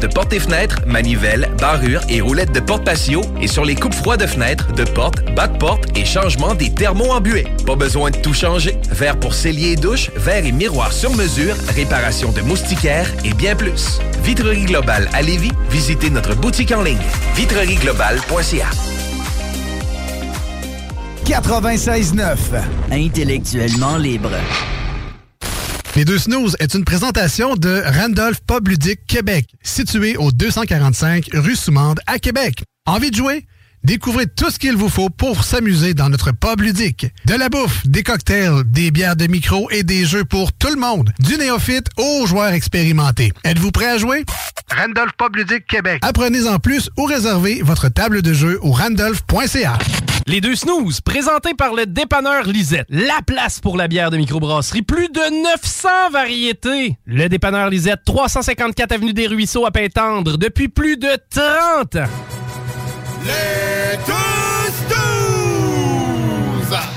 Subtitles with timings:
[0.00, 3.94] De portes et fenêtres, manivelles, barrures et roulettes de porte patio et sur les coupes
[3.94, 7.46] froides de fenêtres, de portes, bas de porte et changement des thermos embués.
[7.66, 8.76] Pas besoin de tout changer.
[8.90, 13.56] Verre pour cellier et douche, verre et miroir sur mesure, réparation de moustiquaires et bien
[13.56, 14.00] plus.
[14.22, 16.98] Vitrerie Globale à Lévis, visitez notre boutique en ligne
[17.34, 18.70] vitrerieglobale.ca.
[21.24, 22.36] 96.9.
[22.90, 24.30] Intellectuellement libre.
[25.96, 31.56] Les deux snooze est une présentation de Randolph Pub Ludique Québec, situé au 245 rue
[31.56, 32.62] Soumande à Québec.
[32.86, 33.46] Envie de jouer?
[33.88, 37.06] Découvrez tout ce qu'il vous faut pour s'amuser dans notre pub ludique.
[37.24, 40.78] De la bouffe, des cocktails, des bières de micro et des jeux pour tout le
[40.78, 41.10] monde.
[41.20, 43.32] Du néophyte aux joueurs expérimentés.
[43.44, 44.26] Êtes-vous prêt à jouer?
[44.76, 46.00] Randolph Pub Ludique Québec.
[46.02, 49.78] Apprenez en plus ou réservez votre table de jeu au randolph.ca.
[50.26, 52.84] Les deux snooze, présentés par le dépanneur Lisette.
[52.90, 54.82] La place pour la bière de microbrasserie.
[54.82, 56.98] Plus de 900 variétés.
[57.06, 62.10] Le dépanneur Lisette, 354 Avenue des Ruisseaux à Pintendre, depuis plus de 30 ans.
[63.24, 63.77] Les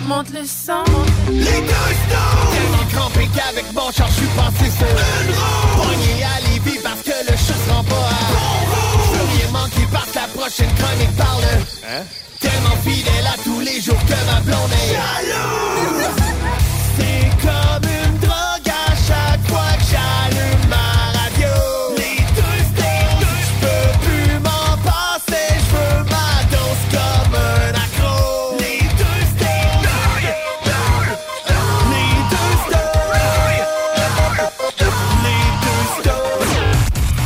[0.07, 0.83] Monte le sang.
[1.29, 2.51] Les deux snooze!
[2.51, 5.83] Tellement crampé qu'avec mon char, je suis passé sur une roue.
[5.83, 7.97] Pogné à Lévis parce que le chat se rend pas à
[8.33, 9.61] bon roue.
[9.91, 11.43] Parce que la prochaine chronique parle.
[11.87, 12.03] Hein?
[12.41, 15.70] Tellement fidèle à tous les jours que ma blonde est jalouse.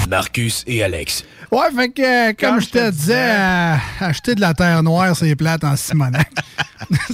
[0.08, 1.24] Marcus et Alex.
[1.56, 5.34] Ouais, fait que, euh, comme je te disais, euh, acheter de la terre noire, c'est
[5.38, 6.30] plate en Simonac.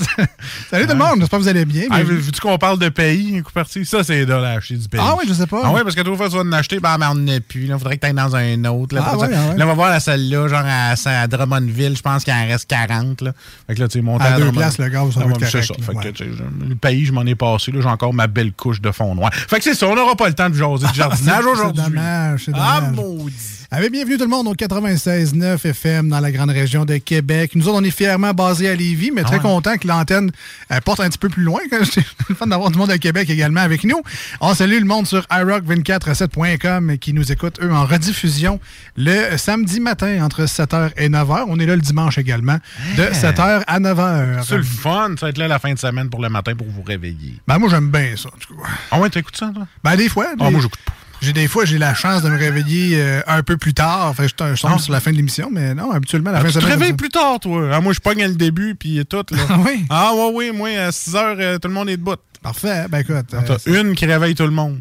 [0.71, 1.83] Salut tout le monde, j'espère que vous allez bien.
[1.91, 2.17] Ah, Bienvenue.
[2.17, 3.85] Vu-tu qu'on parle de pays, un coup parti?
[3.85, 4.99] Ça, c'est de l'acheter du pays.
[5.03, 5.61] Ah oui, je sais pas.
[5.63, 7.39] Ah oui, parce que trois fois, tu vas en acheter, ben, mais on n'en a
[7.39, 7.65] plus.
[7.65, 8.95] Il faudrait que tu ailles dans un autre.
[8.95, 9.57] Là, Ah ouais, ah ouais.
[9.57, 11.95] là, on va voir la celle-là, genre à, à Drummondville.
[11.95, 13.21] Je pense qu'il en reste 40.
[13.21, 13.33] Là.
[13.67, 15.33] Fait que là, tu sais, monter À à, deux places, le gaz, ça Ah va
[15.33, 16.35] être correct, Fait ouais.
[16.67, 17.71] le pays, je m'en ai passé.
[17.71, 19.31] là, J'ai encore ma belle couche de fond noir.
[19.33, 21.83] Fait que c'est ça, on n'aura pas le temps de jaser de jardinage C'est aujourd'hui.
[21.83, 22.95] dommage, c'est Ah, dommage.
[22.95, 23.60] maudit.
[23.73, 27.51] Allez, bienvenue tout le monde au 96.9 FM dans la grande région de Québec.
[27.55, 29.41] Nous autres, on est fièrement basés à Lévis, mais très ouais.
[29.41, 30.29] content que l'antenne
[30.73, 31.61] euh, porte un petit peu plus loin.
[31.85, 34.01] C'est le fun d'avoir du monde à Québec également avec nous.
[34.41, 38.59] On salue le monde sur iRock247.com qui nous écoute, eux, en rediffusion
[38.97, 41.45] le samedi matin entre 7h et 9h.
[41.47, 42.57] On est là le dimanche également,
[42.97, 44.43] de 7h à 9h.
[44.45, 46.67] C'est le fun, ça va être là la fin de semaine pour le matin pour
[46.67, 47.35] vous réveiller.
[47.47, 48.27] Ben, moi, j'aime bien ça.
[48.27, 48.67] en tout cas.
[48.91, 49.65] Ah ouais, t'écoutes ça, toi?
[49.81, 50.25] Ben, des fois.
[50.33, 50.91] Ah, des- moi, j'écoute pas.
[51.21, 54.15] J'ai des fois, j'ai la chance de me réveiller euh, un peu plus tard.
[54.17, 54.79] Que je, je tombe Ah.
[54.79, 56.93] sur la fin de l'émission, mais non, habituellement, la fin Ah, de tu te réveilles
[56.93, 57.69] plus tard, toi.
[57.73, 59.23] Ah, moi, je pogne le début, puis tout.
[59.31, 59.37] Là.
[59.49, 59.85] Ah oui?
[59.89, 62.15] Ah, ouais, oui, moi, à 6 heures, euh, tout le monde est debout.
[62.41, 62.87] Parfait.
[62.89, 63.33] Ben écoute.
[63.35, 64.79] euh, T'as une qui réveille tout le monde.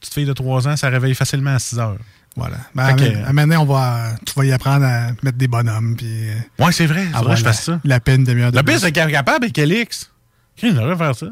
[0.00, 1.96] Petite fille de 3 ans, ça réveille facilement à 6 heures.
[2.36, 2.56] Voilà.
[2.74, 5.94] Ben, que- à maintenant, on va, tu vas y apprendre à mettre des bonhommes.
[5.96, 6.26] Puis,
[6.58, 7.06] Ouais, c'est vrai.
[7.14, 7.80] Faudrait que je la, fasse ça.
[7.84, 10.10] La peine de meilleure de Le pire, c'est qu'elle est capable avec Elix.
[10.56, 11.26] Qui devrait faire ça?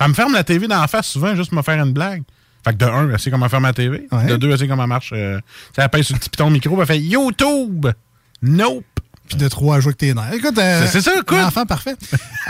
[0.00, 2.22] Elle me ferme la TV d'en face souvent juste pour me faire une blague.
[2.64, 4.06] Fait que de un, elle sait comment faire ma TV.
[4.12, 4.26] Ouais.
[4.26, 5.12] De deux, elle sait comment marche.
[5.14, 5.40] Euh,
[5.74, 7.86] ça pèse sur le petit piton micro, elle fait YouTube!
[8.42, 8.84] Nope!
[9.28, 10.32] Puis de trois à jouer avec tes nerfs.
[10.34, 11.38] Écoute, euh, C'est- ça, écoute.
[11.38, 11.94] enfant parfait.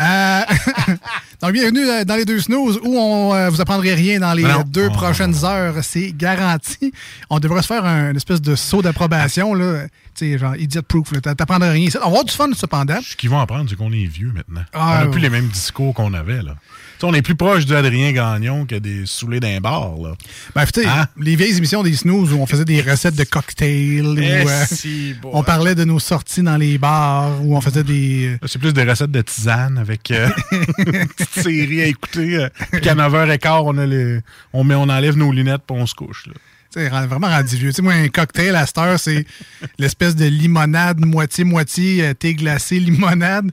[0.01, 0.41] Euh,
[1.43, 4.45] Donc, bienvenue euh, dans les deux snooze où on euh, vous apprendrez rien dans les
[4.45, 4.63] Non.
[4.67, 4.93] deux Oh.
[4.95, 5.75] prochaines heures.
[5.83, 6.91] C'est garanti.
[7.29, 9.85] On devrait se faire un une espèce de saut d'approbation, là.
[10.15, 11.13] Tu sais, genre idiot proof.
[11.13, 11.21] là.
[11.21, 11.89] T'a- T'apprendrais rien.
[11.97, 12.99] On va avoir du fun, cependant.
[13.03, 14.65] Ce qu'ils vont apprendre, c'est qu'on est vieux maintenant.
[14.73, 16.57] Ah, on n'a plus les mêmes discours qu'on avait, là.
[17.01, 20.13] Sais, on est plus proche du Adrien Gagnon que des saoulés d'un bar, là.
[20.55, 21.07] Ben, Hein?
[21.21, 24.65] les vieilles émissions des snooze où on faisait des recettes de cocktails, où Eh, euh,
[24.71, 28.31] si, bon, on parlait de nos sorties dans les bars, où on faisait des...
[28.41, 30.29] Là, C'est plus des recettes de tisane avec euh,
[30.79, 32.37] une petite série à écouter.
[32.37, 34.21] euh, puis qu'à 9h15, on, a les,
[34.53, 36.27] on, met, on enlève nos lunettes puis on se couche.
[36.27, 36.35] Là.
[36.73, 37.71] Tu sais, rend- vraiment rendu vieux.
[37.71, 39.27] Tu sais, moi, un cocktail à cette heure, c'est
[39.79, 43.51] l'espèce de limonade moitié-moitié, euh, thé glacé, limonade.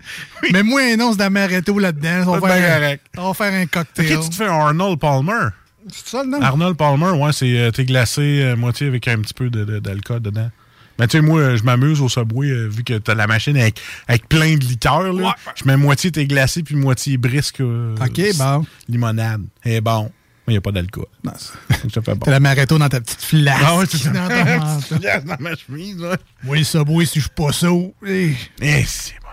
[0.52, 2.24] Mais moi, un once d'amaretto là-dedans.
[2.28, 3.06] On va bien faire, correct.
[3.18, 4.18] on va faire un cocktail.
[4.18, 5.48] Ok, tu te fais un Arnold Palmer.
[5.92, 6.42] C'est ça le nom?
[6.42, 9.80] Arnold Palmer, ouais, c'est euh, thé glacé, euh, moitié avec un petit peu de- de-
[9.80, 10.52] d'alcool dedans.
[11.00, 13.80] Mais tu sais, moi, je m'amuse au Subway, euh, vu que t'as la machine avec,
[14.08, 15.14] avec plein de liqueurs.
[15.56, 17.62] Je mets moitié thé glacé puis moitié brisque.
[17.62, 18.66] euh, OK, bon.
[18.90, 19.44] Limonade.
[19.64, 20.12] Et bon.
[20.48, 21.06] Mais il n'y a pas d'alcool.
[21.26, 22.20] Non, ça fait bon.
[22.24, 23.64] T'as l'amaretto dans ta petite flasque.
[23.66, 24.10] Ah ouais, c'est ça.
[24.12, 24.96] Dans menton.
[25.26, 26.16] dans ma chemise, là.
[26.44, 27.68] Moi, le Subway, si je suis pas ça.
[28.06, 28.34] eh.
[28.62, 29.27] Eh, c'est bon.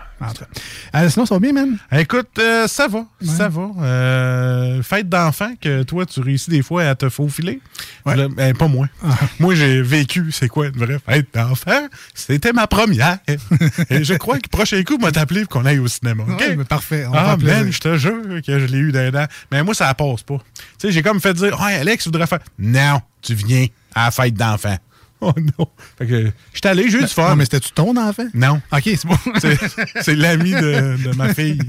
[0.95, 1.77] Euh, sinon, ça va bien, man?
[1.91, 3.69] Écoute, euh, ça va, ça va.
[3.81, 7.59] Euh, fête d'enfant que toi, tu réussis des fois à te faufiler.
[8.05, 8.27] Ouais.
[8.29, 8.87] Ben, pas moi.
[9.39, 11.87] Moi, j'ai vécu, c'est quoi une vraie fête d'enfant?
[12.13, 13.17] C'était ma première.
[13.89, 16.23] Et je crois que le prochain coup, m'a t'appelé pour qu'on aille au cinéma.
[16.23, 16.39] OK?
[16.39, 17.05] Ouais, mais parfait.
[17.07, 19.25] On Ah, man, je te jure que je l'ai eu d'un an.
[19.51, 20.37] Mais moi, ça passe pas.
[20.37, 22.39] Tu sais, j'ai comme fait dire, hey, Alex, tu voudrais faire.
[22.57, 24.77] Non, tu viens à la fête d'enfant.
[25.21, 25.67] Oh non.
[25.97, 27.29] Fait que, je suis allé, j'ai eu du fun.
[27.29, 28.27] Non, mais c'était-tu ton enfant?
[28.33, 28.61] Non.
[28.71, 29.17] OK, c'est bon.
[30.01, 31.59] C'est- l'ami de, de ma fille.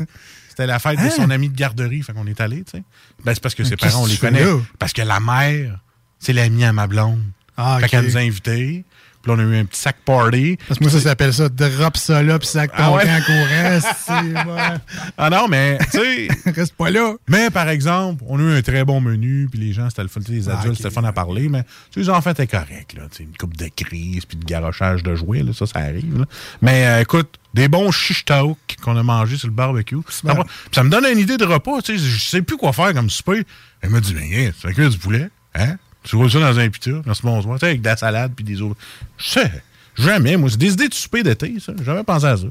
[0.48, 1.10] C'était la fête de Hein?
[1.14, 2.02] son ami de garderie.
[2.02, 2.82] Fait qu'on est allé, tu sais.
[3.24, 4.44] Ben, c'est parce que ses parents, on les connaît.
[4.78, 5.78] Parce que la mère,
[6.18, 7.22] c'est l'ami à ma blonde.
[7.56, 7.90] Ah, Fait OK.
[7.90, 8.84] qu'elle nous a invités.
[9.26, 10.56] Puis là, on a eu un petit sac party.
[10.68, 13.04] Parce que moi, ça s'appelle ça drop ça là, puis sac Ah ton ouais?
[13.04, 13.80] camp courant.
[14.06, 14.78] c'est- ouais.
[15.18, 16.28] Ah non, mais, tu sais.
[16.54, 17.14] Reste pas là.
[17.28, 20.08] Mais par exemple, on a eu un très bon menu, puis les gens, c'était le
[20.08, 22.46] fun, les Ah, adultes, c'était le fun à parler, mais tu sais, les enfants étaient
[22.46, 25.66] corrects, là, tu sais, une coupe de crise, puis de garochage de jouets, là, ça,
[25.66, 26.24] ça arrive, là.
[26.62, 29.96] Mais euh, écoute, des bons chichtaouk qu'on a mangé sur le barbecue.
[30.08, 30.36] Ça,
[30.72, 33.10] ça me donne une idée de repas, tu sais, je sais plus quoi faire comme
[33.10, 33.42] souper.
[33.80, 35.76] Elle m'a dit, tu fais cuire du poulet, hein?
[36.06, 38.44] Tu roules ça dans un pita, merci bonsoir, tu sais, avec de la salade, puis
[38.44, 38.76] des autres.
[39.18, 39.52] Je sais,
[39.98, 41.72] jamais, moi, c'est des idées de souper d'été, ça.
[41.78, 42.44] J'ai jamais pensé à ça.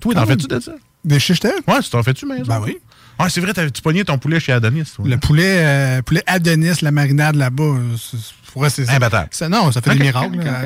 [0.00, 0.72] Toi, t'en Ah, fais-tu de ça?
[1.04, 1.48] Des chichetés?
[1.66, 2.44] Ouais, tu t'en fais-tu, maison?
[2.46, 2.76] Ben oui.
[3.18, 5.04] Ah, c'est vrai, tu pognais ton poulet chez Adonis, toi.
[5.08, 8.18] Le poulet, euh, poulet Adonis, la marinade là-bas, c'est-
[8.58, 9.28] ouais, c'est Imbattable.
[9.32, 9.48] ça.
[9.48, 10.36] Non, ça fait des miracles.
[10.38, 10.60] ok, là.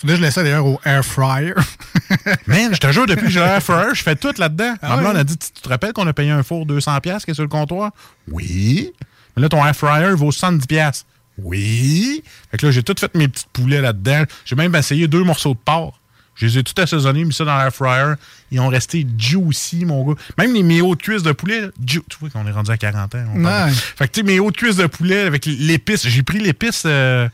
[0.00, 1.52] Faudrait que je laisse ça d'ailleurs au air fryer.
[2.46, 4.74] Man, je te jure, depuis que j'ai l'air fryer, je fais tout là-dedans.
[4.80, 5.06] Ah ouais?
[5.18, 7.34] a dit, tu tu te rappelles qu'on a payé un four 200$ piastres qui est
[7.34, 7.90] sur le comptoir?
[8.30, 8.92] Oui.
[9.36, 11.04] Mais là, ton air fryer vaut 70$.
[11.42, 12.22] Oui.
[12.50, 14.24] Fait que là, j'ai tout fait mes petits poulets là-dedans.
[14.44, 15.98] J'ai même essayé deux morceaux de porc.
[16.34, 18.14] Je les ai tout assaisonnés, mis ça dans l'air fryer.
[18.52, 20.14] Ils ont resté juicy, mon gars.
[20.38, 22.76] Même les mes hautes cuisses de poulet, là, ju- tu vois qu'on est rendu à
[22.76, 23.24] 40 ans.
[23.34, 23.70] on parle.
[23.70, 23.74] Ouais.
[23.74, 26.06] Fait que, tu sais, mes hautes cuisses de poulet avec l'épice.
[26.06, 27.28] J'ai pris l'épice euh,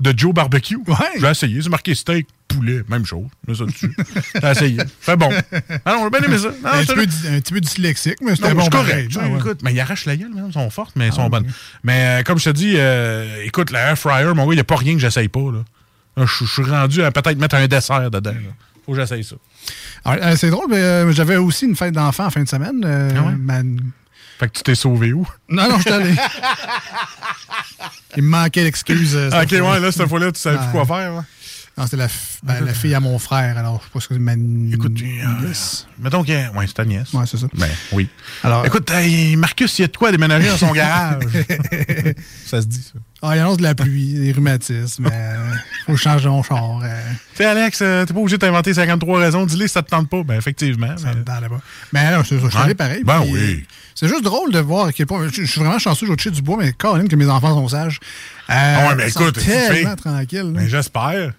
[0.00, 0.76] de Joe Barbecue.
[0.86, 0.94] Ouais.
[1.20, 1.62] J'ai essayé.
[1.62, 3.26] C'est marqué steak, poulet, même chose.
[3.48, 3.94] Mets ça dessus.
[4.42, 4.78] J'ai essayé.
[5.00, 5.30] Fait bon.
[5.84, 6.48] Ah non, j'ai bien aimé ça.
[6.48, 9.08] Non, un, petit peu, dy- un petit peu dyslexique, mais c'était bon pareil.
[9.08, 9.18] correct.
[9.20, 9.38] Ah ouais.
[9.38, 10.46] Écoute, mais ils arrachent la gueule, même.
[10.48, 11.46] Ils sont fortes, mais elles sont bonnes.
[11.82, 14.60] Mais euh, comme je te dis, euh, écoute, la air fryer, mon gars, il n'y
[14.60, 15.40] a pas rien que j'essaye pas.
[15.40, 16.24] Là.
[16.26, 18.30] Je suis rendu à peut-être mettre un dessert dedans.
[18.32, 18.38] là.
[18.84, 19.36] Faut que j'essaye ça.
[20.04, 22.84] Alors, euh, c'est drôle, mais j'avais aussi une fête d'enfant en fin de semaine.
[22.84, 23.34] Ah ouais?
[23.36, 23.62] ma-
[24.38, 25.26] Fait que tu t'es sauvé où?
[25.48, 26.14] Non, non, je suis allé.
[28.16, 29.14] Il me manquait l'excuse.
[29.16, 31.12] euh, ok, ouais, là, cette fois-là, tu savais plus quoi faire.
[31.14, 31.22] ouais.
[31.78, 34.08] Non, c'était la, f- ben, la fille à mon frère, alors je sais pas ce
[34.08, 34.32] que c'est ma
[34.72, 35.86] Écoute, tu- euh, nièce.
[35.98, 36.32] mettons que.
[36.56, 37.12] Ouais, c'est ta nièce.
[37.12, 37.48] Ouais, c'est ça.
[37.54, 38.08] Ben, oui.
[38.42, 41.22] Alors, Écoute, hey, Marcus, il y a de quoi déménager dans son garage?
[42.46, 42.98] ça se dit, ça.
[43.20, 45.06] ah, il annonce de la pluie, des rhumatismes.
[45.12, 45.52] euh,
[45.86, 46.80] faut que je change mon char.
[46.82, 46.88] euh,
[47.32, 49.44] Tu sais, Alex, euh, t'es pas obligé de t'inventer 53 raisons.
[49.44, 50.22] Dis-les si ça te tente pas.
[50.22, 50.96] Ben, effectivement.
[50.96, 51.60] ça mais- me tente pas.
[51.92, 52.74] Mais non, c'est ça, je suis allé Ouais.
[52.74, 53.02] pareil.
[53.04, 53.38] Ben puis, oui.
[53.60, 53.64] euh,
[53.94, 55.28] C'est juste drôle de voir à quel point.
[55.30, 58.00] Je, suis vraiment chanceux, toucher du bois, mais quand même que mes enfants sont sages.
[58.48, 59.96] Euh, ouais, mais sont écoute, tellement fille.
[60.02, 60.38] tranquilles.
[60.54, 60.60] là.
[60.60, 61.32] Ben, j'espère.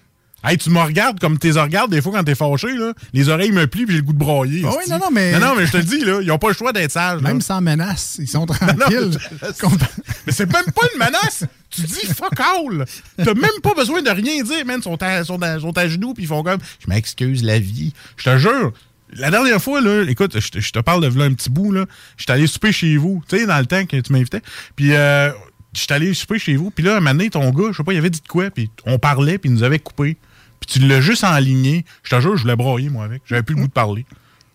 [0.44, 2.92] Hey, tu me regardes comme tu les regardes des fois quand t'es fâché, là.
[3.12, 4.62] Les oreilles me plient puis j'ai le goût de brailler.
[4.64, 6.38] Ah oui, non, non, mais- Non, non, mais je te le dis, là, ils ont
[6.38, 7.20] pas le choix d'être sages.
[7.20, 7.28] là.
[7.28, 9.18] Même sans menace, ils sont tranquilles.
[9.60, 9.88] Compa-
[10.26, 11.44] Mais c'est même pas une menace.
[11.70, 12.84] tu dis fuck all.
[13.16, 14.76] T'as même pas besoin de rien dire, man.
[14.78, 17.58] Ils sont à, sont à- sont à genoux puis ils font comme je m'excuse la
[17.58, 17.92] vie.
[18.16, 18.72] Je te jure.
[19.14, 21.72] La dernière fois, là, écoute, je te, je te parle de là un petit bout,
[21.72, 21.86] là.
[22.16, 24.42] J'étais allé souper chez vous, tu sais, dans le temps que tu m'invitais.
[24.76, 25.30] Puis, euh,
[25.72, 26.70] j'étais allé souper chez vous.
[26.70, 28.50] Puis là, un moment donné, ton gars, je sais pas, il avait dit de quoi.
[28.50, 30.18] Puis on parlait, puis il nous avait coupé.
[30.60, 31.84] Puis tu l'as juste enligné.
[32.02, 33.22] Je te jure, je voulais broyer, moi, avec.
[33.26, 34.04] J'avais plus le goût de parler.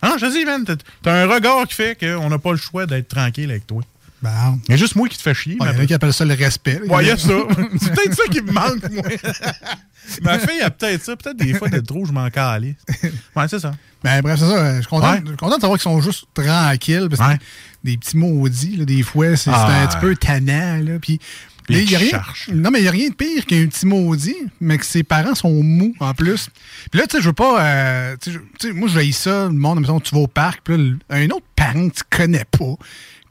[0.02, 2.86] Ah, je te dis, man, t'as- un regard qui fait qu'on n'a pas le choix
[2.86, 3.82] d'être tranquille avec toi.
[4.22, 4.60] Bon.
[4.68, 5.58] Il y a juste moi qui te fais chier.
[5.60, 6.80] Il y en a qui appellent ça le respect.
[6.88, 7.34] Ouais, il y a ça.
[7.82, 9.04] C'est peut-être ça qui me manque, moi.
[10.22, 11.16] Ma fille a peut-être ça.
[11.16, 12.76] Peut-être des fois, de trop, je m'en calais.
[13.36, 13.72] Ouais, c'est ça.
[14.04, 14.76] Ben, bref, c'est ça.
[14.76, 15.22] Je suis content, Ouais.
[15.22, 17.08] de savoir qu'ils sont juste tranquilles.
[17.10, 17.40] Parce que Ouais.
[17.86, 20.78] des petits maudits, là, des fois, c'est c'est Ah, un petit peu tannant.
[20.84, 21.20] Là, puis,
[21.70, 22.22] Mais y a rien,
[22.54, 25.36] non, mais il n'y a rien de pire qu'un petit maudit, mais que ses parents
[25.36, 26.50] sont mous en plus.
[26.92, 27.64] Puis là, tu sais, je veux pas.
[27.66, 30.28] euh, tu sais, je- tu sais, moi, je veille ça, le monde, tu vas au
[30.28, 32.76] parc, puis là, un autre parent que tu connais pas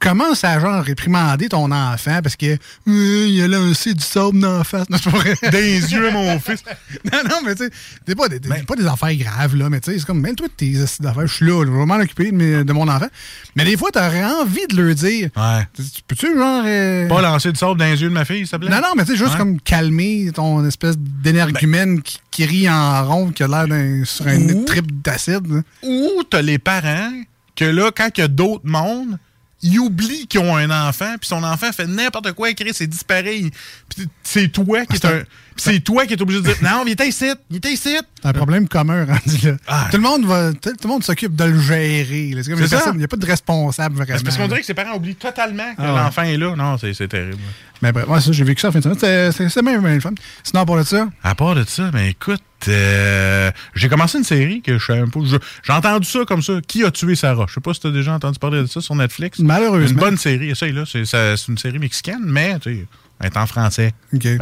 [0.03, 2.57] commences à genre réprimander ton enfant parce que
[2.87, 4.89] Euh, il a lancé du sable dans la face.
[4.89, 5.35] Non, c'est pas vrai.
[5.51, 6.63] Des yeux, mon fils.
[7.11, 7.69] non, non, mais tu sais,
[8.07, 10.47] c'est pas, des- pas des affaires graves, là, mais tu sais, c'est comme, même toi,
[10.55, 13.07] tes astuces d'affaires, je suis là, je vais m'en occuper de, mes- de mon enfant.
[13.55, 15.67] Mais des fois, t'aurais envie de leur dire, Ouais.
[15.73, 16.63] tu tu peux-tu, genre.
[16.65, 18.69] euh, Pas lancer du sable dans les yeux de ma fille, s'il te plaît?
[18.69, 19.37] non, non, mais tu sais, juste Ouais.
[19.37, 24.27] comme calmer ton espèce d'énergumène qui, qui rit en rond, qui a l'air d'un sur
[24.27, 25.63] un trip d'acide.
[25.83, 27.11] Ou t'as les parents
[27.55, 29.17] que là, quand il y a d'autres mondes,
[29.63, 34.07] ils oublient qu'ils ont un enfant, puis son enfant fait n'importe quoi, écrit, c'est Puis
[34.23, 35.23] c'est toi qui est un.
[35.55, 37.95] c'est toi qui est obligé de dire Non, il était ici, il était ici.
[38.21, 39.57] C'est un problème commun rendu là.
[39.67, 39.87] Ah.
[39.91, 42.31] Tout le monde va, tout, tout le monde s'occupe de le gérer.
[42.35, 42.41] là.
[42.43, 44.19] Comme Il n'y a pas de responsable vraiment.
[44.23, 45.99] Parce qu'on dirait que ses parents oublient totalement que Ah ouais.
[46.01, 46.55] l'enfant est là.
[46.55, 47.37] Non, c'est terrible.
[47.83, 49.31] Mais bref, ouais, ça, j'ai vécu ça en fin de semaine.
[49.33, 50.11] C'était- même le fun.
[50.41, 54.61] Sinon, pour de ça, À part de ça, ben écoute, euh, j'ai commencé une série
[54.61, 55.19] que je savais pas.
[55.63, 56.53] J'ai entendu ça comme ça.
[56.65, 57.43] Qui a tué Sarah?
[57.49, 59.39] Je sais pas si t'as déjà entendu parler de ça sur Netflix.
[59.39, 59.89] Malheureusement.
[59.89, 60.51] Une bonne série.
[60.51, 60.83] Essaye là.
[60.85, 62.85] C'est une série mexicaine, mais tu sais,
[63.19, 63.93] elle est en français.
[64.17, 64.39] Tu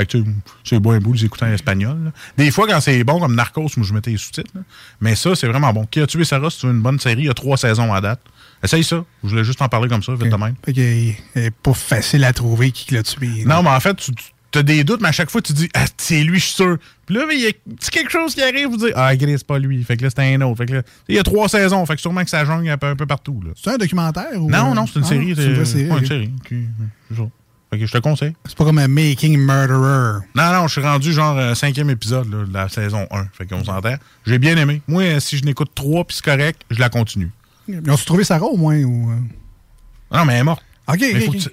[0.63, 1.97] c'est bon un bout, les écouter en espagnol.
[2.05, 2.11] là.
[2.37, 4.51] Des fois, quand c'est bon, comme Narcos, moi, je mettais les sous-titres.
[5.01, 5.85] Mais ça, c'est vraiment bon.
[5.89, 6.49] Qui a tué Sarah?
[6.51, 7.21] C'est une bonne série.
[7.21, 8.21] Il y a trois saisons à date.
[8.63, 9.03] Essaye ça.
[9.23, 10.55] Je voulais juste en parler comme ça, vite de même.
[10.63, 10.83] fait qu'il
[11.35, 13.43] est pas facile à trouver qui l'a tué.
[13.45, 15.85] Non, mais en fait, tu as des doutes, mais à chaque fois, tu dis, ah,
[15.97, 16.77] c'est lui, je suis sûr.
[17.05, 17.51] Puis là, il y a
[17.91, 19.83] quelque chose qui arrive, vous dites, ah, Gris, c'est pas lui.
[19.83, 20.57] Fait que là, c'est un autre.
[20.57, 21.85] Fait que là, il y a trois saisons.
[21.85, 23.41] Fait que sûrement que ça jongle un peu, un peu partout.
[23.45, 23.51] Là.
[23.55, 24.49] C'est un documentaire ou?
[24.49, 25.33] Non, non, c'est une Ah, série.
[25.35, 25.89] C'est une vraie série.
[25.89, 26.31] ouais, une série.
[27.73, 28.33] Fait que je te conseille.
[28.45, 30.19] C'est pas comme un Making Murderer.
[30.35, 33.27] Non, non, je suis rendu genre euh, cinquième épisode là, de la saison 1.
[33.31, 33.95] Fait qu'on s'entend.
[34.25, 34.81] J'ai bien aimé.
[34.89, 37.31] Moi, si je n'écoute trois puis c'est correct, je la continue.
[37.67, 39.11] Ils ont-tu trouvé Sarah au moins ou.
[39.11, 39.15] euh?
[40.17, 40.63] Non, mais elle est morte.
[40.87, 41.49] Ok, Mais faut que tu-.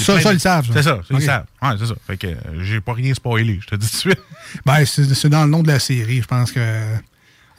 [0.00, 0.70] Ça, ça, ils savent.
[0.72, 1.44] C'est ça, ils savent.
[1.60, 1.94] Ouais, c'est ça.
[2.06, 4.20] Fait que euh, j'ai pas rien spoilé, je te dis tout de suite.
[4.64, 6.22] Ben, c'est c'est dans le nom de la série.
[6.22, 6.60] Je pense que.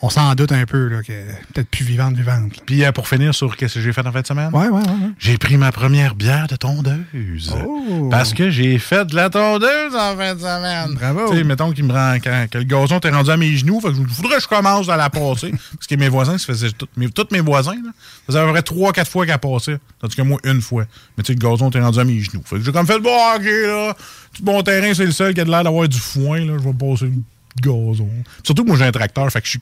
[0.06, 1.14] On s'en doute un peu, là, que
[1.54, 2.58] peut-être plus vivante, vivante.
[2.58, 2.64] là.
[2.66, 4.50] Puis euh, pour finir sur qu'est-ce que j'ai fait en fin de semaine?
[4.52, 4.82] Ouais, ouais, ouais.
[4.82, 5.12] ouais.
[5.18, 7.56] J'ai pris ma première bière de tondeuse.
[7.66, 8.10] Oh.
[8.12, 10.96] Parce que j'ai fait de la tondeuse en fin de semaine.
[10.96, 11.32] Bravo.
[11.32, 13.80] Tu sais, mettons qu'il me rend, quand, que le gazon était rendu à mes genoux,
[13.80, 15.52] fait que je faudrait que je commence à la passer.
[15.74, 18.46] parce que mes voisins, ça faisait tout, mes, tous mes voisins, là, ça faisait à
[18.46, 19.80] peu près 3-4 fois qu'elle passait.
[20.02, 20.84] Tandis que moi, une fois.
[21.18, 22.44] Mais tu sais, le gazon était rendu à mes genoux.
[22.44, 23.96] Fait que j'ai comme fait, bon, ok, là,
[24.36, 26.68] tout bon terrain, c'est le seul qui a de l'air d'avoir du foin, là, je
[26.68, 27.22] vais passer le
[27.62, 28.10] gazon.
[28.44, 29.62] Surtout que moi, j'ai un tracteur, fait que je suis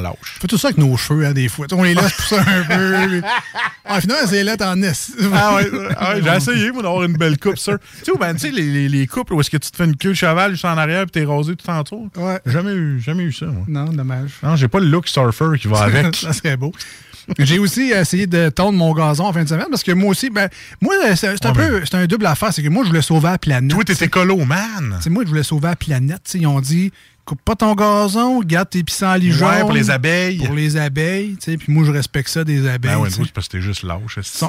[0.00, 0.36] lâche.
[0.36, 1.66] On fait tout ça avec nos cheveux, hein, des fois.
[1.72, 3.22] On les laisse pousser un peu.
[3.84, 4.92] Ah, finalement, c'est là, t'en es.
[5.32, 7.78] Ah ouais, ouais, j'ai essayé, moi, d'avoir une belle coupe, ça.
[8.04, 9.84] Tu sais, ben, tu sais, les, les, les couples où est-ce que tu te fais
[9.84, 12.08] une queue de cheval juste en arrière puis t'es rasé tout en tour.
[12.16, 12.40] Ouais.
[12.46, 13.64] Jamais eu, jamais eu ça, moi.
[13.66, 14.32] Non, dommage.
[14.42, 16.16] Non, j'ai pas le look surfer qui va avec.
[16.16, 16.72] ça serait beau.
[17.38, 20.30] J'ai aussi essayé de tondre mon gazon en fin de semaine parce que moi aussi,
[20.30, 20.48] ben,
[20.80, 22.52] moi, c'est un Ouais, peu, c'est un double affaire.
[22.52, 23.70] C'est que moi, je voulais sauver la planète.
[23.70, 24.98] Toi, t'étais colo, man.
[25.00, 26.22] C'est moi, je voulais sauver la planète.
[26.24, 26.90] tu sais, Ils ont dit,
[27.24, 29.48] coupe pas ton gazon, garde tes pissenlits jaunes.
[29.48, 30.38] Ouais, pour les abeilles.
[30.38, 31.36] Pour les abeilles.
[31.42, 32.92] tu sais, Puis moi, je respecte ça des abeilles.
[32.92, 34.18] Ben ouais, c'est parce que t'es juste lâche.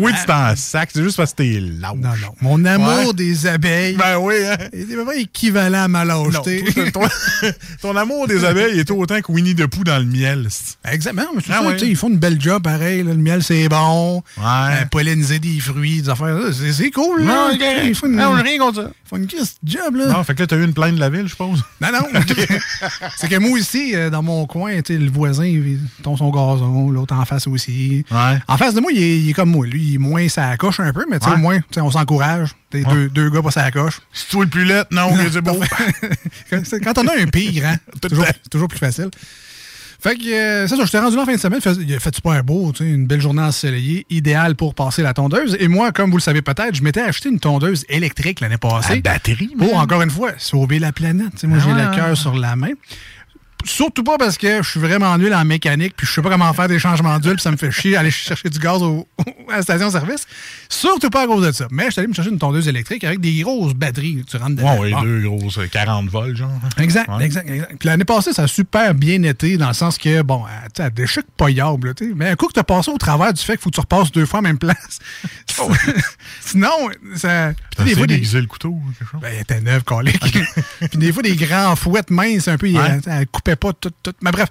[0.00, 1.94] Toi, tu t'en sac, c'est juste parce que t'es lâche.
[1.96, 2.34] Non, non.
[2.42, 3.14] Mon amour Ouais.
[3.14, 4.56] des abeilles Ben oui, hein.
[4.72, 6.64] est vraiment équivalent à ma Non, lâcheté.
[6.92, 7.08] toi,
[7.82, 10.48] ton, amour des abeilles est autant que Winnie the Pooh dans le miel.
[10.90, 11.28] Exactement.
[11.34, 11.76] mais c'est Ah ça, ouais.
[11.80, 13.02] Ils font une belle job, pareil.
[13.02, 14.22] là, le miel, c'est bon.
[14.38, 14.44] Ouais.
[14.44, 16.36] Euh, polliniser des fruits, des affaires.
[16.52, 17.22] C'est c'est cool.
[17.22, 17.50] Non, là.
[17.54, 17.62] ok.
[17.86, 18.90] Ils font une, Non, rien contre ça.
[19.04, 19.96] ils font une crise job.
[19.96, 20.06] Là.
[20.08, 21.62] Non, fait que là, t'as eu une plainte de la ville, je suppose.
[21.80, 22.20] Non, non.
[23.16, 27.14] c'est que moi aussi, euh, dans mon coin, le voisin, il tombe son gazon, l'autre
[27.14, 28.04] en face aussi.
[28.10, 28.38] Ouais.
[28.48, 29.66] En face de moi, il est, il est comme moi.
[29.66, 31.36] Lui, moins ça coche un peu, mais tu sais, Ouais.
[31.36, 32.50] au moins, tu sais, on s'encourage.
[32.70, 32.92] T'es Ouais.
[32.94, 34.00] deux, deux gars pas ça coche.
[34.12, 35.58] C'est toi le plus lettre, non, c'est beau.
[36.82, 39.10] quand, on a un pire, hein, c'est toujours, c'est toujours plus facile.
[39.98, 41.98] Fait que, euh, c'est ça, je t'ai rendu là en fin de semaine, il a
[41.98, 45.56] fait super beau, tu sais, une belle journée ensoleillée, idéale pour passer la tondeuse.
[45.58, 48.58] Et moi, comme vous le savez peut-être, je m'étais acheté une tondeuse électrique l'année À
[48.58, 49.00] passée.
[49.00, 49.68] batterie, man.
[49.68, 51.32] Pour, encore une fois, sauver la planète.
[51.40, 52.72] Tu moi, Ah j'ai ouais, le cœur sur la main.
[53.66, 56.52] Surtout pas parce que je suis vraiment nul en mécanique, puis je sais pas comment
[56.52, 59.06] faire des changements d'huile, puis ça me fait chier aller chercher du gaz au-
[59.50, 60.26] à la station-service.
[60.68, 61.66] Surtout pas à cause de ça.
[61.70, 64.24] Mais je suis allé me chercher une tondeuse électrique avec des grosses batteries.
[64.28, 64.78] Tu rentres dedans.
[64.78, 66.50] Ouais, ouais, deux grosses, euh, 40 volts, genre.
[66.78, 67.24] Exact, Ouais.
[67.24, 67.74] exact, exact.
[67.78, 70.82] Puis l'année passée, ça a super bien été dans le sens que, bon, euh, tu
[70.82, 72.12] sais, elle déchique paillable, là, tu sais.
[72.14, 73.80] Mais un coup que tu as passé au travers du fait qu'il faut que tu
[73.80, 74.98] repasses deux fois à la même place.
[76.40, 77.52] Sinon, ça.
[77.76, 79.20] Puis des fois, des, le couteau ou quelque chose?
[79.20, 80.20] ben, elle était neuve, colique.
[80.90, 82.80] Puis des fois, des grands fouettes minces, un peu, Ouais.
[82.86, 84.12] elle, elle coupait pas tout, tout.
[84.20, 84.48] Mais bref,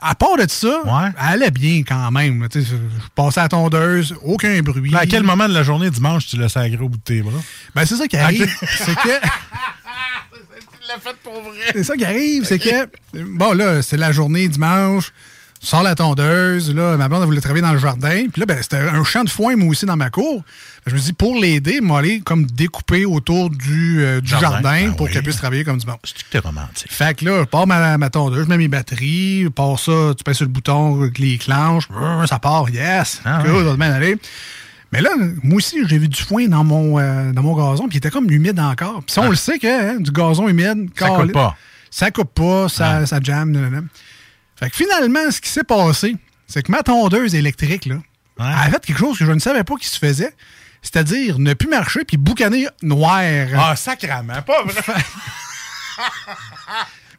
[0.00, 1.10] à part de ça, Ouais.
[1.20, 2.46] elle allait bien quand même.
[2.52, 2.60] Je
[3.14, 4.90] passais à la tondeuse, aucun bruit.
[4.92, 7.22] Mais à quel moment de la journée, dimanche, tu laisses agréer au bout de tes
[7.22, 7.40] bras?
[7.74, 8.50] Ben, c'est ça qui arrive.
[8.78, 9.08] C'est que.
[10.80, 11.60] Tu l'as fait pour vrai.
[11.72, 12.88] C'est ça qui arrive, c'est que.
[13.14, 15.12] Bon, là, c'est la journée dimanche.
[15.60, 18.26] Sors la tondeuse, là, ma blonde elle voulait travailler dans le jardin.
[18.32, 20.42] Puis là, ben, c'était un champ de foin, moi aussi, dans ma cour.
[20.86, 24.86] Je me dis, pour l'aider, moi, aller comme découper autour du, euh, du Jardin, jardin,
[24.86, 25.12] ben pour oui.
[25.12, 25.96] qu'elle puisse travailler comme du monde.
[26.30, 26.90] C'est romantique.
[26.92, 30.12] Fait que là, je pars ma, ma tondeuse, je mets mes batteries, je pars ça,
[30.16, 31.88] tu pèses sur le bouton les clenches,
[32.26, 34.16] ça part, yes, Ah cool, aller.
[34.92, 35.10] Mais là,
[35.42, 38.10] moi aussi, j'ai vu du foin dans mon, euh, dans mon gazon, puis il était
[38.10, 39.02] comme humide encore.
[39.04, 41.00] Puis ça, on le sait que hein, du gazon humide, Ah.
[41.00, 41.56] Ça coupe pas.
[41.90, 43.06] Ça coupe pas, ça, Ah.
[43.06, 43.88] ça jamme.
[44.58, 47.96] Fait que finalement, ce qui s'est passé, c'est que ma tondeuse électrique, là,
[48.38, 48.46] Ouais.
[48.46, 50.32] elle a fait quelque chose que je ne savais pas qui se faisait,
[50.82, 53.22] c'est-à-dire ne plus marcher puis boucaner noir.
[53.56, 54.94] Ah, sacrament, pas vrai.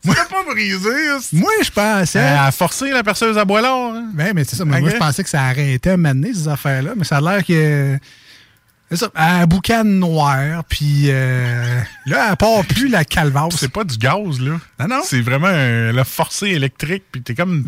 [0.02, 0.90] Tu pas brisé,
[1.34, 2.20] Moi, je pensais...
[2.20, 4.06] Elle a forcé la perceuse à bois long, hein?
[4.14, 4.64] Ben, mais c'est ça.
[4.64, 6.94] Moi, je pensais que ça arrêtait à m'amener, ces affaires-là.
[6.96, 8.00] Mais ça a l'air que.
[8.92, 9.12] C'est ça.
[9.16, 13.56] Elle boucane noire, puis euh, là, elle part plus la calvasse.
[13.58, 14.60] C'est pas du gaz, là.
[14.80, 15.02] Non, non.
[15.04, 17.66] C'est vraiment un, le forcé électrique, puis t'es comme.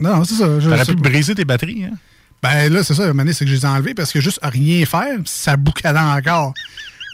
[0.00, 0.46] Non, non, c'est ça.
[0.46, 1.96] T'aurais pu briser tes batteries, hein?
[2.42, 3.02] Ben là, c'est ça.
[3.02, 5.56] Un donné, c'est que je les ai enlevés parce que juste à rien faire, ça
[5.58, 6.54] boucanait encore.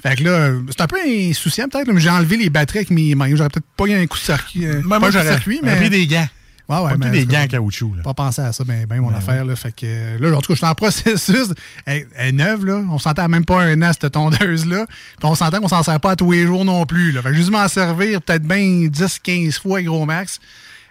[0.02, 3.14] Fait que là, c'est un peu insouciant peut-être, mais j'ai enlevé les batteries avec mes
[3.16, 3.34] mains.
[3.34, 4.66] J'aurais peut-être pas eu un coup de circuit.
[4.66, 5.88] euh, Moi, pas moi un j'aurais circuit, mais.
[5.90, 6.28] des gants.
[6.68, 8.02] Ouais, ouais, mais des gants en caoutchouc, là.
[8.02, 9.44] pas pensé à ça, ben, ben mon affaire.
[9.44, 11.48] Là, fait que là, en tout cas, je suis en processus.
[11.86, 12.82] Elle, elle est neuve, là.
[12.90, 14.86] On s'entend même pas un an, cette tondeuse-là.
[14.86, 17.12] Puis on s'entend qu'on s'en sert pas à tous les jours non plus.
[17.12, 17.22] Là.
[17.22, 20.40] Fait que dû m'en servir peut-être bien 10-15 fois, gros max.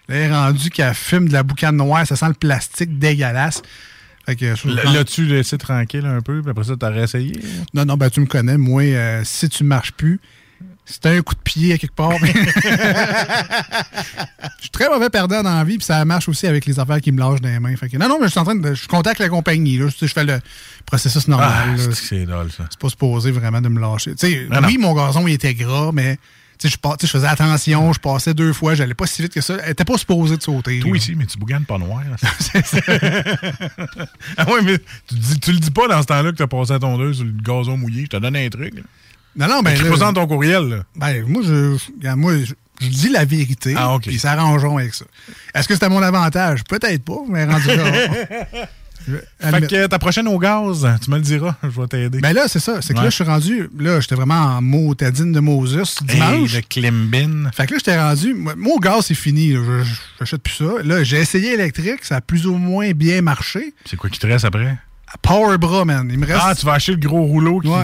[0.08, 3.62] Là, elle est rendu qu'elle fume de la boucane noire, ça sent le plastique dégueulasse.
[4.26, 4.54] Fait que,
[4.94, 7.34] L'as-tu laissé tranquille un peu, puis après ça, t'as réessayé?
[7.74, 8.58] non, non, ben tu me connais.
[8.58, 10.20] Moi, euh, si tu marches plus,
[10.86, 12.14] c'est un coup de pied à quelque part.
[12.22, 12.28] je
[14.62, 17.12] suis très mauvais perdant dans la vie, puis ça marche aussi avec les affaires qui
[17.12, 17.76] me lâchent dans les mains.
[17.76, 18.74] Fait que, non, non, mais je suis en train de.
[18.74, 19.78] Je contacte la compagnie.
[19.78, 20.40] Là, je, je fais le
[20.86, 21.52] processus normal.
[21.52, 22.66] Ah, c'est drôle, ça.
[22.70, 24.14] c'est pas supposé vraiment de me lâcher.
[24.50, 24.60] Non.
[24.66, 26.20] oui, mon gazon, il était gras, mais
[26.64, 29.58] je, faisais attention, je passais deux fois, j'allais pas si vite que ça.
[29.64, 30.80] Elle était pas supposée de sauter.
[30.80, 30.98] Toi là.
[30.98, 32.02] ici, mais tu bouganes pas noir.
[34.38, 34.78] ah ouais, mais
[35.08, 37.32] tu, tu le dis pas dans ce temps-là que t'as passé à tondeuse sur le
[37.32, 38.04] gazon mouillé.
[38.04, 38.76] Je te donne un truc.
[38.76, 38.82] là.
[39.36, 39.76] Non, non, ben.
[39.76, 40.78] Ça dans ton courriel, là.
[40.96, 43.74] Ben, moi, je, je- moi, je, je dis la vérité.
[43.78, 44.04] Ah, OK.
[44.04, 45.06] Puis s'arrangeront avec ça.
[45.54, 46.64] Est-ce que c'était mon avantage?
[46.64, 47.76] Peut-être pas, mais rendu là.
[49.08, 49.16] je-
[49.50, 52.20] Fait que ta prochaine au gaz, tu me le diras, je vais t'aider.
[52.20, 52.82] Ben là, c'est ça.
[52.82, 53.04] C'est que Ouais.
[53.06, 53.70] là, je suis rendu.
[53.78, 56.54] Là, j'étais vraiment en motadine de Moses Hey, dimanche.
[56.54, 57.52] le Klimbin.
[57.54, 58.34] Fait que là, j'étais rendu.
[58.34, 59.52] Moi, mon gaz, c'est fini.
[59.52, 60.72] Je- je- J'achète plus ça.
[60.84, 62.04] Là, j'ai essayé électrique.
[62.04, 63.74] Ça a plus ou moins bien marché.
[63.86, 64.78] C'est quoi qui te reste après?
[65.22, 66.08] Power Bra, man.
[66.12, 66.40] Il me reste.
[66.44, 67.68] Ah, tu vas acheter le gros rouleau qui...
[67.68, 67.76] Ouais.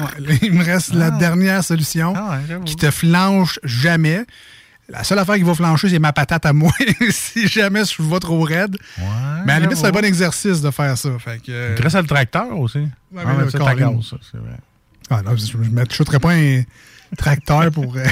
[0.00, 4.24] Ouais, là, il me reste la dernière solution Ah ouais, qui te flanche jamais.
[4.88, 6.72] La seule affaire qui va flancher, c'est ma patate à moi,
[7.10, 8.76] si jamais je vais trop raide.
[8.98, 9.04] Ouais,
[9.46, 11.10] mais à la limite, c'est un bon exercice de faire ça.
[11.20, 12.78] Fait que, euh, Il te reste le tracteur aussi.
[12.78, 13.58] Ouais, ah, mais ça,
[14.32, 14.56] c'est vrai.
[15.10, 16.62] ah, non, je ne shooterais pas un
[17.16, 17.94] tracteur pour.
[17.96, 18.04] euh,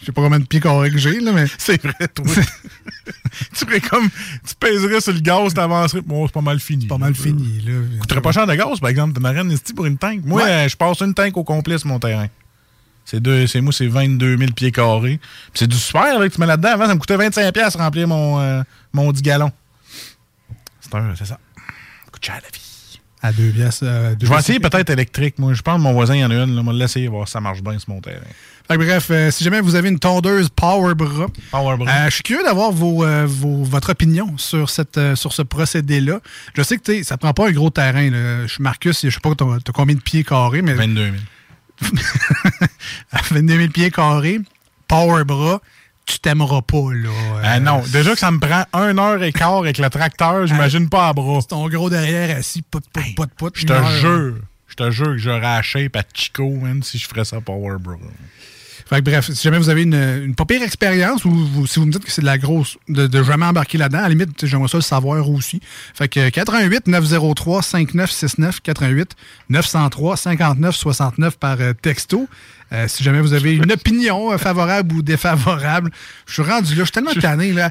[0.00, 1.46] je sais pas combien de pieds carrés que j'ai, là, mais.
[1.58, 2.24] C'est vrai, toi.
[3.54, 4.08] tu ferais comme...
[4.46, 6.00] Tu pèserais sur le gaz, t'avancerais.
[6.02, 6.86] Bon, c'est pas mal fini.
[6.86, 7.72] Pas mal fini, là.
[7.92, 9.20] Tu coûterais pas cher de gaz, par exemple.
[9.20, 10.20] Une esti pour une tank.
[10.24, 10.50] Moi, Ouais.
[10.50, 12.28] euh, je passe une tank au complet sur mon terrain.
[13.04, 15.18] C'est deux, c'est moi, c'est 22 000 pieds carrés.
[15.18, 16.70] Puis c'est du super là, que tu mets là-dedans.
[16.72, 19.52] Avant, ça me coûtait 25 pièces remplir mon, euh, mon 10 gallons.
[20.80, 21.38] C'est un, c'est ça.
[21.56, 22.64] Ça coûte cher la vie.
[23.20, 23.80] À deux pièces.
[23.82, 25.38] euh, Je vais essayer peut-être électrique.
[25.38, 26.54] Moi, je pense que mon voisin, il y en a une.
[26.54, 26.62] Là.
[26.62, 28.20] Moi, l'essayer, voir si ça marche bien sur mon terrain.
[28.68, 31.90] Fait que bref, euh, si jamais vous avez une tondeuse Power Bra, Power Bra.
[31.90, 36.20] Euh, je suis curieux d'avoir vos, vos- votre opinion sur, cette, sur ce procédé-là.
[36.54, 38.08] Je sais que ça prend pas un gros terrain.
[38.10, 38.46] là.
[38.46, 41.04] Je suis Marcus, je sais pas as combien de pieds carrés, mais 22
[41.82, 41.92] 000.
[43.12, 44.40] à 22 000 pieds carrés,
[44.86, 45.60] Power Bra,
[46.08, 46.92] tu t'aimeras pas.
[46.92, 47.08] là.
[47.42, 50.46] Ah Euh, non, déjà que ça me prend 1 heure et quart avec le tracteur,
[50.46, 51.40] j'imagine pas à bras.
[51.48, 53.52] Ton gros derrière assis, pout, pout, pout, pout.
[53.54, 54.34] Je te jure,
[54.68, 57.76] je te jure que j'aurais la shape à Chico, man, si je ferais ça Power
[57.78, 57.96] Bra.
[58.88, 59.92] Fait que bref, si jamais vous avez une,
[60.24, 62.78] une pas pire expérience ou vous- si vous me dites que c'est de la grosse,
[62.88, 65.60] de, de jamais embarquer là-dedans, à la limite, j'aimerais ça le savoir aussi.
[65.94, 69.10] Fait que 88 903 5969 88
[69.50, 72.28] 903 59 69 par euh, texto.
[72.72, 75.90] Euh, si jamais vous avez une opinion euh, favorable ou défavorable,
[76.26, 77.70] je suis rendu là, je suis tellement tanné là.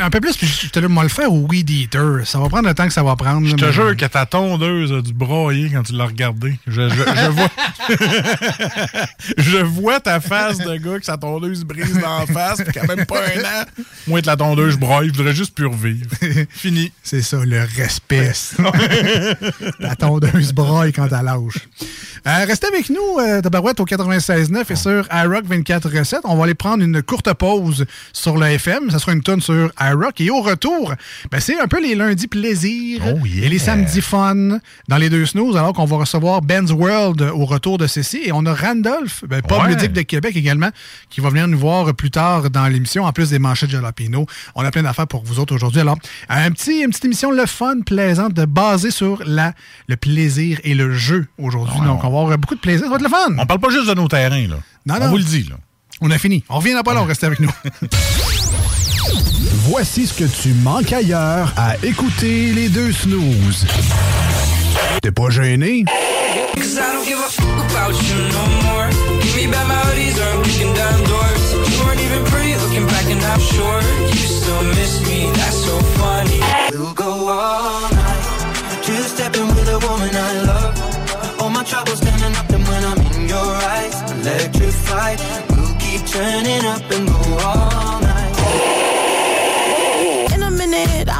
[0.00, 2.26] Un peu plus, puis je te le moi le faire au Weed Eater.
[2.26, 3.46] Ça va prendre le temps que ça va prendre.
[3.46, 6.58] Je là, te mais- jure que ta tondeuse a dû brailler quand tu l'as regardé.
[6.66, 7.48] Je, je, je vois.
[9.38, 12.84] je vois ta face de gars que sa tondeuse brise dans la face, puis a
[12.94, 13.64] même pas un an.
[14.08, 16.10] Moi, de la tondeuse, je braille, je voudrais juste plus revivre.
[16.50, 16.90] Fini.
[17.02, 18.32] C'est ça, le respect.
[19.80, 21.68] La tondeuse braille quand elle lâche.
[22.26, 26.20] Euh, restez avec nous, euh, Tabarouette, au 96.9 et sur iRock 24.7.
[26.24, 28.90] On va aller prendre une courte pause sur le FM.
[28.90, 30.20] Ça sera une tonne sur iRock.
[30.20, 30.94] Et au retour,
[31.30, 33.46] ben, c'est un peu les lundis plaisir Oh, yeah.
[33.46, 37.44] et les samedis fun dans les deux snooze, alors qu'on va recevoir Ben's World au
[37.44, 38.20] retour de ceci.
[38.24, 39.76] Et on a Randolph, ben, pub Ouais.
[39.88, 40.70] de Québec également,
[41.10, 44.26] qui va venir nous voir plus tard dans l'émission, en plus des manchettes de jalapeno.
[44.54, 45.80] On a plein d'affaires pour vous autres aujourd'hui.
[45.80, 49.52] Alors, un petit, une petite émission le fun, plaisante, de basée sur la,
[49.88, 51.80] le plaisir et le jeu aujourd'hui.
[51.80, 52.84] Ouais, Donc, on va avoir beaucoup de plaisir.
[52.84, 53.34] Ça va être le fun.
[53.38, 54.56] On parle pas juste de nos terrains, là.
[54.86, 55.10] Non, On non.
[55.10, 55.56] vous le dit, là.
[56.00, 56.42] On a fini.
[56.48, 57.50] On revient pas là, on reste avec nous.
[59.64, 63.64] Voici ce que tu manques ailleurs à écouter les deux snooze.
[65.00, 65.84] T'es pas gêné?
[66.56, 68.90] Cause I don't give a fuck about you no more.
[69.22, 71.44] Give me back my hoodies or I'm kicking down doors.
[71.54, 75.30] You weren't even pretty looking back and I'm sure you still miss me.
[75.30, 76.40] That's so funny.
[76.72, 78.82] We'll go all night.
[78.82, 81.40] Two stepping with a woman I love.
[81.40, 83.94] All my troubles standing up and when I'm in your eyes.
[84.10, 85.20] Electrified.
[85.50, 88.11] We'll keep turning up and go all night.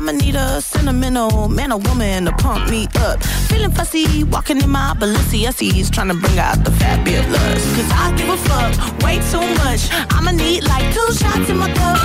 [0.02, 3.22] I'ma need a sentimental man or woman to pump me up.
[3.46, 7.64] Feeling fussy, walking in my Balenciennes, trying to bring out the fabulous.
[7.76, 9.86] Cause I give a fuck way too much.
[10.10, 11.98] I'ma need like two shots in my cup.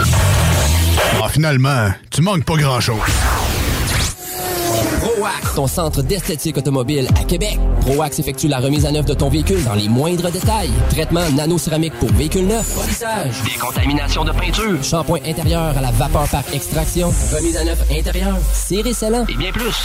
[1.24, 3.57] Ah, finalement, tu manques pas grand-chose.
[5.18, 7.58] ProAx, ton centre d'esthétique automobile à Québec.
[7.82, 10.70] ProAx effectue la remise à neuf de ton véhicule dans les moindres détails.
[10.92, 16.44] Traitement nano-céramique pour véhicule neuf, polissage, décontamination de peinture, shampoing intérieur à la vapeur par
[16.54, 19.76] extraction, remise à neuf intérieure, serré scellant et bien plus.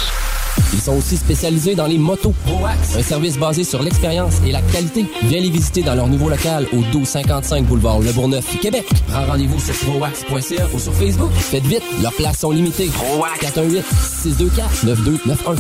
[0.75, 2.35] Ils sont aussi spécialisés dans les motos.
[2.45, 5.07] ProAx, un service basé sur l'expérience et la qualité.
[5.25, 8.87] Viens les visiter dans leur nouveau local au 1255 boulevard Le Bourgneuf, Québec.
[9.09, 11.31] Prends rendez-vous sur proax.ca ou sur Facebook.
[11.33, 12.89] Faites vite, leurs places sont limitées.
[12.89, 13.85] ProAx 418
[14.23, 15.59] 624 9291.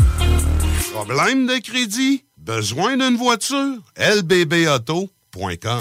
[0.92, 2.24] Problème de crédit?
[2.36, 3.76] Besoin d'une voiture?
[3.96, 5.80] lbbauto.com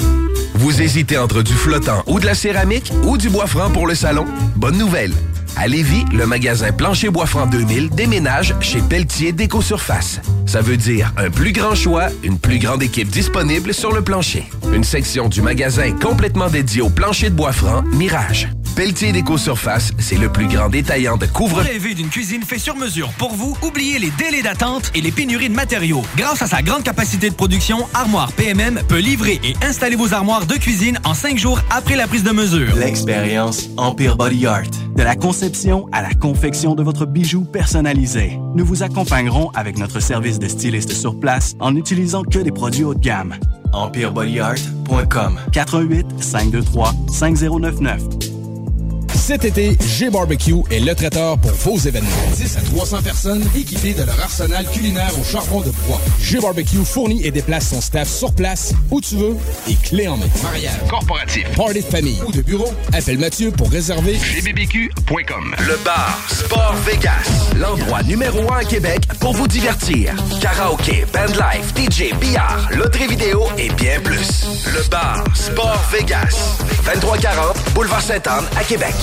[0.56, 3.96] Vous hésitez entre du flottant ou de la céramique ou du bois franc pour le
[3.96, 4.26] salon?
[4.56, 5.14] Bonne nouvelle!
[5.58, 10.22] À Lévis, le magasin Plancher Bois Franc 2000 déménage chez Pelletier Déco Surface.
[10.46, 14.46] Ça veut dire un plus grand choix, une plus grande équipe disponible sur le plancher.
[14.74, 18.48] Une section du magasin complètement dédiée au plancher de bois franc Mirage.
[18.76, 22.76] Pelletier Déco Surface, c'est le plus grand détaillant de couvre Rêvez d'une cuisine fait sur
[22.76, 23.58] mesure pour vous?
[23.62, 26.04] Oubliez les délais d'attente et les pénuries de matériaux.
[26.16, 30.46] Grâce à sa grande capacité de production, Armoire PMM peut livrer et installer vos armoires
[30.46, 32.76] de cuisine en cinq jours après la prise de mesure.
[32.76, 34.72] L'expérience Empire Body Art.
[34.96, 38.40] De la conception à la confection de votre bijou personnalisé.
[38.56, 42.84] Nous vous accompagnerons avec notre service de styliste sur place en n'utilisant que des produits
[42.84, 43.36] haut de gamme.
[43.74, 48.31] EmpireBodyArt.com 418 523 5099
[49.32, 52.10] Cet été, G-Barbecue est le traiteur pour vos événements.
[52.36, 56.02] 10 à 300 personnes équipées de leur arsenal culinaire au charbon de bois.
[56.20, 59.38] G-Barbecue fournit et déplace son staff sur place, où tu veux,
[59.70, 60.26] et clé en main.
[60.44, 65.56] Mariage, corporatif, party de famille ou de bureau, appelle Mathieu pour réserver gbbq.com.
[65.60, 70.14] Le bar Sport Vegas, l'endroit numéro un à Québec pour vous divertir.
[70.42, 74.46] Karaoke, bandlife, DJ, billard, loterie vidéo et bien plus.
[74.66, 78.94] Le bar Sport Vegas, 2340 Boulevard Sainte-Anne à Québec.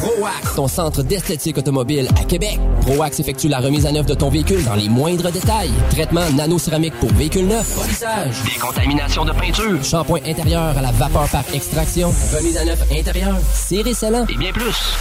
[0.00, 2.58] ProAx, ton centre d'esthétique automobile à Québec.
[2.82, 5.70] ProAx effectue la remise à neuf de ton véhicule dans les moindres détails.
[5.90, 11.44] Traitement nano-céramique pour véhicule neuf, polissage, décontamination de peinture, shampoing intérieur à la vapeur par
[11.52, 14.94] extraction, remise à neuf intérieure, serré scellant et bien plus.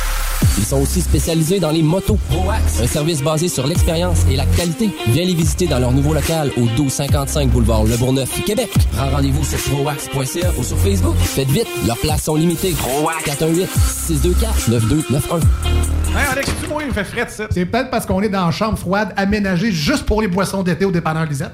[0.58, 2.18] Ils sont aussi spécialisés dans les motos.
[2.30, 4.90] ProAx, un service basé sur l'expérience et la qualité.
[5.08, 8.70] Viens les visiter dans leur nouveau local au 1255 boulevard Le Bourgneuf, Québec.
[8.92, 11.16] Prends rendez-vous sur proax.ca ou sur Facebook.
[11.18, 12.72] Faites vite, leurs places sont limitées.
[12.72, 15.42] ProAx 418 624 9291.
[16.16, 17.48] Hey Alex, tu moi, il me fait frais ça.
[17.50, 20.86] C'est peut-être parce qu'on est dans une chambre froide aménagée juste pour les boissons d'été
[20.86, 21.54] au dépanneur Lisette.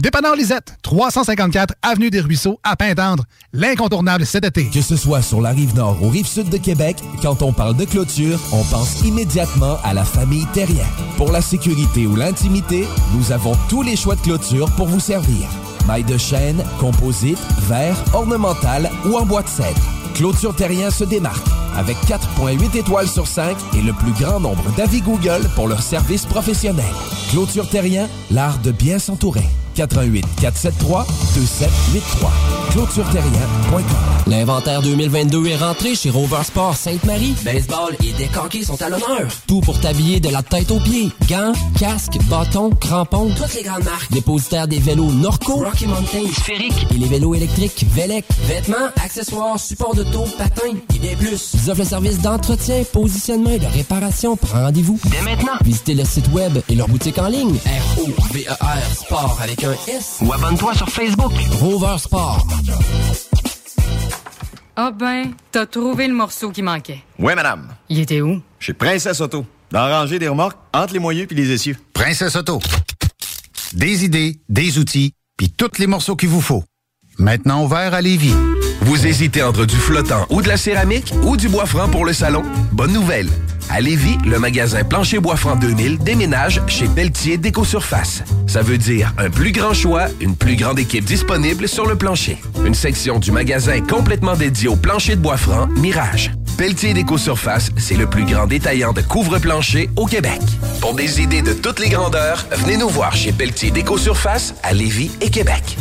[0.00, 3.24] Dépanneur Lisette, 354 Avenue des Ruisseaux, à Pintendre.
[3.52, 4.66] L'incontournable cet été.
[4.66, 7.76] Que ce soit sur la rive nord ou rive sud de Québec, quand on parle
[7.76, 10.84] de clôture, on pense immédiatement à la famille Terrien.
[11.16, 15.48] Pour la sécurité ou l'intimité, nous avons tous les choix de clôture pour vous servir.
[15.86, 19.80] Maille de chêne, composite, verre, ornemental ou en bois de cèdre.
[20.14, 25.00] Clôture Terrien se démarque avec 4.8 étoiles sur 5 et le plus grand nombre d'avis
[25.00, 26.84] Google pour leur service professionnel.
[27.30, 29.44] Clôture Terrien, l'art de bien s'entourer.
[29.74, 32.32] 88 473 2783.
[32.70, 33.82] clôtureterrien.com.
[34.26, 37.34] L'inventaire 2022 est rentré chez Rover Sport Sainte-Marie.
[37.44, 39.28] Baseball et décanqués sont à l'honneur.
[39.46, 41.10] Tout pour t'habiller de la tête aux pieds.
[41.28, 44.10] Gants, casques, bâtons, crampons, toutes les grandes marques.
[44.10, 48.24] Dépositaire des vélos Norco, Rocky Mountain, Sphérique et les vélos électriques Velec.
[48.46, 51.52] Vêtements, accessoires, supports de taux, patins et bien plus.
[51.54, 54.36] Ils offrent le service d'entretien, positionnement et de réparation.
[54.36, 55.52] Prends rendez-vous dès maintenant.
[55.64, 57.54] Visitez le site web et leur boutique en ligne.
[57.54, 60.18] R-O-V-E-R Sport avec un S.
[60.20, 61.32] Ou abonne-toi sur Facebook.
[61.60, 62.46] Rover Sport.
[64.76, 67.02] Ah ben, t'as trouvé le morceau qui manquait.
[67.18, 67.68] Oui, madame.
[67.88, 68.40] Il était où?
[68.58, 69.46] Chez Princesse Auto.
[69.70, 71.76] Dans la rangée des remorques, entre les moyeux puis les essieux.
[71.92, 72.60] Princesse Auto.
[73.72, 76.64] Des idées, des outils, puis tous les morceaux qu'il vous faut.
[77.18, 78.34] Maintenant ouvert à Lévis.
[78.82, 82.12] Vous hésitez entre du flottant ou de la céramique ou du bois franc pour le
[82.12, 82.42] salon?
[82.72, 83.28] Bonne nouvelle!
[83.70, 88.22] À Lévis, le magasin Plancher Bois Franc 2000 déménage chez Pelletier Déco-Surface.
[88.46, 92.38] Ça veut dire un plus grand choix, une plus grande équipe disponible sur le plancher.
[92.64, 96.30] Une section du magasin complètement dédiée au plancher de bois franc Mirage.
[96.56, 100.40] Pelletier Déco-Surface, c'est le plus grand détaillant de couvre-plancher au Québec.
[100.80, 105.10] Pour des idées de toutes les grandeurs, venez nous voir chez Pelletier Déco-Surface à Lévis
[105.20, 105.76] et Québec.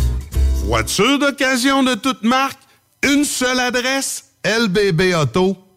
[0.66, 2.60] Voiture d'occasion de toute marque,
[3.04, 5.73] une seule adresse, lbbauto.com.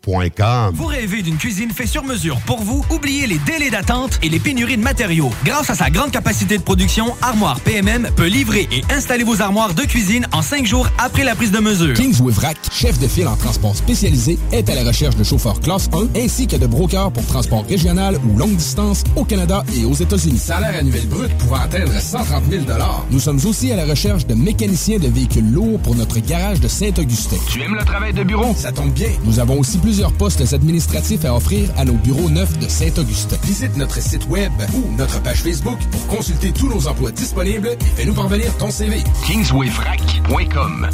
[0.73, 2.85] Vous rêvez d'une cuisine faite sur mesure pour vous?
[2.91, 5.31] Oubliez les délais d'attente et les pénuries de matériaux.
[5.45, 9.75] Grâce à sa grande capacité de production, Armoire PMM peut livrer et installer vos armoires
[9.75, 11.95] de cuisine en cinq jours après la prise de mesure.
[11.95, 15.89] Kingsway Vrac, chef de file en transport spécialisé, est à la recherche de chauffeurs classe
[15.93, 19.95] 1 ainsi que de brokers pour transport régional ou longue distance au Canada et aux
[19.95, 20.39] États-Unis.
[20.39, 22.63] Salaire annuel brut pouvant atteindre 130 000
[23.11, 26.69] Nous sommes aussi à la recherche de mécaniciens de véhicules lourds pour notre garage de
[26.69, 27.39] Saint-Augustin.
[27.51, 28.55] Tu aimes le travail de bureau?
[28.57, 29.09] Ça tombe bien.
[29.25, 33.39] Nous avons aussi plusieurs postes administratifs à offrir à nos bureaux neufs de Saint-Augustin.
[33.45, 37.85] Visite notre site web ou notre page Facebook pour consulter tous nos emplois disponibles et
[37.97, 39.03] fais-nous parvenir ton CV.
[39.27, 40.91] KingswayFrac.com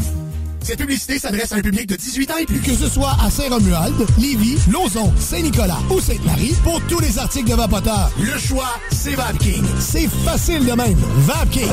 [0.60, 2.60] Cette publicité s'adresse à un public de 18 ans et plus.
[2.60, 7.56] Que ce soit à Saint-Romuald, Lévis, Lauson, Saint-Nicolas ou Sainte-Marie, pour tous les articles de
[7.56, 9.64] Vapoteur, le choix, c'est VapKing.
[9.80, 11.00] C'est facile de même.
[11.26, 11.72] VapKing.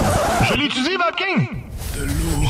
[0.49, 1.47] Je l'utilise, VapKing.
[1.95, 2.49] De l'eau.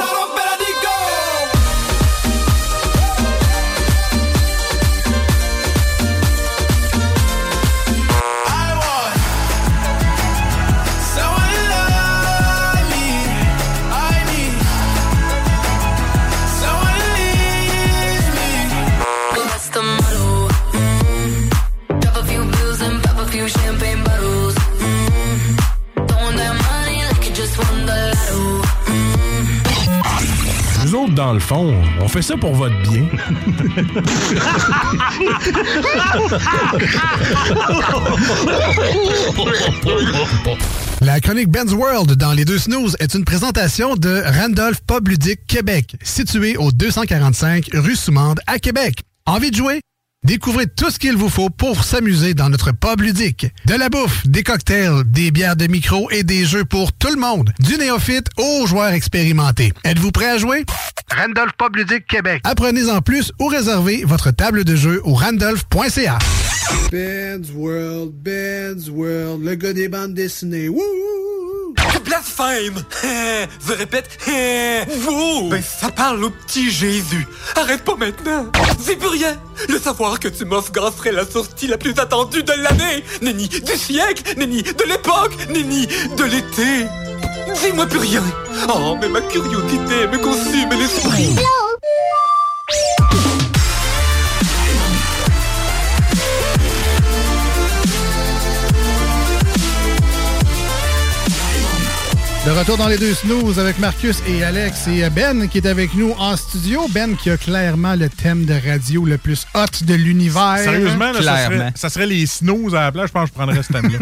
[31.21, 33.05] Dans le fond, on fait ça pour votre bien.
[40.99, 45.45] La chronique Ben's World dans les deux snooze est une présentation de Randolph Pub Ludique
[45.45, 49.03] Québec, situé au 245 rue Soumande à Québec.
[49.27, 49.81] Envie de jouer?
[50.23, 53.47] Découvrez tout ce qu'il vous faut pour s'amuser dans notre pub ludique.
[53.65, 57.19] De la bouffe, des cocktails, des bières de micro et des jeux pour tout le
[57.19, 57.51] monde.
[57.59, 59.73] Du néophyte aux joueurs expérimentés.
[59.83, 60.63] Êtes-vous prêt à jouer?
[61.09, 62.41] Randolph Pub Ludique Québec.
[62.43, 66.19] Apprenez en plus ou réservez votre table de jeu au randolph.ca.
[66.91, 70.69] Ben's World, Ben's World, le gars des bandes dessinées.
[70.69, 70.81] Wouh!
[72.11, 72.83] Blasphème!
[73.65, 74.19] Je répète,
[74.97, 75.47] vous!
[75.49, 77.25] Ben, ça parle au petit Jésus.
[77.55, 78.47] Arrête pas maintenant!
[78.85, 79.37] C'est plus rien!
[79.69, 83.05] Le savoir que tu m'offres serait la sortie la plus attendue de l'année!
[83.21, 84.23] Nenni du siècle!
[84.35, 85.37] Nenni de l'époque!
[85.51, 86.85] Nenni de l'été!
[87.63, 88.23] Dis-moi plus rien!
[88.67, 91.33] Oh, mais ma curiosité me consume l'esprit!
[102.45, 105.93] De retour dans les deux snooze avec Marcus et Alex et Ben qui est avec
[105.93, 106.87] nous en studio.
[106.89, 110.57] Ben qui a clairement le thème de radio le plus hot de l'univers.
[110.57, 113.07] Sérieusement, là, ça, serait, ça serait les snooze à la place.
[113.09, 113.99] Je pense que je prendrais ce thème-là.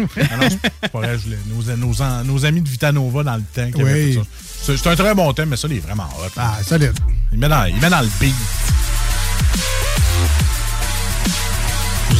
[1.48, 3.70] Nos, nos, nos amis de Vitanova dans le temps.
[3.70, 4.12] qui Oui.
[4.14, 4.24] fait ça.
[4.62, 6.30] C'est c'est un très bon thème, mais ça, il est vraiment hot.
[6.38, 6.92] Ah, solide.
[7.32, 8.34] Il met dans, il met dans le beat.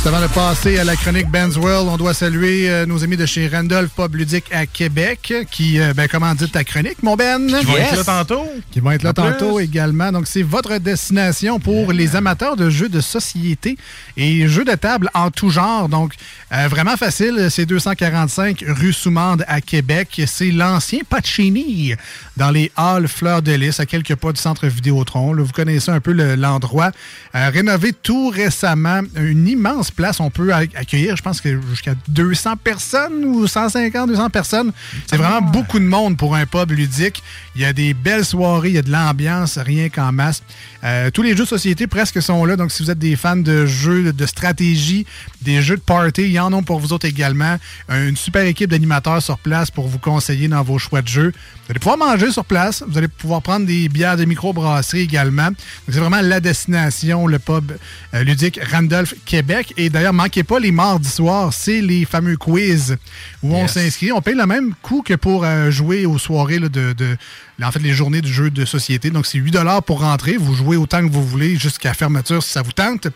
[0.00, 3.18] Juste avant de passer à la chronique Ben's World, on doit saluer euh, nos amis
[3.18, 7.16] de chez Randolph Pub Ludique à Québec qui, euh, ben, comment dit ta chronique, mon
[7.16, 7.46] Ben?
[7.46, 8.46] Qui vont être là tantôt.
[8.70, 9.32] Qui vont être là En plus.
[9.32, 10.10] tantôt également.
[10.10, 13.76] Donc, c'est votre destination pour les amateurs de jeux de société
[14.16, 15.90] et jeux de table en tout genre.
[15.90, 16.14] Donc,
[16.52, 17.46] euh, vraiment facile.
[17.50, 20.20] C'est 245 rue Soumande à Québec.
[20.26, 21.94] C'est l'ancien Pacini
[22.36, 25.32] dans les halls Fleurs de Lys, à quelques pas du centre Vidéotron.
[25.32, 26.90] Là, vous connaissez un peu le- l'endroit.
[27.34, 29.02] Euh, rénové tout récemment.
[29.16, 30.18] Une immense place.
[30.18, 34.72] On peut ac- accueillir, je pense que jusqu'à 200 personnes ou 150, 200 personnes.
[35.06, 37.22] C'est vraiment beaucoup de monde pour un pub ludique.
[37.54, 40.42] Il y a des belles soirées, il y a de l'ambiance, rien qu'en masse.
[40.82, 42.56] Euh, tous les jeux de société presque sont là.
[42.56, 45.06] Donc, si vous êtes des fans de jeux de stratégie,
[45.42, 47.56] des jeux de party, il y en a pour vous autres également.
[47.88, 51.32] Une super équipe d'animateurs sur place pour vous conseiller dans vos choix de jeux.
[51.70, 52.82] Vous allez pouvoir manger sur place.
[52.84, 55.50] Vous allez pouvoir prendre des bières de microbrasserie également.
[55.88, 57.70] C'est vraiment la destination, le pub
[58.12, 59.72] euh, ludique Randolph Québec.
[59.76, 62.96] Et d'ailleurs, manquez pas les mardis soirs, c'est les fameux quiz
[63.44, 64.10] où on s'inscrit.
[64.10, 67.16] On paye le même coût que pour euh, jouer aux soirées là, de, de-
[67.62, 69.10] en fait, les journées du jeu de société.
[69.10, 69.56] Donc, c'est 8
[69.86, 70.36] pour rentrer.
[70.38, 73.06] Vous jouez autant que vous voulez jusqu'à fermeture si ça vous tente.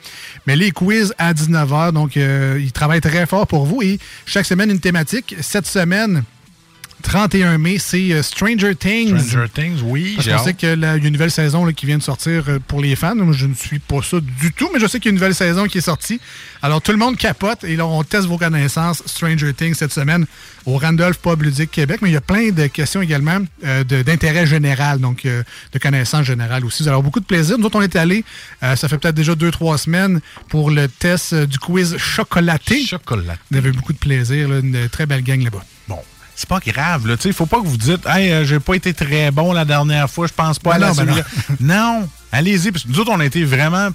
[0.47, 3.83] Mais les quiz à 19h, donc, euh, ils travaillent très fort pour vous.
[3.83, 5.35] Et chaque semaine, une thématique.
[5.41, 6.23] Cette semaine,
[7.05, 9.19] 31 mai, c'est euh, Stranger Things.
[9.19, 10.15] Stranger Things, oui.
[10.17, 10.45] Parce j'ai qu'on hâte.
[10.45, 12.97] sait qu'il y a une nouvelle saison là, qui vient de sortir euh, pour les
[12.97, 13.15] fans.
[13.15, 15.17] Moi, je ne suis pas ça du tout, mais je sais qu'il y a une
[15.17, 16.21] nouvelle saison qui est sortie.
[16.63, 20.27] Alors, tout le monde capote et là, on teste vos connaissances Stranger Things cette semaine
[20.67, 22.01] au Randolph Pub Ludique Québec.
[22.03, 26.25] Mais il y a plein de questions également euh, d'intérêt général, donc euh, de connaissances
[26.25, 26.83] générales aussi.
[26.83, 27.59] Vous allez avoir beaucoup de plaisir.
[27.59, 28.25] Nous autres, on est allés,
[28.63, 32.85] euh, ça fait peut-être déjà deux, trois semaines, pour le test du quiz chocolaté.
[32.85, 33.39] Chocolaté.
[33.53, 35.65] On avait beaucoup de plaisir, là, une très belle gang là-bas.
[36.35, 37.17] Bon, c'est pas grave, là.
[37.17, 39.65] Tu sais, faut pas que vous dites, hey, euh, j'ai pas été très bon la
[39.65, 41.25] dernière fois, je pense pas Ben à non, ben
[41.61, 43.89] non, allez-y, parce que nous autres, on a été vraiment,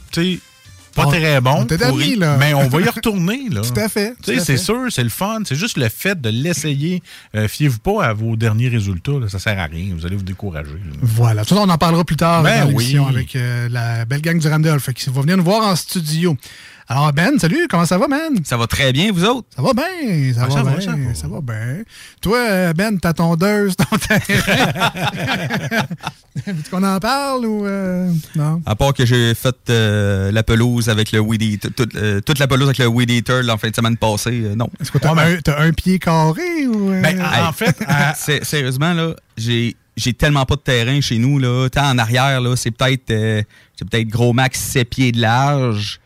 [0.96, 1.52] pas On- très bons.
[1.60, 2.38] on était pourris, d'amis, là.
[2.38, 3.62] Mais on va y retourner, là.
[3.74, 5.40] Tout à fait, c'est sûr, c'est le fun.
[5.46, 7.04] C'est juste le fait de l'essayer.
[7.36, 9.30] Euh, Fiez-vous pas à vos derniers résultats, là.
[9.30, 9.94] Ça sert à rien.
[9.96, 10.72] Vous allez vous décourager.
[10.72, 10.98] là.
[11.02, 11.46] Voilà.
[11.46, 12.98] Tout ça, on en parlera plus tard Ben dans oui.
[13.08, 16.36] avec euh, la belle gang du Randolph qui va venir nous voir en studio.
[16.92, 18.34] Alors, Ben, salut, comment ça va, man?
[18.44, 19.48] Ça va très bien, vous autres?
[19.56, 21.14] Ça va bien, ça, va, ça va, bien, ça va.
[21.14, 21.84] ça va bien.
[22.20, 24.22] Toi, Ben, ta tondeuse, ton terrain.
[26.48, 28.62] Veux-tu qu'on en parle ou euh, non?
[28.66, 32.40] À part que j'ai fait euh, la pelouse avec le Weed Eater, toute, euh, toute
[32.40, 34.70] la pelouse avec le Weed Eater en fin de semaine passée, euh, non.
[34.82, 35.14] Est-ce que t'as
[35.62, 36.92] un, pied carré ou.
[36.92, 37.04] euh?
[37.04, 37.18] Hey,
[38.16, 39.76] c'est- sérieusement, là, j'ai.
[39.98, 41.68] J'ai tellement pas de terrain chez nous, là.
[41.70, 43.44] Tant en arrière, là, c'est peut-être euh,
[43.78, 46.00] c'est peut-être gros max 7 pieds de large.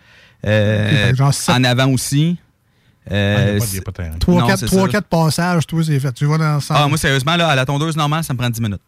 [0.45, 2.37] Euh, genre sept- en avant aussi.
[3.11, 4.17] Euh, Ah, y a pas de- c'est- y a pas de terrain.
[4.19, 4.87] Trois, Non, quatre, c'est trois, ça.
[4.89, 6.11] quatre passages, toi, c'est fait.
[6.13, 6.79] Tu vas dans le centre.
[6.81, 8.81] Ah, moi, sérieusement, là, à la tondeuse normale, ça me prend 10 minutes.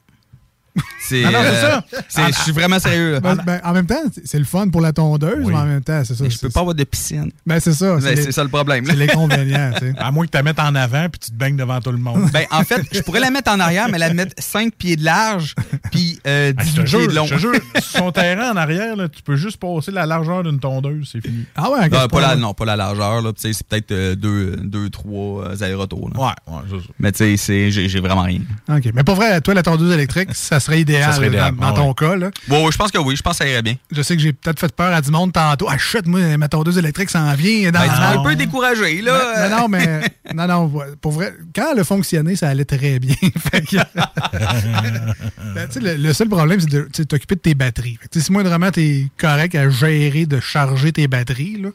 [1.07, 1.85] C'est Ah euh, ça.
[2.09, 3.13] c'est- Je suis vraiment sérieux.
[3.13, 3.19] là.
[3.19, 6.01] Ben, ben, en même temps, c'est- le fun pour la tondeuse, mais en même temps,
[6.03, 6.25] c'est ça.
[6.27, 7.31] Je peux pas avoir de piscine.
[7.45, 7.95] Ben, c'est ça.
[7.97, 8.85] Ben, les- c'est ça le problème.
[8.85, 9.93] C'est l'inconvénient, tu sais.
[9.97, 11.97] À moins que tu la mettes en avant puis tu te baignes devant tout le
[11.99, 12.29] monde.
[12.33, 15.03] Ben, en fait, je pourrais la mettre en arrière, mais la mettre 5 pieds de
[15.05, 15.53] large,
[15.91, 17.25] puis euh, Ah, 18 je te jure, pieds de long.
[17.25, 20.43] je te jure, sur son terrain en arrière, là, tu peux juste passer la largeur
[20.43, 21.45] d'une tondeuse, c'est fini.
[21.55, 23.21] Ah ouais, Non, pas la, non, pas la largeur.
[23.21, 26.09] Là, c'est peut-être 2 deux, deux, trois euh, allers-retours.
[26.13, 26.19] là.
[26.19, 26.93] Ouais, ouais, c'est ça.
[26.99, 28.39] Mais tu sais, c'est- j'ai j'ai vraiment rien.
[28.69, 28.89] OK.
[28.93, 31.69] Mais pour vrai, toi, la tondeuse électrique, ça serait idéal, Ça serait idéal, dans, dans
[31.71, 31.75] ouais.
[31.78, 32.15] ton cas.
[32.15, 32.32] Là.
[32.47, 33.75] Bon, je pense que oui, je pense que ça irait bien.
[33.91, 35.67] Je sais que j'ai peut-être fait peur à du monde tantôt.
[35.69, 37.71] Ah, chut, moi, ma tondeuse électrique s'en vient.
[37.71, 39.49] Dans Ben, tu un peu découragé, là.
[39.49, 40.01] Non, non, mais
[40.34, 43.15] non, non, pour vrai, quand elle a fonctionné, ça allait très bien.
[43.51, 43.78] Que-
[45.56, 47.97] Ben, le, le seul problème, c'est de t'occuper de tes batteries.
[48.15, 51.69] Si moindrement tu es correct à gérer de charger tes batteries, là,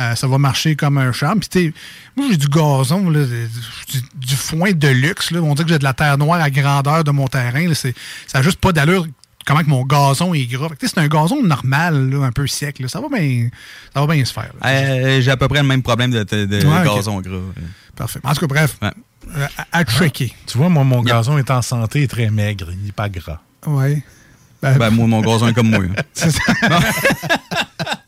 [0.00, 1.40] euh, ça va marcher comme un charme.
[1.40, 1.72] Puis,
[2.16, 5.30] moi, j'ai du gazon, là, du, du foin de luxe.
[5.30, 5.40] Là.
[5.40, 7.66] On dit que j'ai de la terre noire à grandeur de mon terrain.
[7.66, 7.74] là.
[7.74, 7.88] Ça
[8.34, 9.06] n'a juste pas d'allure
[9.46, 10.68] comment que mon gazon est gras.
[10.80, 12.78] C'est un gazon normal, là, un peu sec.
[12.80, 12.88] là.
[12.88, 13.48] Ça va bien
[13.94, 14.52] ça va bien se faire.
[14.64, 16.96] Euh, j'ai à peu près le même problème de, de- de Ouais, ok.
[16.96, 17.38] gazon gras.
[17.96, 18.20] Parfait.
[18.24, 18.90] En tout cas, bref, Ouais.
[19.36, 20.32] euh, à, à checker.
[20.46, 22.68] Tu vois, moi, mon gazon est en santé et très maigre.
[22.72, 23.40] Il n'est pas gras.
[23.66, 24.02] Ouais.
[24.62, 25.80] Ben, moi, mon gazon est comme moi.
[25.84, 26.02] hein.
[26.14, 26.28] Ça.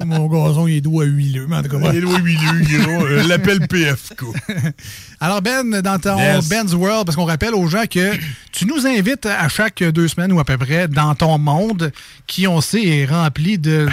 [0.05, 1.91] Mon gazon, il est doux à huileux, mais en tout cas.
[1.93, 3.05] Il est doux à huileux, gros.
[3.07, 4.23] Euh, L'appelle PFK.
[5.21, 6.49] Alors, Ben, dans ton Yes.
[6.49, 8.15] Ben's World, parce qu'on rappelle aux gens que
[8.53, 11.93] tu nous invites à chaque deux semaines ou à peu près dans ton monde
[12.27, 13.87] qui, on sait, est rempli de,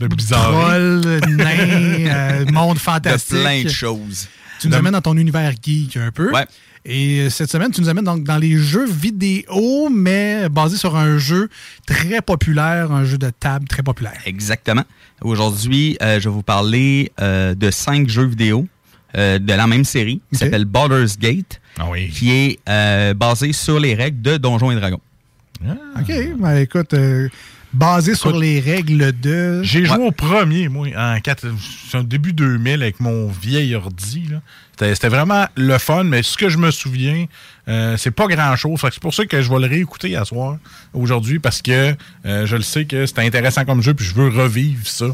[0.00, 3.36] de trolls, nains, euh, monde fantastique.
[3.36, 4.28] De plein de choses.
[4.60, 6.30] Tu nous amènes dans ton univers geek un peu.
[6.32, 6.44] Ouais.
[6.84, 10.96] Et euh, cette semaine, tu nous amènes donc dans les jeux vidéo, mais basé sur
[10.96, 11.48] un jeu
[11.86, 14.20] très populaire, un jeu de table très populaire.
[14.26, 14.82] Exactement.
[15.20, 18.66] Aujourd'hui, euh, je vais vous parler euh, de cinq jeux vidéo
[19.16, 22.08] euh, de la même série qui s'appelle Baldur's Gate, Ah oui.
[22.10, 25.00] qui est basé sur les règles de Donjons et Dragons.
[25.64, 26.12] OK.
[26.40, 26.94] Ben, écoute,
[27.72, 29.62] Basé sur les règles de.
[29.62, 31.46] J'ai joué au premier, moi, en quatre-
[31.90, 34.26] c'est un début 2000 avec mon vieil ordi.
[34.30, 34.38] là.
[34.94, 37.26] C'était vraiment le fun, mais ce que je me souviens,
[37.68, 38.80] euh, c'est pas grand-chose.
[38.82, 40.56] C'est pour ça que je vais le réécouter à soir,
[40.92, 41.94] aujourd'hui, parce que
[42.26, 45.06] euh, je le sais que c'était intéressant comme jeu, puis je veux revivre ça.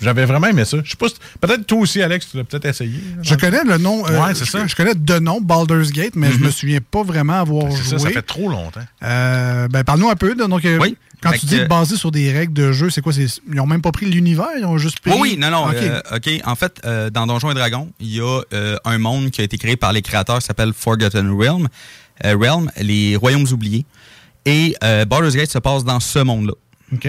[0.00, 0.78] J'avais vraiment aimé ça.
[0.84, 2.98] Je sais pas, si- peut-être toi aussi, Alex, tu l'as peut-être essayé.
[3.22, 4.04] Je connais le nom.
[4.06, 4.66] euh, Ouais, c'est ça.
[4.66, 7.84] Je connais de nom Baldur's Gate, mais je me souviens pas vraiment avoir C'est joué.
[7.90, 8.80] ça, ça fait trop longtemps.
[9.04, 10.34] Euh, ben, parle-nous un peu.
[10.34, 10.78] Donc, euh,
[11.24, 13.12] quand Fait tu que- dis basé sur des règles de jeu, c'est quoi?
[13.16, 15.10] Ils ont même pas pris l'univers, ils ont juste pris.
[15.12, 15.64] Oui, oui, non, non.
[15.68, 15.74] Ok.
[16.28, 16.38] euh.
[16.44, 19.44] En fait, euh, dans Donjons et Dragons, il y a euh, un monde qui a
[19.44, 21.66] été créé par les créateurs qui s'appelle Forgotten Realm,
[22.22, 23.84] Realm, les Royaumes oubliés.
[24.46, 26.52] Et Baldur's Gate se passe dans ce monde-là.
[26.92, 27.02] OK.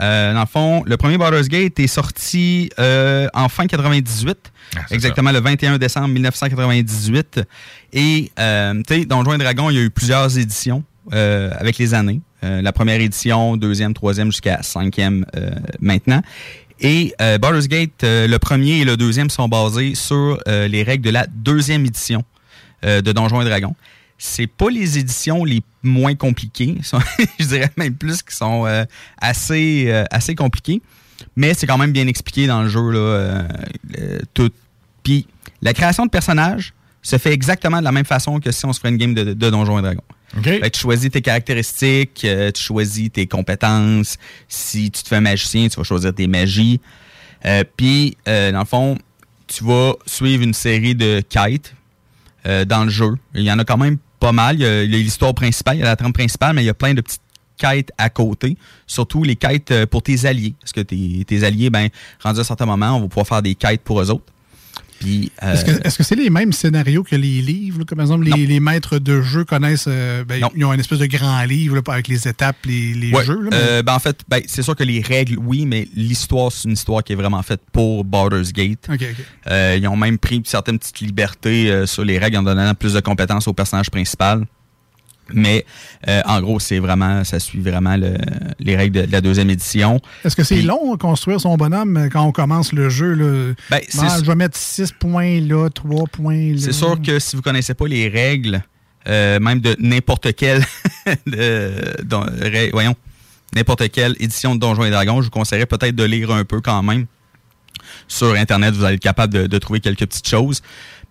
[0.00, 4.36] Dans le fond, le premier Baldur's Gate est sorti en fin 98,
[4.76, 7.40] Ah, exactement le 21 décembre 1998.
[7.92, 12.20] Et, tu sais, Donjons et Dragons, il y a eu plusieurs éditions avec les années.
[12.44, 16.22] Euh, la première édition, deuxième, troisième, jusqu'à cinquième euh, maintenant.
[16.80, 21.10] Et euh, Gate, euh, le premier et le deuxième sont basés sur les règles de
[21.10, 22.24] la deuxième édition
[22.82, 23.74] de Donjons et Dragons.
[24.18, 26.76] C'est pas les éditions les moins compliquées,
[27.40, 28.66] je dirais même plus qui sont
[29.20, 30.80] assez compliquées,
[31.36, 32.80] mais c'est quand même bien expliqué dans le jeu
[34.34, 34.50] tout.
[35.02, 35.26] Puis
[35.62, 36.72] la création de personnages
[37.02, 39.32] se fait exactement de la même façon que si on se ferait une game de,
[39.32, 40.02] Donjons et Dragons.
[40.42, 44.18] Fait que tu choisis tes caractéristiques, euh, tu choisis tes compétences.
[44.46, 46.80] Si tu te fais magicien, tu vas choisir tes magies.
[47.46, 48.98] Euh, Puis, euh, dans le fond,
[49.46, 51.74] tu vas suivre une série de quêtes
[52.66, 53.14] dans le jeu.
[53.34, 54.56] Il y en a quand même pas mal.
[54.56, 56.74] Il y a l'histoire principale, il y a la trame principale, mais il y a
[56.74, 57.20] plein de petites
[57.58, 58.56] quêtes à côté.
[58.86, 60.54] Surtout les quêtes pour tes alliés.
[60.58, 61.88] Parce que tes, tes alliés, ben,
[62.22, 64.32] rendus à un certain moment, on va pouvoir faire des quêtes pour eux autres.
[64.98, 67.78] Puis, euh, Est-ce que est-ce que c'est les mêmes scénarios que les livres?
[67.80, 67.84] là?
[67.84, 69.84] Comme par exemple, les, les maîtres de jeu connaissent.
[69.88, 73.12] euh, ben, ils ont une espèce de grand livre là, avec les étapes, les, les
[73.12, 73.40] Ouais, jeux.
[73.42, 76.50] là, mais- euh, ben, en fait, ben, c'est sûr que les règles, oui, mais l'histoire,
[76.50, 78.88] c'est une histoire qui est vraiment faite pour Baldur's Gate.
[78.88, 79.24] Ok, ok.
[79.50, 82.94] Euh, ils ont même pris certaines petites libertés euh, sur les règles en donnant plus
[82.94, 84.44] de compétences au personnage principal.
[85.32, 85.66] Mais
[86.08, 88.16] euh, en gros, c'est vraiment, ça suit vraiment le-
[88.60, 90.00] les règles de, de la deuxième édition.
[90.24, 93.12] Est-ce que c'est long à construire son bonhomme euh, quand on commence le jeu?
[93.14, 93.52] Là?
[93.70, 93.80] Ben,
[94.20, 96.58] je vais mettre 6 points là, 3 points là.
[96.60, 98.62] C'est sûr que si vous connaissez pas les règles,
[99.08, 100.64] euh, même de n'importe quelle,
[101.26, 102.94] de- don- ré- voyons,
[103.54, 106.60] n'importe quelle édition de Donjons et Dragons, je vous conseillerais peut-être de lire un peu
[106.60, 107.06] quand même.
[108.06, 110.62] Sur Internet, vous allez être capable de, de trouver quelques petites choses.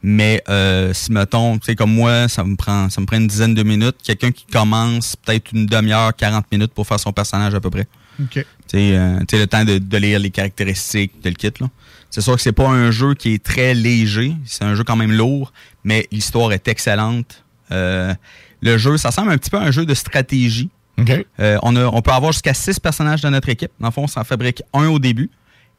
[0.04, 3.28] Mais euh, si mettons, tu sais, comme moi, ça me prend ça me prend une
[3.28, 3.98] dizaine de minutes.
[4.04, 7.88] Quelqu'un qui commence peut-être une demi-heure, 40 minutes pour faire son personnage à peu près.
[8.22, 8.34] OK.
[8.34, 11.52] Tu sais, euh, le temps de, de lire les caractéristiques de le kit.
[11.60, 11.68] là.
[12.10, 14.34] C'est sûr que c'est pas un jeu qui est très léger.
[14.46, 15.52] C'est un jeu quand même lourd,
[15.84, 17.44] mais l'histoire est excellente.
[17.72, 18.14] Euh,
[18.62, 20.70] le jeu, ça ressemble un petit peu à un jeu de stratégie.
[21.40, 23.72] Euh, on, a, on peut avoir jusqu'à six personnages dans notre équipe.
[23.80, 25.30] Dans le fond, on s'en fabrique un au début.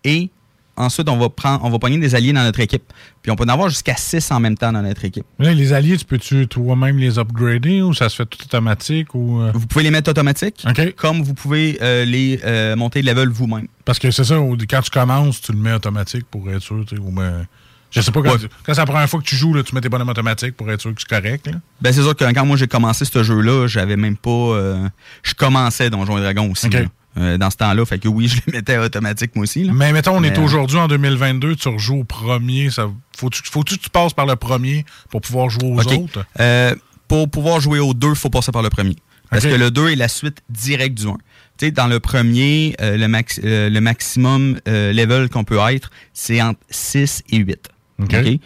[0.04, 0.30] Et
[0.78, 2.84] ensuite, on va prendre, on va pogner des alliés dans notre équipe.
[3.22, 5.26] Puis on peut en avoir jusqu'à six en même temps dans notre équipe.
[5.38, 9.14] Les alliés, tu peux-tu toi-même les upgrader ou ça se fait tout automatique?
[9.14, 9.50] ou euh?
[9.54, 10.64] Vous pouvez les mettre automatiques,
[10.96, 13.66] comme vous pouvez euh, les euh, monter de level vous-même.
[13.84, 14.36] Parce que c'est ça,
[14.68, 16.84] quand tu commences, tu le mets automatique pour être sûr.
[17.00, 17.46] Ou ben,
[17.90, 19.74] je sais pas, quand, tu- quand c'est la première fois que tu joues, là, tu
[19.74, 21.46] mets tes bonhommes automatiques pour être sûr que c'est correct.
[21.46, 21.54] là.
[21.80, 24.30] Ben c'est sûr que quand moi j'ai commencé ce jeu-là, j'avais même pas.
[24.30, 24.88] euh,
[25.22, 26.68] je commençais Donjons et Dragons aussi.
[27.16, 29.64] Euh, dans ce temps-là, fait que oui, je les mettais automatique moi aussi.
[29.64, 29.72] là.
[29.74, 32.70] Mais mettons, on Mais, est euh, aujourd'hui en 2022, tu rejoues au premier.
[32.70, 36.24] Ça, faut-tu, faut-tu que tu passes par le premier pour pouvoir jouer aux autres?
[36.40, 36.74] Euh,
[37.08, 38.96] pour pouvoir jouer aux deux, il faut passer par le premier.
[39.30, 41.12] Parce que le 2 est la suite directe du 1.
[41.58, 45.58] Tu sais, dans le premier, euh, le, max- euh, le maximum euh, level qu'on peut
[45.70, 47.68] être, c'est entre 6 et 8.
[48.00, 48.14] OK.
[48.14, 48.40] OK?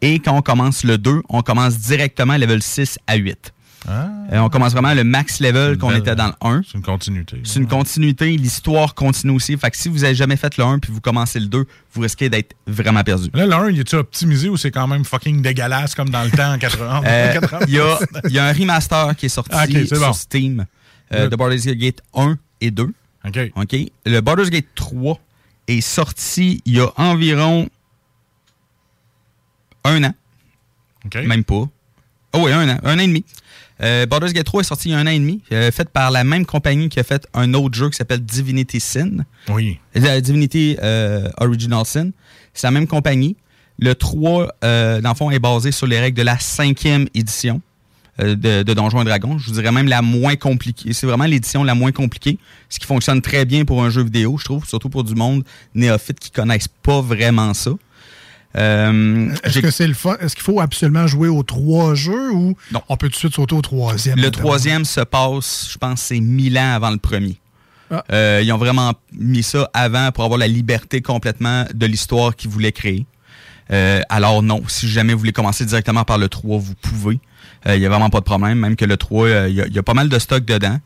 [0.00, 3.52] Et quand on commence le 2, on commence directement level 6 à 8.
[3.86, 4.08] Ah.
[4.32, 6.62] Euh, on commence vraiment le max level qu'on était dans le 1.
[6.66, 7.40] C'est une continuité.
[7.44, 9.56] C'est une continuité, l'histoire continue aussi.
[9.56, 12.00] Fait que si vous avez jamais fait le 1 puis vous commencez le 2, vous
[12.00, 13.30] risquez d'être vraiment perdu.
[13.34, 16.30] Là, le 1, il est-tu optimisé ou c'est quand même fucking dégueulasse comme dans le
[16.30, 17.02] temps en 80?
[17.06, 17.58] Euh, 80?
[17.68, 20.00] Il y, a, il y a un remaster qui est sorti Ah, ok, c'est sur
[20.00, 20.12] bon.
[20.12, 20.66] Steam
[21.12, 22.92] euh, de Baldur's Gate 1 et 2.
[23.26, 23.38] OK.
[23.56, 23.76] OK.
[24.06, 25.18] Le Baldur's Gate 3
[25.68, 27.68] est sorti il y a environ
[29.84, 30.14] un an.
[31.14, 31.68] Même pas.
[32.38, 32.78] Oh oui, un an.
[32.84, 33.24] Un an et demi.
[33.82, 35.88] Euh, Baldur's Gate 3 est sorti il y a un an et demi, euh, fait
[35.88, 39.24] par la même compagnie qui a fait un autre jeu qui s'appelle Divinity Sin.
[39.48, 39.78] Oui.
[39.96, 42.10] Euh, Divinity euh, Original Sin.
[42.54, 43.36] C'est la même compagnie.
[43.78, 47.60] Le 3, euh, dans le fond, est basé sur les règles de la cinquième édition
[48.20, 48.34] de,
[48.64, 49.38] de Donjons et Dragons.
[49.38, 50.92] Je vous dirais même la moins compliquée.
[50.92, 52.36] C'est vraiment l'édition la moins compliquée,
[52.68, 55.44] ce qui fonctionne très bien pour un jeu vidéo, je trouve, surtout pour du monde
[55.76, 57.70] néophyte qui connaissent pas vraiment ça.
[58.56, 60.16] Euh, Est-ce que c'est le fun?
[60.20, 62.54] Est-ce qu'il faut absolument jouer aux trois jeux ou
[62.88, 64.18] on peut tout de suite sauter au troisième?
[64.18, 67.36] le troisième se passe, je pense, c'est mille ans avant le premier.
[68.12, 72.50] Euh, ils ont vraiment mis ça avant pour avoir la liberté complètement de l'histoire qu'ils
[72.50, 73.06] voulaient créer.
[73.70, 77.18] Euh, alors non, si jamais vous voulez commencer directement par le 3, vous pouvez.
[77.66, 79.78] Il n'y a vraiment pas de problème, même que le 3, il y, a- y
[79.78, 80.78] a pas mal de stock dedans.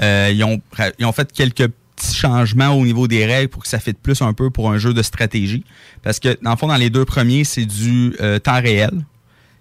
[0.00, 0.60] Ils, ont,
[0.98, 1.70] ils ont fait quelques
[2.00, 4.78] petits changements au niveau des règles pour que ça fitte plus un peu pour un
[4.78, 5.64] jeu de stratégie.
[6.02, 8.90] Parce que, dans le fond, dans les deux premiers, c'est du euh, temps réel.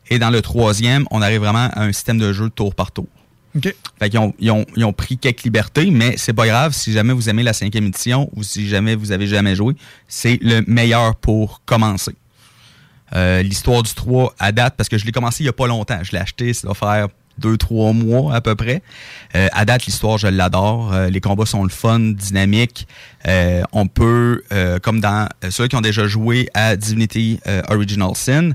[0.10, 3.08] Et dans le troisième, on arrive vraiment à un système de jeu tour par tour.
[3.56, 3.74] OK.
[4.00, 6.74] Fait qu'ils ont, ils ont, ils ont pris quelques libertés, mais c'est pas grave.
[6.74, 9.76] Si jamais vous aimez la cinquième édition ou si jamais vous avez jamais joué,
[10.08, 12.16] c'est le meilleur pour commencer.
[13.16, 15.68] Euh, L'histoire du 3 à date, parce que je l'ai commencé il y a pas
[15.68, 16.00] longtemps.
[16.04, 17.08] Je l'ai acheté, ça doit faire
[17.40, 18.82] deux, trois mois à peu près.
[19.36, 20.94] Euh, à date, l'histoire, je l'adore.
[20.94, 22.88] Euh, les combats sont le fun, dynamiques.
[23.28, 24.44] Euh, on peut,
[24.82, 28.52] comme dans ceux qui ont déjà joué à Divinity Original Sin,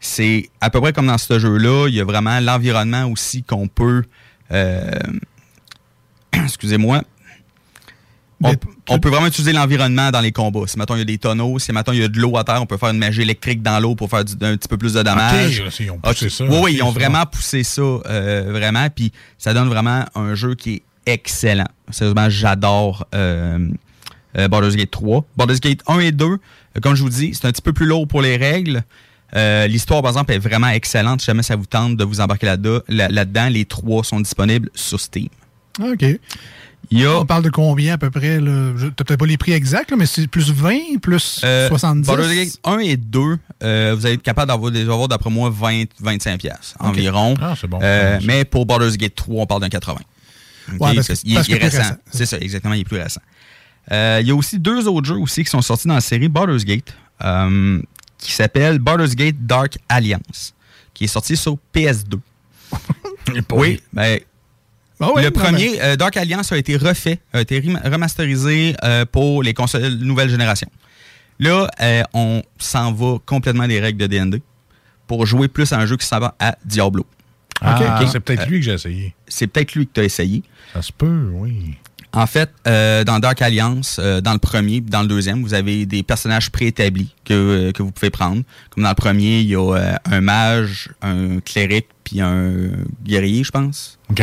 [0.00, 1.88] c'est à peu près comme dans ce jeu-là.
[1.88, 4.04] Il y a vraiment l'environnement aussi qu'on peut...
[6.32, 7.02] excusez-moi.
[8.42, 8.54] On,
[8.88, 10.66] on peut vraiment utiliser l'environnement dans les combats.
[10.66, 12.44] Si maintenant il y a des tonneaux, si maintenant il y a de l'eau à
[12.44, 14.78] terre, on peut faire une magie électrique dans l'eau pour faire du- un petit peu
[14.78, 15.60] plus de dommages.
[15.66, 16.30] Ok, ils ont poussé Ok.
[16.32, 16.98] ça, Oui, ils ont ça.
[16.98, 18.88] vraiment poussé ça, euh, vraiment.
[18.88, 21.68] Puis ça donne vraiment un jeu qui est excellent.
[21.90, 23.68] Sérieusement, j'adore euh,
[24.38, 25.24] euh, Baldur's Gate 3.
[25.36, 26.38] Baldur's Gate 1 et 2, euh,
[26.82, 28.82] comme je vous dis, c'est un petit peu plus lourd pour les règles.
[29.36, 31.20] Euh, L'histoire, par exemple, est vraiment excellente.
[31.20, 34.70] Si jamais ça vous tente de vous embarquer là-dedans, là- là-dedans, les trois sont disponibles
[34.74, 35.28] sur Steam.
[35.80, 36.04] OK.
[36.92, 38.40] Il y a On parle de combien à peu près?
[38.40, 42.06] Je- T'as peut-être pas les prix exacts, là, mais c'est plus 20, plus Euh, 70?
[42.06, 46.40] Baldur's Gate 1 et 2, euh, vous allez être capable d'avoir d'après moi 20, 25
[46.40, 47.34] pièces environ.
[47.40, 47.78] Ah, c'est bon.
[47.80, 50.00] Euh, mais pour Baldur's Gate 3, on parle d'un 80.
[50.74, 51.78] Ok, Ouais, parce que- il, parce il est plus récent.
[51.82, 51.96] récent.
[52.10, 53.20] C'est ça, exactement, il est plus récent.
[53.92, 56.28] Euh, il y a aussi deux autres jeux aussi qui sont sortis dans la série
[56.28, 56.92] Baldur's Gate,
[58.18, 60.54] qui s'appelle Baldur's Gate Dark Alliance,
[60.92, 62.18] qui est sorti sur PS2.
[63.52, 64.18] oui, ben,
[65.00, 69.04] Ah ouais, le premier, euh, Dark Alliance a été refait, a été rem- remasterisé euh,
[69.10, 70.68] pour les consoles nouvelle génération.
[71.38, 74.42] Là, euh, on s'en va complètement des règles de D&D
[75.06, 77.06] pour jouer plus à un jeu qui s'en va à Diablo.
[77.62, 78.08] Ah, Ok.
[78.12, 79.14] c'est peut-être Euh, lui que j'ai essayé.
[79.26, 80.42] C'est peut-être lui que tu as essayé.
[80.74, 81.76] Ça se peut, oui.
[82.12, 85.54] En fait, euh, dans Dark Alliance, euh, dans le premier, puis dans le deuxième, vous
[85.54, 88.42] avez des personnages préétablis que, euh, que vous pouvez prendre.
[88.70, 92.70] Comme dans le premier, il y a euh, un mage, un cléric, puis un
[93.04, 93.98] guerrier, je pense.
[94.10, 94.22] OK.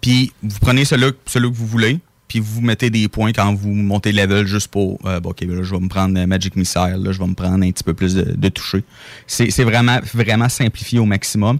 [0.00, 3.70] Puis vous prenez celui, celui que vous voulez, puis vous mettez des points quand vous
[3.72, 4.98] montez de level juste pour...
[5.06, 7.64] euh, bon, OK, là, je vais me prendre Magic Missile, là, je vais me prendre
[7.64, 8.82] un petit peu plus de, de toucher.
[9.26, 11.58] C'est vraiment, vraiment simplifié au maximum.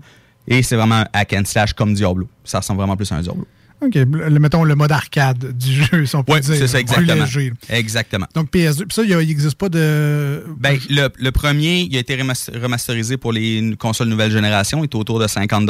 [0.48, 2.28] Et c'est vraiment un hack and slash comme Diablo.
[2.44, 3.46] Ça ressemble vraiment plus à un Diablo.
[3.82, 6.54] OK, le- mettons le mode arcade du jeu, si on peut Oui, dire.
[6.56, 7.26] c'est ça, plus exactement.
[7.68, 8.26] Exactement.
[8.34, 8.84] Donc PS2.
[8.86, 10.44] Puis ça, il n'existe pas de.
[10.58, 14.84] Ben, le, le premier, il a été remas- remasterisé pour les consoles nouvelle génération, il
[14.84, 15.68] est autour de 50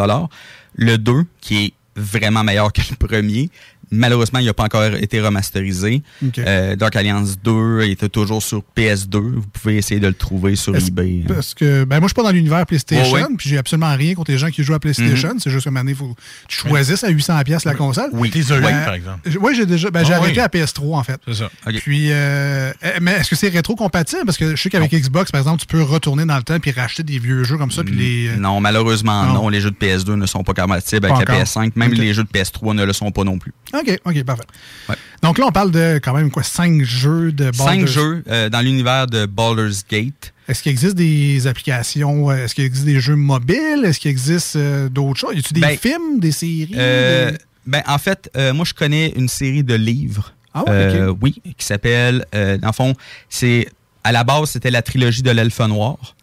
[0.76, 3.50] Le 2, qui est vraiment meilleur que le premier,
[3.90, 6.02] malheureusement, il n'a pas encore été remasterisé.
[6.38, 9.16] Euh, Dark Alliance 2 il était toujours sur PS2.
[9.18, 11.22] Vous pouvez essayer de le trouver sur eBay.
[11.28, 13.28] Parce que ben moi je suis pas dans l'univers PlayStation, Ouais, ouais.
[13.36, 15.34] puis j'ai absolument rien contre les gens qui jouent à PlayStation.
[15.38, 18.10] C'est juste que maintenant, il faut que tu choisisses à 800 pièces la console.
[18.12, 18.30] Oui.
[18.30, 19.20] T'es eu, Ben, par exemple.
[19.40, 20.40] Oui, j'ai déjà ben, j'ai Ah, arrêté oui.
[20.40, 21.20] à PS3 en fait.
[21.28, 21.50] C'est ça.
[21.82, 24.22] Puis euh, eh, mais est-ce que c'est rétro-compatible?
[24.24, 26.70] Parce que je sais qu'avec Xbox par exemple, tu peux retourner dans le temps puis
[26.70, 29.34] racheter des vieux jeux comme ça puis les euh, Non, malheureusement, Non.
[29.34, 29.48] non.
[29.48, 31.46] Les jeux de PS2 ne sont pas compatibles avec Pas la encore.
[31.46, 31.72] PS5.
[31.76, 33.52] Même les jeux de PS3 ne le sont pas non plus.
[33.80, 34.44] OK, OK, parfait.
[34.88, 34.94] Ouais.
[35.22, 38.48] Donc là on parle de quand même quoi 5 jeux de Cinq Baldur's- jeux euh,
[38.48, 40.32] dans l'univers de Baldur's Gate.
[40.48, 44.56] Est-ce qu'il existe des applications, euh, est-ce qu'il existe des jeux mobiles, est-ce qu'il existe
[44.56, 45.34] euh, d'autres choses?
[45.34, 46.70] Y a-tu des Ben, films, des séries?
[46.76, 50.32] Euh, des- ben, en fait, moi, je connais une série de livres.
[50.54, 51.04] Ah ouais.
[51.20, 52.24] Oui, qui s'appelle.
[52.32, 52.94] dans le fond,
[53.28, 53.68] c'est.
[54.04, 56.14] À la base, c'était la trilogie de l'Elfe Noir.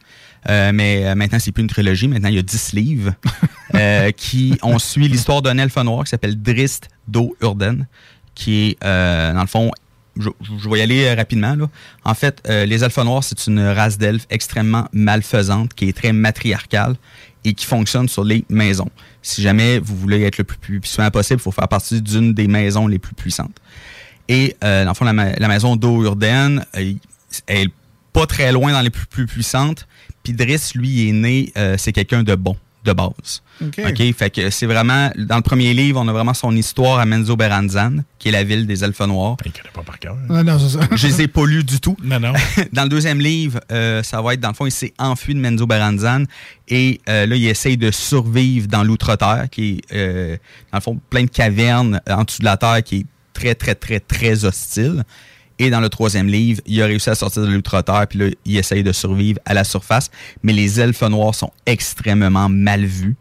[0.50, 2.08] Euh, mais euh, maintenant, c'est plus une trilogie.
[2.08, 3.12] Maintenant, il y a 10 livres
[3.76, 7.88] euh, qui on suit l'histoire d'un elfe noir qui s'appelle Drist Do Urden,
[8.36, 9.72] qui est, euh, dans le fond,
[10.18, 10.30] je,
[10.70, 11.56] vais y aller euh, rapidement.
[12.04, 16.14] En fait, euh, les elfes noirs, c'est une race d'elfes extrêmement malfaisante, qui est très
[16.14, 16.96] matriarcale
[17.46, 18.90] et qui fonctionne sur les maisons.
[19.22, 22.48] Si jamais vous voulez être le plus puissant possible, il faut faire partie d'une des
[22.48, 23.58] maisons les plus puissantes.
[24.30, 26.94] Et dans le fond, la, ma- la maison d'O-Urden euh,
[27.48, 27.74] elle est
[28.14, 29.88] pas très loin dans les plus, puissantes.
[30.24, 33.42] Puis Driss, lui, est né, c'est quelqu'un de bon, de base.
[33.62, 34.14] OK.
[34.14, 37.36] fait que c'est vraiment, dans le premier livre, on a vraiment son histoire à Menzo
[37.36, 39.38] Beranzan, qui est la ville des elfes noirs.
[39.46, 40.18] Il connaît pas par cœur.
[40.30, 40.88] Ah, non, c'est ça.
[40.96, 41.96] Je les ai pas lus du tout.
[42.04, 42.34] Non, non.
[42.74, 45.40] dans le deuxième livre, euh, ça va être, dans le fond, il s'est enfui de
[45.40, 46.26] Menzo Baranzan
[46.68, 50.38] et euh, là, il essaye de survivre dans l'outre-terre, qui est, euh,
[50.72, 53.56] dans le fond, plein de cavernes euh, en dessous de la terre, qui est très,
[53.56, 55.04] très, très, très hostile.
[55.64, 58.58] Et dans le troisième livre, il a réussi à sortir de l'outre-terre, puis là, il
[58.58, 60.12] essaye de survivre à la surface.
[60.44, 63.16] Mais les elfes noirs sont extrêmement mal vus,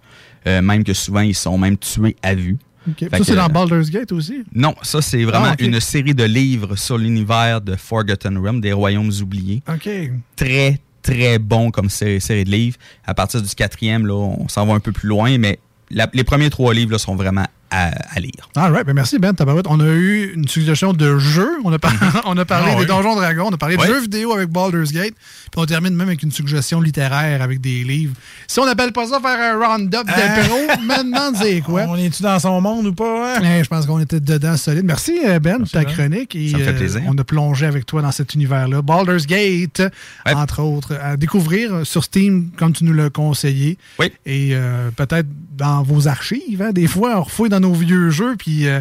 [0.47, 2.59] euh, même que souvent, ils sont même tués à vue.
[2.89, 3.09] Ok.
[3.11, 4.43] Fait Ça, c'est dans euh, Baldur's Gate aussi?
[4.53, 8.73] Non, ça, c'est vraiment Ah, une série de livres sur l'univers de Forgotten Realm, des
[8.73, 9.63] royaumes oubliés.
[9.73, 9.89] OK.
[10.35, 12.77] Très, très bon comme sé- série de livres.
[13.05, 16.25] À partir du quatrième, là, on s'en va un peu plus loin, mais la- les
[16.25, 18.31] premiers trois livres là, sont vraiment à, à lire.
[18.55, 18.87] All right.
[18.87, 19.33] Ben merci, Ben.
[19.35, 19.67] Tabarouette.
[19.69, 21.49] On a eu une suggestion de jeu.
[21.65, 21.93] On a, par-
[22.27, 22.87] on a parlé Ah des oui.
[22.87, 23.47] Donjons Dragons.
[23.51, 25.15] On a parlé de jeux vidéo avec Baldur's Gate.
[25.15, 28.15] Puis on termine même avec une suggestion littéraire avec des livres.
[28.47, 30.43] Si on n'appelle pas ça faire un round-up Ah.
[30.43, 31.85] de pro, maintenant, c'est quoi?
[31.89, 33.37] On est-tu dans son monde ou pas?
[33.37, 33.41] hein?
[33.43, 34.85] Eh, je pense qu'on était dedans solide.
[34.85, 35.93] Merci, euh, Ben, de ta Ben.
[35.93, 36.37] chronique.
[36.37, 37.03] Et, Ça me fait euh, plaisir.
[37.07, 38.83] on a plongé avec toi dans cet univers-là.
[38.83, 39.83] Baldur's Gate,
[40.27, 43.79] entre autres, à découvrir sur Steam, comme tu nous l'as conseillé.
[43.99, 44.13] Oui.
[44.27, 46.61] Et euh, peut-être dans vos archives.
[46.63, 46.73] hein.
[46.73, 48.81] Des fois, on refouille dans nos vieux jeux, puis euh,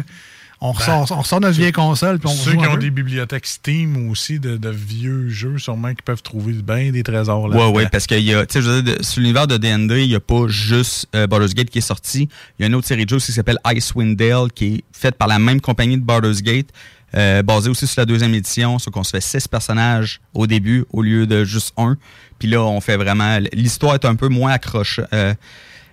[0.60, 3.46] on, ressort, on ressort notre vieille console, puis on Ceux joue qui ont des bibliothèques
[3.46, 7.56] Steam aussi de, de vieux jeux, sûrement qui peuvent trouver bien des trésors là.
[7.56, 10.02] Ouais, ouais, parce qu'il y a, tu sais, je veux dire, sur l'univers de D&D,
[10.02, 12.28] il n'y a pas juste euh, Baldur's Gate qui est sorti.
[12.58, 14.84] Il y a une autre série de jeux aussi qui s'appelle Icewind Dale, qui est
[14.92, 16.68] faite par la même compagnie de Baldur's Gate,
[17.14, 20.84] euh, basée aussi sur la deuxième édition, sauf qu'on se fait six personnages au début
[20.92, 21.96] au lieu de juste un.
[22.38, 23.38] Puis là, on fait vraiment...
[23.52, 25.02] L'histoire est un peu moins accrochée.
[25.02, 25.34] euh, euh,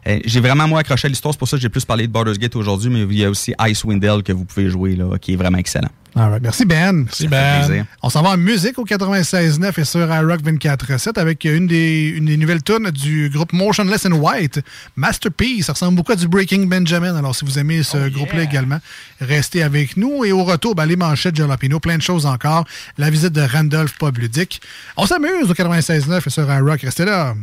[0.05, 2.39] j'ai vraiment moins accroché à l'histoire, c'est pour ça que j'ai plus parlé de Baldur's
[2.39, 5.33] Gate aujourd'hui, mais il y a aussi Icewind Dale que vous pouvez jouer, là, qui
[5.33, 5.89] est vraiment excellent.
[6.15, 6.41] All right.
[6.41, 7.05] Merci, Ben.
[7.11, 7.85] Ça fait plaisir.
[8.01, 12.25] On s'en va en musique au 96.9 et sur iRock 24.7 avec une des, une
[12.25, 14.61] des nouvelles tunes du groupe Motionless in White,
[14.95, 15.67] Masterpiece.
[15.67, 17.15] Ça ressemble beaucoup à du Breaking Benjamin.
[17.15, 18.79] Alors, si vous aimez ce groupe-là également,
[19.21, 20.25] restez avec nous.
[20.25, 22.65] Et au retour, ben, les manchettes Jalapino, plein de choses encore.
[22.97, 24.61] La visite de Randolph Pub Ludique.
[24.97, 26.81] On s'amuse au 96.9 et sur iRock.
[26.81, 27.35] Restez là.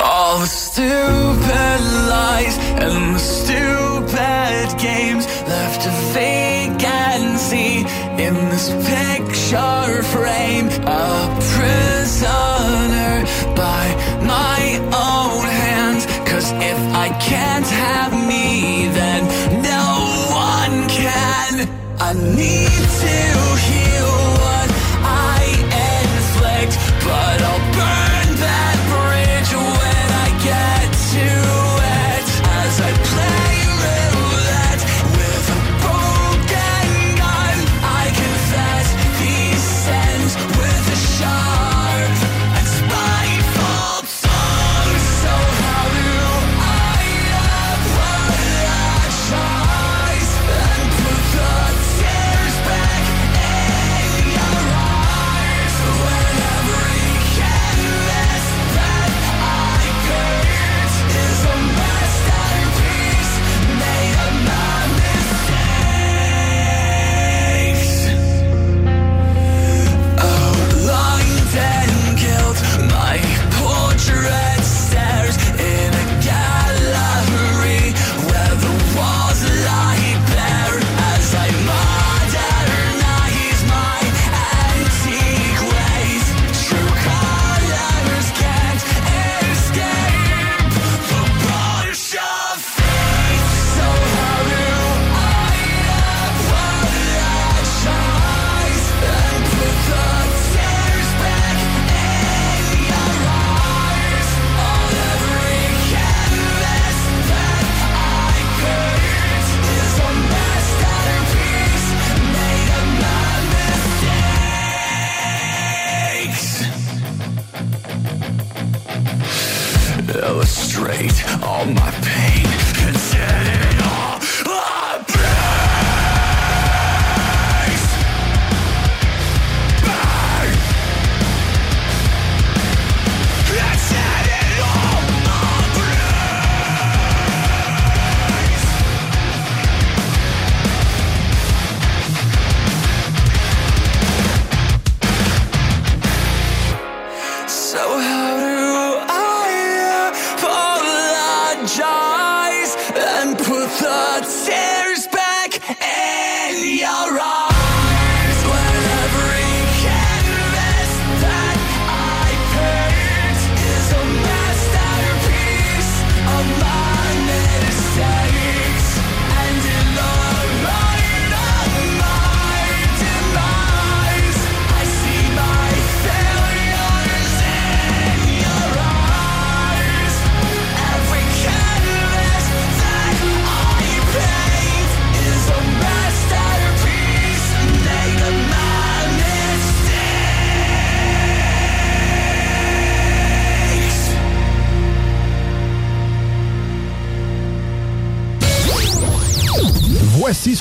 [0.00, 7.86] All the stupid lies and the stupid games left a vacancy
[8.22, 10.68] in this picture frame.
[10.86, 13.84] A prisoner by
[14.22, 14.78] my
[15.08, 16.06] own hands.
[16.28, 19.22] Cause if I can't have me, then
[19.62, 19.86] no
[20.30, 21.68] one can.
[21.98, 23.55] I need to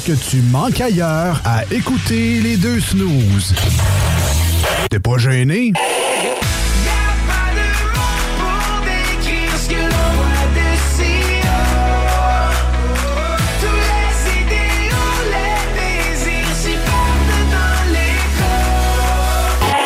[0.05, 3.55] que tu manques ailleurs à écouter les deux snooze.
[4.87, 5.73] T'es pas gêné?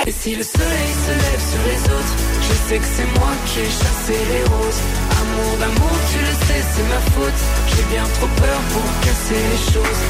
[0.05, 3.59] Et si le soleil se lève sur les autres, je sais que c'est moi qui
[3.61, 5.08] ai chassé les roses.
[5.39, 7.41] Amour d'amour, tu le sais, c'est ma faute.
[7.67, 10.01] J'ai bien trop peur pour casser les choses.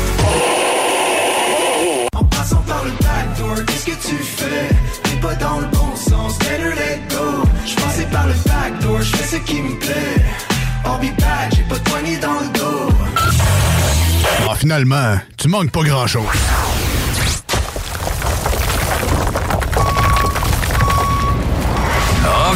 [2.16, 4.70] En passant par le backdoor, qu'est-ce que tu fais?
[5.04, 9.16] T'es pas dans le bon sens, better let go Je passais par le backdoor, je
[9.18, 10.26] fais ce qui me plaît
[10.98, 12.90] be back, j'ai pas de poignée dans le dos
[14.50, 16.26] Ah, finalement, tu manques pas grand-chose.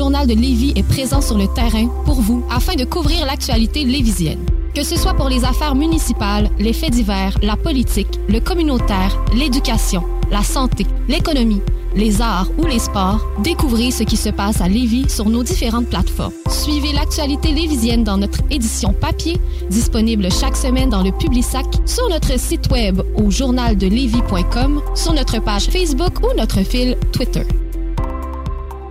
[0.00, 4.38] Journal de Lévis est présent sur le terrain pour vous afin de couvrir l'actualité lévisienne.
[4.74, 10.02] Que ce soit pour les affaires municipales, les faits divers, la politique, le communautaire, l'éducation,
[10.30, 11.60] la santé, l'économie,
[11.94, 15.88] les arts ou les sports, découvrez ce qui se passe à Lévis sur nos différentes
[15.88, 16.32] plateformes.
[16.48, 19.38] Suivez l'actualité lévisienne dans notre édition papier,
[19.68, 25.64] disponible chaque semaine dans le Publisac, sur notre site web au journaldelévis.com, sur notre page
[25.64, 27.44] Facebook ou notre fil Twitter.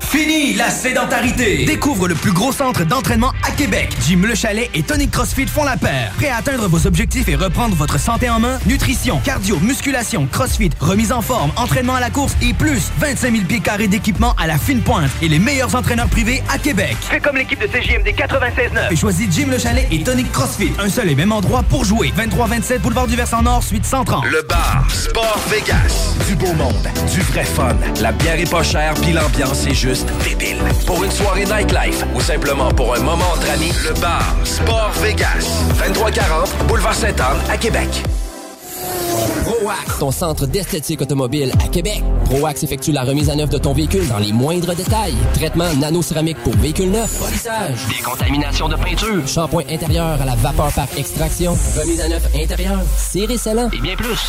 [0.10, 1.66] Fini la sédentarité!
[1.66, 3.92] Découvre le plus gros centre d'entraînement à Québec.
[4.08, 6.12] Jim Le Chalet et Tonic CrossFit font la paire.
[6.18, 8.58] Prêt à atteindre vos objectifs et reprendre votre santé en main?
[8.66, 13.44] Nutrition, cardio, musculation, CrossFit, remise en forme, entraînement à la course et plus 25 000
[13.46, 16.98] pieds carrés d'équipement à la fine pointe et les meilleurs entraîneurs privés à Québec.
[17.02, 20.72] Fais comme l'équipe de CJMD 96.9 et choisis Jim Le Chalet et Tonic CrossFit.
[20.80, 22.12] Un seul et même endroit pour jouer.
[22.18, 24.26] 23-27 Boulevard du Versant Nord, suite 130.
[24.26, 26.16] Le bar Sport Vegas.
[26.28, 27.76] Du beau monde, du vrai fun.
[28.02, 29.99] La bière est pas chère, puis l'ambiance est juste
[30.86, 35.64] Pour une soirée nightlife ou simplement pour un moment entre amis, le bar Sport Vegas.
[35.80, 37.90] 2340 Boulevard Sainte-Anne à Québec.
[39.60, 42.02] ProAx, ton centre d'esthétique automobile à Québec.
[42.26, 45.16] ProAx effectue la remise à neuf de ton véhicule dans les moindres détails.
[45.34, 50.88] Traitement nano-céramique pour véhicule neuf, polissage, décontamination de peinture, shampoing intérieur à la vapeur par
[50.98, 54.20] extraction, remise à neuf intérieure, serré scellant et bien plus.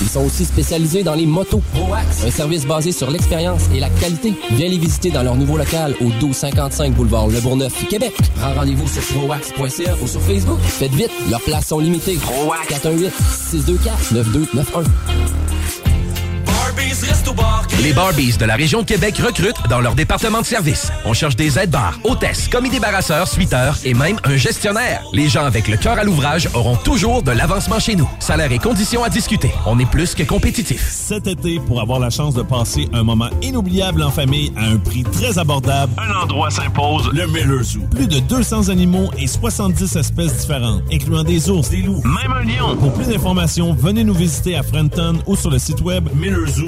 [0.00, 1.62] Ils sont aussi spécialisés dans les motos.
[1.72, 4.34] ProAx, un service basé sur l'expérience et la qualité.
[4.52, 8.14] Viens les visiter dans leur nouveau local au 1255 boulevard Le Bourgneuf, Québec.
[8.36, 10.58] Prends rendez-vous sur proax.ca ou sur Facebook.
[10.60, 12.16] Faites vite, leurs places sont limitées.
[12.16, 13.12] ProAx 418
[13.50, 15.87] 624 9291.
[17.82, 20.92] Les Barbies de la région de Québec recrutent dans leur département de service.
[21.04, 25.02] On cherche des aides-bars, hôtesses, commis débarrasseurs, suiteurs et même un gestionnaire.
[25.12, 28.08] Les gens avec le cœur à l'ouvrage auront toujours de l'avancement chez nous.
[28.20, 29.50] Salaire et conditions à discuter.
[29.66, 30.88] On est plus que compétitif.
[30.88, 34.76] Cet été, pour avoir la chance de passer un moment inoubliable en famille à un
[34.76, 37.80] prix très abordable, un endroit s'impose, le Miller Zoo.
[37.90, 42.44] Plus de 200 animaux et 70 espèces différentes, incluant des ours, des loups, même un
[42.44, 42.76] lion.
[42.76, 46.67] Pour plus d'informations, venez nous visiter à Frenton ou sur le site web millerzoo.ca.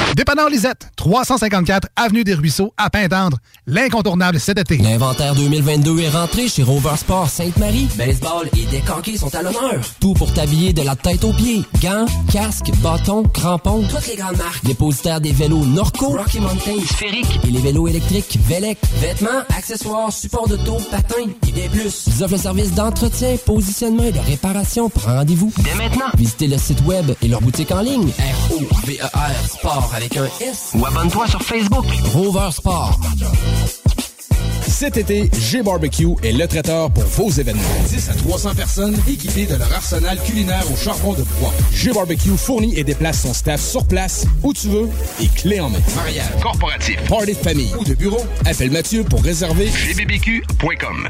[0.15, 3.37] Dépanneur Lisette, 354 Avenue des Ruisseaux, à Pintendre.
[3.65, 4.77] L'incontournable cet été.
[4.77, 7.87] L'inventaire 2022 est rentré chez Rover Sport Sainte-Marie.
[7.97, 9.79] Baseball et décanqués sont à l'honneur.
[10.01, 11.63] Tout pour t'habiller de la tête aux pieds.
[11.81, 14.65] Gants, casques, bâtons, crampons, toutes les grandes marques.
[14.65, 18.79] Dépositaire des vélos Norco, Rocky Mountain, Sphérique et les vélos électriques Velec.
[18.99, 22.07] Vêtements, accessoires, supports de taux, patins et bien plus.
[22.07, 24.89] Ils offrent le service d'entretien, positionnement et de réparation.
[24.89, 26.07] Prends rendez-vous dès maintenant.
[26.17, 28.09] Visitez le site web et leur boutique en ligne.
[28.09, 30.71] R-O-V-E-R Sport avec un S.
[30.73, 31.85] Ou abonne-toi sur Facebook.
[32.13, 32.99] Rover Sport.
[34.67, 37.61] Cet été, G-Barbecue est le traiteur pour vos événements.
[37.87, 41.53] 10 à 300 personnes équipées de leur arsenal culinaire au charbon de bois.
[41.71, 44.89] G-Barbecue fournit et déplace son staff sur place, où tu veux,
[45.21, 45.79] et clé en main.
[45.95, 51.09] Mariage, corporatif, party de famille ou de bureau, appelle Mathieu pour réserver gbbq.com.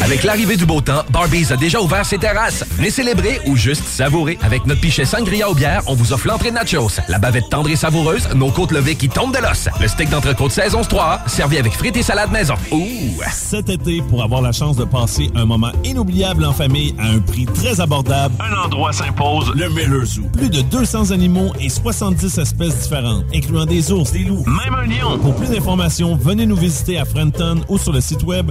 [0.00, 2.64] Avec l'arrivée du beau temps, Barbies a déjà ouvert ses terrasses.
[2.76, 4.38] Venez célébrer ou juste savourer.
[4.42, 7.68] Avec notre pichet sangria aux bières, on vous offre l'entrée de nachos, la bavette tendre
[7.70, 11.58] et savoureuse, nos côtes levées qui tombent de l'os, le steak d'entrecôte saison 3, servi
[11.58, 12.54] avec frites et salade maison.
[12.70, 12.86] Ouh!
[13.32, 17.18] Cet été, pour avoir la chance de passer un moment inoubliable en famille à un
[17.18, 20.22] prix très abordable, un endroit s'impose, le Miller Zoo.
[20.32, 24.86] Plus de 200 animaux et 70 espèces différentes, incluant des ours, des loups, même un
[24.86, 25.18] lion.
[25.18, 28.50] Pour plus d'informations, venez nous visiter à Frenton ou sur le site web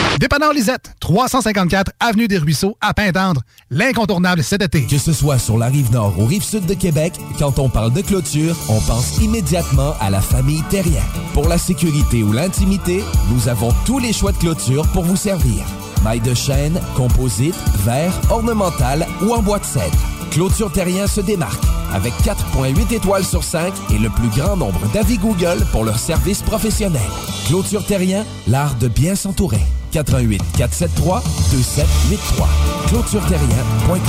[0.19, 3.41] Dépanneur Lisette, 354 Avenue des Ruisseaux, à Pintendre.
[3.69, 4.85] L'incontournable cet été.
[4.85, 7.93] Que ce soit sur la rive nord ou rive sud de Québec, quand on parle
[7.93, 11.03] de clôture, on pense immédiatement à la famille Terrien.
[11.33, 15.63] Pour la sécurité ou l'intimité, nous avons tous les choix de clôture pour vous servir.
[16.03, 19.97] Maille de chêne, composite, verre, ornemental ou en bois de cèdre.
[20.31, 25.17] Clôture Terrien se démarque avec 4.8 étoiles sur 5 et le plus grand nombre d'avis
[25.17, 27.01] Google pour leur service professionnel.
[27.47, 29.61] Clôture Terrien, l'art de bien s'entourer.
[29.91, 31.21] 88 473
[31.51, 32.47] 2783.
[32.87, 33.99] ClôtureTerrien.com.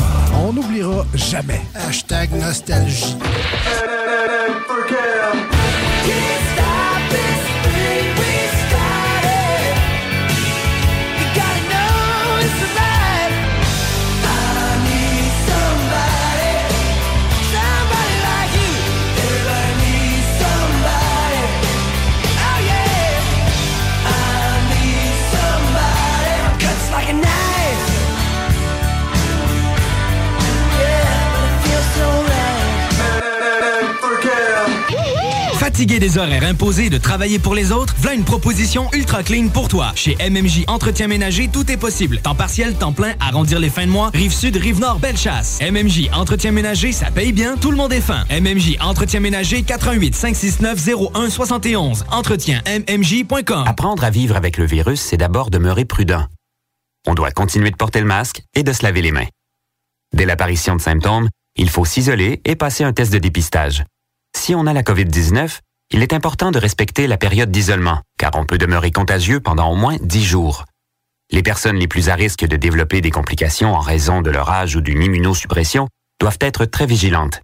[0.47, 1.61] On n'oubliera jamais.
[1.75, 3.17] Hashtag nostalgie.
[35.73, 37.95] Fatigué des horaires imposés de travailler pour les autres?
[37.97, 39.93] Voilà une proposition ultra clean pour toi.
[39.95, 42.19] Chez MMJ Entretien Ménager, tout est possible.
[42.19, 45.61] Temps partiel, temps plein, arrondir les fins de mois, rive sud, rive nord, belle chasse.
[45.63, 48.27] MMJ Entretien Ménager, ça paye bien, tout le monde est fin.
[48.29, 52.05] MMJ Entretien Ménager, 88 569 01 71.
[52.11, 53.65] Entretien MMJ.com.
[53.67, 56.27] Apprendre à vivre avec le virus, c'est d'abord demeurer prudent.
[57.09, 59.29] On doit continuer de porter le masque et de se laver les mains.
[60.13, 63.85] Dès l'apparition de symptômes, il faut s'isoler et passer un test de dépistage.
[64.37, 65.61] Si on a la COVID-19,
[65.91, 69.77] il est important de respecter la période d'isolement, car on peut demeurer contagieux pendant au
[69.77, 70.65] moins 10 jours.
[71.31, 74.77] Les personnes les plus à risque de développer des complications en raison de leur âge
[74.77, 75.89] ou d'une immunosuppression
[76.21, 77.41] doivent être très vigilantes.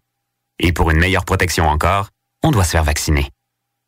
[0.59, 2.09] Et pour une meilleure protection encore,
[2.43, 3.30] on doit se faire vacciner.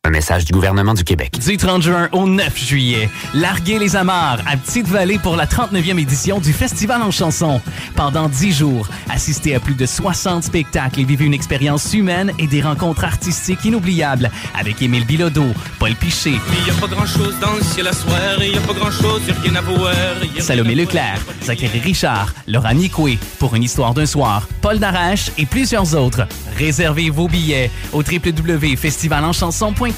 [0.03, 1.37] Un message du gouvernement du Québec.
[1.45, 6.39] Du 30 juin au 9 juillet, larguez les amarres à Petite-Vallée pour la 39e édition
[6.39, 7.61] du Festival en chanson.
[7.95, 12.47] Pendant 10 jours, assistez à plus de 60 spectacles et vivez une expérience humaine et
[12.47, 15.45] des rencontres artistiques inoubliables avec Émile Bilodeau,
[15.77, 16.33] Paul Piché,
[16.65, 19.21] Il a pas grand chose dans le ciel à soir, il a pas grand chose,
[19.27, 19.93] y'a rien à voir.
[20.39, 25.93] Salomé Leclerc, Zachary Richard, Laura Nicoué, Pour une histoire d'un soir, Paul Narache et plusieurs
[25.93, 26.23] autres.
[26.57, 29.90] Réservez vos billets au www.festivalenchanson.com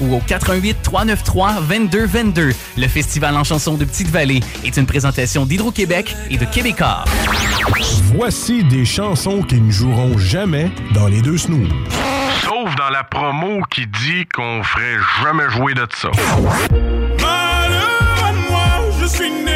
[0.00, 2.52] ou au 88 393 22 22.
[2.76, 7.04] Le Festival en chanson de Petite-Vallée est une présentation d'Hydro-Québec et de Québécois.
[8.14, 11.68] Voici des chansons qui ne joueront jamais dans les deux snooze.
[12.42, 16.10] Sauf dans la promo qui dit qu'on ferait jamais jouer de ça.
[17.20, 19.53] Malheur à moi, je suis né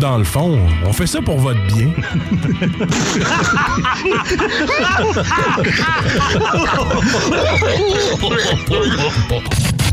[0.00, 1.90] Dans le fond, on fait ça pour votre bien.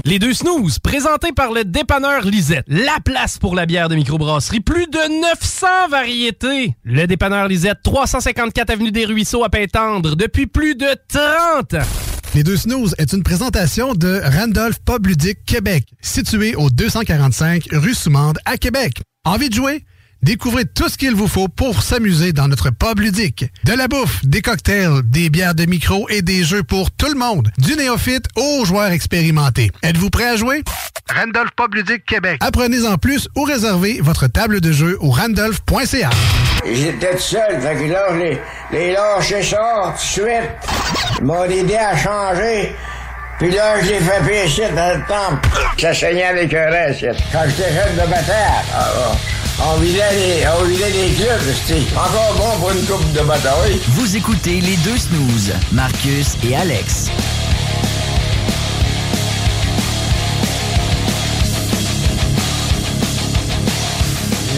[0.06, 2.66] Les deux snooze, présentés par le dépanneur Lisette.
[2.68, 4.60] La place pour la bière de microbrasserie.
[4.60, 6.76] Plus de 900 variétés.
[6.84, 11.88] Le dépanneur Lisette, 354 Avenue des Ruisseaux à Pintendre, depuis plus de 30 ans.
[12.36, 17.96] Les deux snooze est une présentation de Randolph Pub Ludique Québec, situé au 245 rue
[17.96, 19.02] Soumande à Québec.
[19.24, 19.84] Envie de jouer?
[20.26, 23.46] Découvrez tout ce qu'il vous faut pour s'amuser dans notre pub ludique.
[23.64, 27.14] De la bouffe, des cocktails, des bières de micro et des jeux pour tout le
[27.14, 27.52] monde.
[27.60, 29.70] Du néophyte aux joueurs expérimentés.
[29.84, 30.64] Êtes-vous prêt à jouer?
[31.16, 32.38] Randolph Pub Ludique Québec.
[32.42, 36.10] Apprenez en plus ou réservez votre table de jeu au randolph.ca.
[36.74, 38.40] J'étais tout seul, fait que là, je les,
[38.72, 40.50] les lâché ça tout de suite.
[41.20, 42.74] Ils m'ont aidé à changer.
[43.38, 45.50] Puis là, je l'ai fait pécher dans le temple.
[45.78, 47.06] Ça saignait avec un reste.
[47.34, 48.88] Quand j'étais jeune de bataille, ah,
[49.60, 53.22] ah, on vidait les, on vidait les clubs, c'était encore bon pour une coupe de
[53.22, 53.80] bataille.
[53.90, 57.10] Vous écoutez les deux snooze, Marcus et Alex.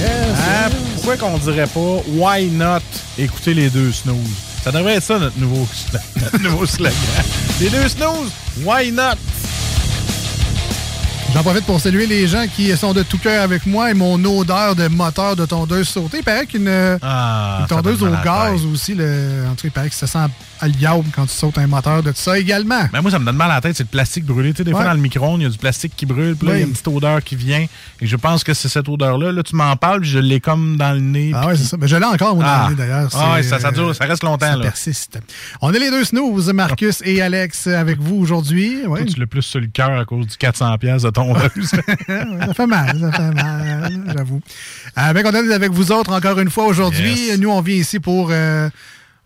[0.05, 0.69] Hein?
[0.95, 2.81] Pourquoi qu'on dirait pas Why not
[3.17, 4.46] écouter les deux snooze?
[4.67, 5.65] Ça devrait être ça notre nouveau,
[6.21, 6.93] notre nouveau slogan.
[7.61, 8.29] Les deux snooze,
[8.65, 9.13] why not?
[11.33, 14.21] J'en profite pour saluer les gens qui sont de tout cœur avec moi et mon
[14.25, 16.17] odeur de moteur de tondeuse sautée.
[16.17, 16.69] Il paraît qu'une
[17.01, 20.19] Ah, tondeuse au gaz aussi, le, en tout cas, il paraît que ça sent
[20.59, 22.81] à l'iaume quand tu sautes un moteur de tout ça également.
[22.91, 24.51] Ben moi, ça me donne mal à la tête, c'est le plastique brûlé.
[24.51, 26.47] Tu sais, des fois, dans le micro-ondes, il y a du plastique qui brûle, puis
[26.47, 27.65] là, il y a une petite odeur qui vient.
[28.01, 29.31] Et je pense que c'est cette odeur-là.
[29.31, 31.31] Là, tu m'en parles, puis je l'ai comme dans le nez.
[31.33, 31.77] Ah ouais, c'est ça.
[31.77, 32.65] Ben, je l'ai encore, moi, dans Ah.
[32.69, 33.09] le nez, d'ailleurs.
[33.15, 34.63] Ah ouais, ça, ça dure, ça reste longtemps, Ça là.
[34.63, 35.19] persiste.
[35.61, 38.85] On est les deux snooze, Marcus et Alex, avec vous aujourd'hui.
[38.85, 39.03] Ouais.
[39.03, 41.69] Toi, tu l'as plus sur le cœur à cause du 400$ piastres de tondeuse.
[42.07, 44.41] ça fait mal, ça fait mal, j'avoue.
[44.97, 47.27] Euh, bien content d'être avec vous autres encore une fois aujourd'hui.
[47.27, 47.39] Yes.
[47.39, 48.29] Nous, on vient ici pour...
[48.31, 48.69] euh,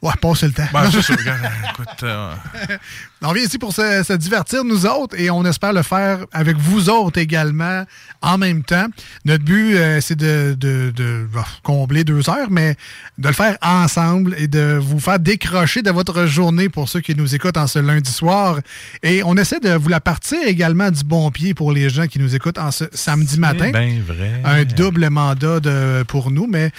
[0.01, 0.63] Ouais, passer le temps.
[0.73, 1.39] ben, c'est sûr, regarde,
[1.71, 2.33] écoute, euh,
[3.23, 6.57] On vient ici pour se, se divertir, nous autres, et on espère le faire avec
[6.57, 7.85] vous autres également
[8.23, 8.87] en même temps.
[9.25, 12.75] Notre but, euh, c'est de, de- de, bah, combler deux heures, mais
[13.19, 17.13] de le faire ensemble et de vous faire décrocher de votre journée pour ceux qui
[17.13, 18.57] nous écoutent en ce lundi soir.
[19.03, 22.17] Et on essaie de vous la partir également du bon pied pour les gens qui
[22.17, 23.69] nous écoutent en ce samedi matin.
[23.71, 24.41] ben vrai.
[24.45, 26.71] Un double mandat de, pour nous, mais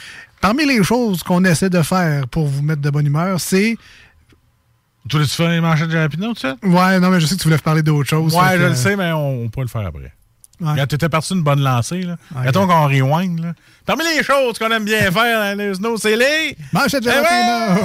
[0.42, 3.78] parmi les choses qu'on essaie de faire pour vous mettre de bonne humeur, c'est
[5.08, 6.54] Tu voulais-tu faire les manchettes de Jalapino, tu sais?
[6.62, 8.34] Ouais, non, mais je sais que tu voulais parler d'autre chose.
[8.34, 10.12] Ouais, je le sais, mais on, on peut le faire après.
[10.60, 10.70] Ouais.
[10.72, 12.16] Regarde, t'étais parti une bonne lancée, là.
[12.44, 13.52] Mettons qu'on rewind, là.
[13.84, 16.56] Parmi les choses qu'on aime bien faire dans les snows, c'est les...
[16.72, 17.80] Manchette Eh ouais!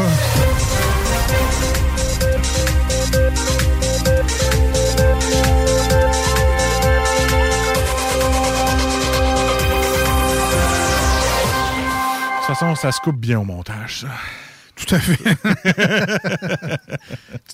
[12.48, 14.08] Toute façon, ça se coupe bien au montage, ça.
[14.76, 15.18] Tout à fait.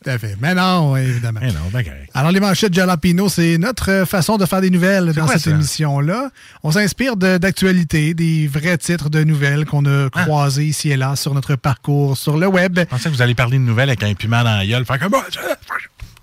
[0.04, 0.36] Tout à fait.
[0.42, 1.40] Mais non, évidemment.
[1.42, 2.10] Mais non, ben correct.
[2.14, 5.48] Alors, les manchettes Jalapino, c'est notre euh, façon de faire des nouvelles dans quoi, cette
[5.54, 6.30] émission-là.
[6.64, 10.24] On s'inspire de- d'actualités, des vrais titres de nouvelles qu'on a Ah.
[10.24, 12.78] croisés ici et là sur notre parcours sur le web.
[12.80, 14.86] Je pensais que vous allez parler de nouvelles avec un piment dans la gueule.
[14.86, 15.16] Comme...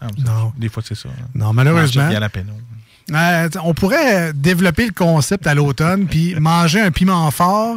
[0.03, 0.53] Ah, Non.
[0.59, 1.09] Des fois, c'est ça.
[1.09, 1.25] hein.
[1.35, 2.11] Non, malheureusement.
[2.11, 2.53] Jalapeno.
[3.13, 7.77] Euh, on pourrait développer le concept à l'automne, puis manger un piment fort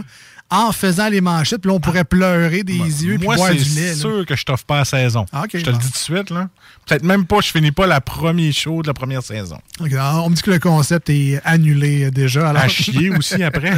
[0.54, 3.70] en faisant les manchettes, puis là, on pourrait pleurer des yeux, puis boire c'est du
[3.80, 3.89] lait.
[3.89, 3.95] là.
[3.95, 5.26] sûr que je t'offre pas la saison.
[5.34, 6.47] Ah, je te le dis tout de suite, là.
[6.86, 9.58] Peut-être même pas, je finis pas la première show de la première saison.
[9.80, 12.49] Alors, on me dit que le concept est annulé euh, déjà.
[12.49, 12.62] Alors...
[12.62, 13.74] À chier aussi après.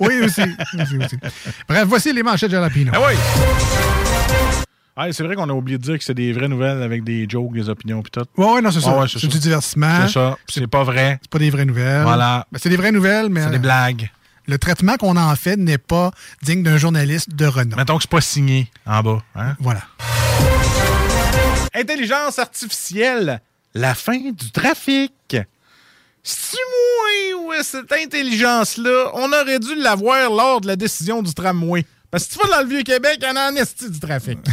[0.00, 1.16] oui, aussi, aussi, aussi.
[1.66, 2.92] Bref, voici les manchettes Jalapino.
[2.94, 3.14] Ah oui!
[4.96, 7.26] Ah, c'est vrai qu'on a oublié de dire que c'est des vraies nouvelles avec des
[7.26, 8.26] jokes, des opinions puis tout.
[8.36, 8.92] Ouais, ouais, non, c'est ça.
[8.94, 10.06] Ah ouais, c'est du divertissement.
[10.06, 10.36] C'est ça.
[10.46, 11.18] C'est pas vrai.
[11.22, 12.02] C'est pas des vraies nouvelles.
[12.02, 12.46] Voilà.
[12.52, 13.42] Ben, c'est des vraies nouvelles, mais.
[13.44, 14.10] C'est des blagues.
[14.50, 16.10] Le traitement qu'on en fait n'est pas
[16.42, 17.76] digne d'un journaliste de renom.
[17.76, 19.22] Mettons que c'est pas signé en bas.
[19.36, 19.54] Hein?
[19.60, 19.82] Voilà.
[21.72, 23.40] Intelligence artificielle,
[23.74, 25.36] la fin du trafic.
[26.24, 31.86] C'est moi ou cette intelligence-là, on aurait dû l'avoir lors de la décision du tramway.
[32.10, 34.00] Parce que si tu vas dans le Vieux-Québec, il y en a en esti du
[34.00, 34.40] trafic.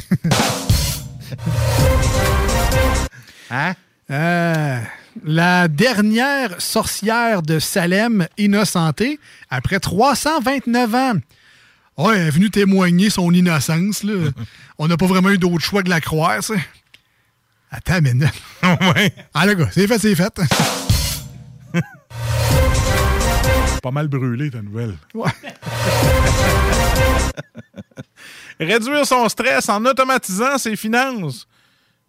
[3.50, 3.74] hein?
[4.12, 4.80] Euh,
[5.26, 11.14] la dernière sorcière de Salem innocentée après 329 ans.
[11.98, 14.04] Ouais, elle est venue témoigner son innocence.
[14.04, 14.30] Là.
[14.78, 16.54] On n'a pas vraiment eu d'autre choix que la croire, ça.
[17.72, 18.28] Attends, mais non.
[18.64, 19.14] ouais.
[19.34, 20.34] Ah, le gars, c'est fait, c'est fait.
[23.82, 24.96] Pas mal brûlé, ta nouvelle.
[25.14, 25.32] Ouais.
[28.60, 31.48] Réduire son stress en automatisant ses finances.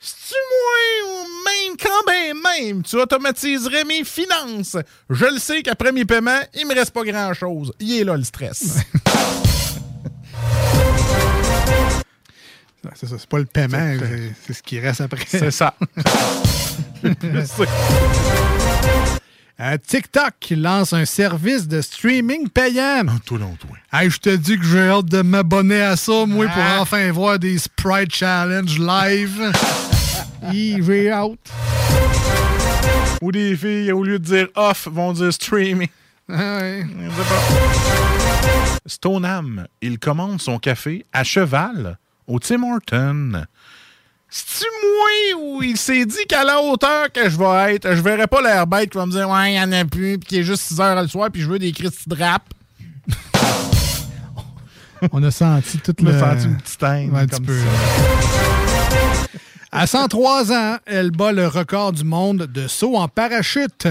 [0.01, 4.77] Si-tu moi ou même quand ben même, tu automatiserais mes finances?
[5.11, 7.73] Je le sais qu'après mes paiements, il me reste pas grand-chose.
[7.81, 8.77] Il est là le stress.
[12.95, 15.25] C'est ça, c'est pas le paiement, c'est- c'est ce qui reste après.
[15.29, 15.75] C'est ça.
[19.61, 23.03] Euh, TikTok qui lance un service de streaming payant.
[23.27, 23.71] toi non, toi.
[23.93, 26.79] Hey, je te dis que j'ai hâte de m'abonner à ça, moi, pour Ah.
[26.81, 29.51] enfin voir des Sprite Challenge live.
[30.53, 31.39] J'ai hâte.
[33.21, 35.89] Ou des filles, au lieu de dire off, vont dire streaming.
[36.31, 36.87] Ah ouais.
[38.87, 43.45] Stoneham, il commande son café à cheval au Tim Horton.
[44.29, 48.27] C'est-tu moi ou il s'est dit qu'à la hauteur que je vais être, je verrai
[48.27, 50.39] pas l'air bête qui va me dire Ouais, il y en a plus, puis qu'il
[50.41, 52.43] est juste 6 heures le soir, puis je veux des Christy de rap?
[55.13, 56.19] On a senti toute On a le...
[56.19, 57.59] senti une petite Ouais, comme peu.
[59.71, 63.87] À 103 ans, elle bat le record du monde de saut en parachute.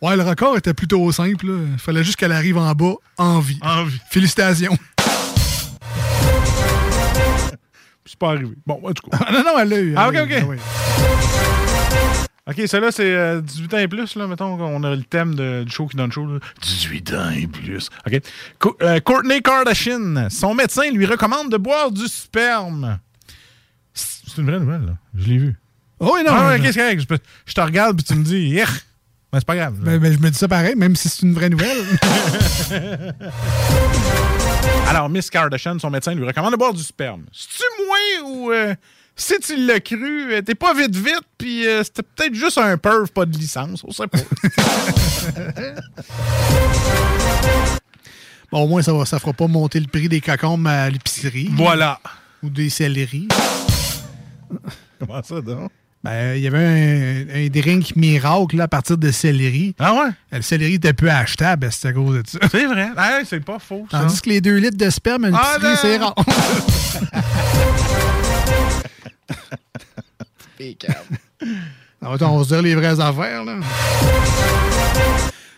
[0.00, 1.46] Ouais, le record était plutôt simple.
[1.72, 3.58] Il fallait juste qu'elle arrive en bas en vie.
[3.62, 4.00] En vie.
[4.10, 4.76] Félicitations.
[8.06, 8.54] C'est pas arrivé.
[8.66, 9.18] Bon, en tout cas.
[9.32, 9.94] non, non, elle l'a eu.
[9.96, 10.32] Ah, ok, ok.
[10.40, 10.56] Ah oui.
[12.46, 15.64] OK, celle-là, c'est euh, 18 ans et plus, là, mettons qu'on a le thème de-
[15.64, 16.26] du show qui donne show.
[16.26, 16.38] là.
[16.60, 17.88] 18 ans et plus.
[18.06, 18.20] OK.
[18.58, 22.98] Co- euh, Courtney Kardashian, son médecin lui recommande de boire du sperme.
[24.34, 24.92] C'est une vraie nouvelle, là.
[25.14, 25.56] Je l'ai vu.
[26.00, 26.32] Oh, oui, non.
[26.34, 27.16] Ah, ouais, qu'est-ce que je,
[27.46, 28.68] je te regarde puis tu me dis, Hier!
[29.34, 29.74] Ben, c'est pas grave.
[29.80, 31.84] Ben, ben, je me dis ça pareil, même si c'est une vraie nouvelle.
[34.88, 37.24] Alors, Miss Kardashian, son médecin lui recommande de boire du sperme.
[37.32, 38.76] C'est-tu moi ou euh,
[39.16, 42.78] si tu l'as cru, euh, t'es pas vite vite, puis euh, c'était peut-être juste un
[42.78, 44.18] perv, pas de licence, on sait pas.
[48.52, 51.50] bon, au moins, ça ne ça fera pas monter le prix des cacombes à l'épicerie.
[51.54, 51.98] Voilà.
[52.44, 53.26] Ou des céleris.
[54.98, 55.70] Comment ça, donc?
[56.02, 59.74] Ben, il y avait un, un drink miracle là, à partir de céleri.
[59.78, 60.10] Ah ouais?
[60.32, 62.38] Le céleri était peu achetable, c'est à cause de ça.
[62.50, 62.88] C'est vrai.
[62.94, 64.00] Ah, c'est pas faux, ça.
[64.00, 66.14] Tandis que les deux litres de sperme à Ah, c'est rare.
[72.02, 73.56] Ah, attends, on va se dire les vraies affaires, là.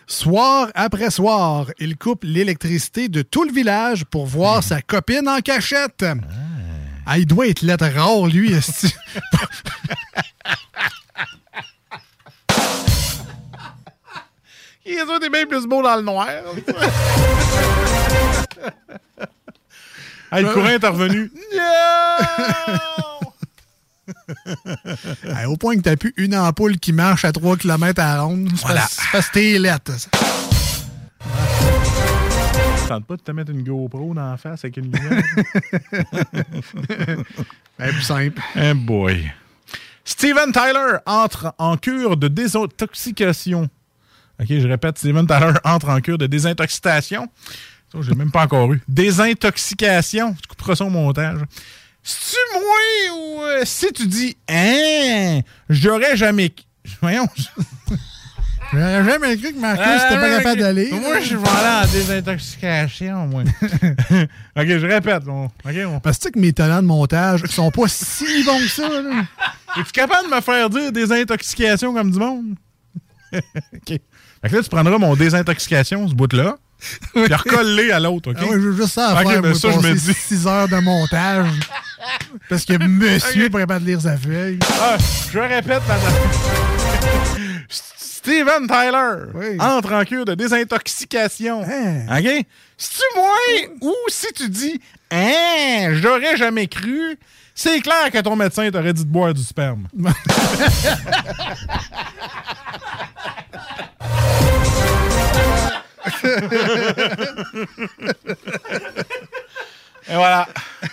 [0.05, 5.39] Soir après soir, il coupe l'électricité de tout le village pour voir sa copine en
[5.39, 6.03] cachette.
[6.03, 6.15] Ah,
[7.15, 8.53] il doit être lettre rare, lui.
[8.57, 8.93] esti.
[14.85, 16.27] Il est sûr, t'es bien plus beau dans le noir.
[20.31, 21.31] hey, le courant est revenu.
[25.29, 28.21] Ah, au point que t'as plus une ampoule qui marche à 3 km à la
[28.21, 28.49] ronde.
[28.55, 28.87] C'est Voilà.
[29.11, 29.91] parce que t'es lettre.
[32.87, 35.21] Tente pas de te mettre une GoPro dans la face avec une lumière?
[37.77, 38.41] Plus simple.
[38.55, 39.29] Eh boy.
[40.05, 43.63] Steven Tyler entre en cure de désintoxication.
[44.39, 47.27] OK, je répète, Steven Tyler entre en cure de désintoxication.
[47.91, 48.81] Ça, je l'ai même pas encore eu.
[48.87, 50.33] Désintoxication.
[50.35, 51.41] Tu couperas ça au montage.
[52.03, 56.53] Si tu moi ou euh, si tu dis Hein, j'aurais jamais.
[57.01, 57.27] Voyons.
[58.73, 60.89] J'aurais jamais cru que Marcus n'était pas ouais, capable d'aller.
[60.91, 63.43] Moi, je vais aller en désintoxication, moi.
[64.57, 65.23] OK, je répète.
[65.27, 65.99] on- OK, on...
[66.01, 68.89] Parce que tu sais que mes talents de montage sont pas si bons que ça.
[68.89, 69.23] Là.
[69.79, 72.55] Es-tu capable de me faire dire désintoxication comme du monde?
[73.33, 73.41] OK.
[73.87, 76.57] Fait que là, tu prendras mon désintoxication, ce bout-là,
[77.13, 78.37] puis recolle à l'autre, OK?
[78.39, 79.41] Ah je veux juste ça à Ok, faire.
[79.41, 80.13] ben moi, ça, je me dis.
[80.13, 81.47] 6 heures de montage.
[82.49, 84.59] Parce que monsieur n'est pas capable de lire sa feuille.
[84.81, 84.97] Ah,
[85.31, 86.76] je répète, madame.
[87.69, 91.63] Steven Tyler entre en cure de désintoxication.
[91.63, 92.05] Hein?
[92.19, 92.45] OK?
[92.77, 93.35] Si tu moi
[93.81, 94.79] ou si tu dis
[95.09, 97.17] Hein, j'aurais jamais cru,
[97.55, 99.87] c'est clair que ton médecin t'aurait dit de boire du sperme.
[110.09, 110.47] Et voilà.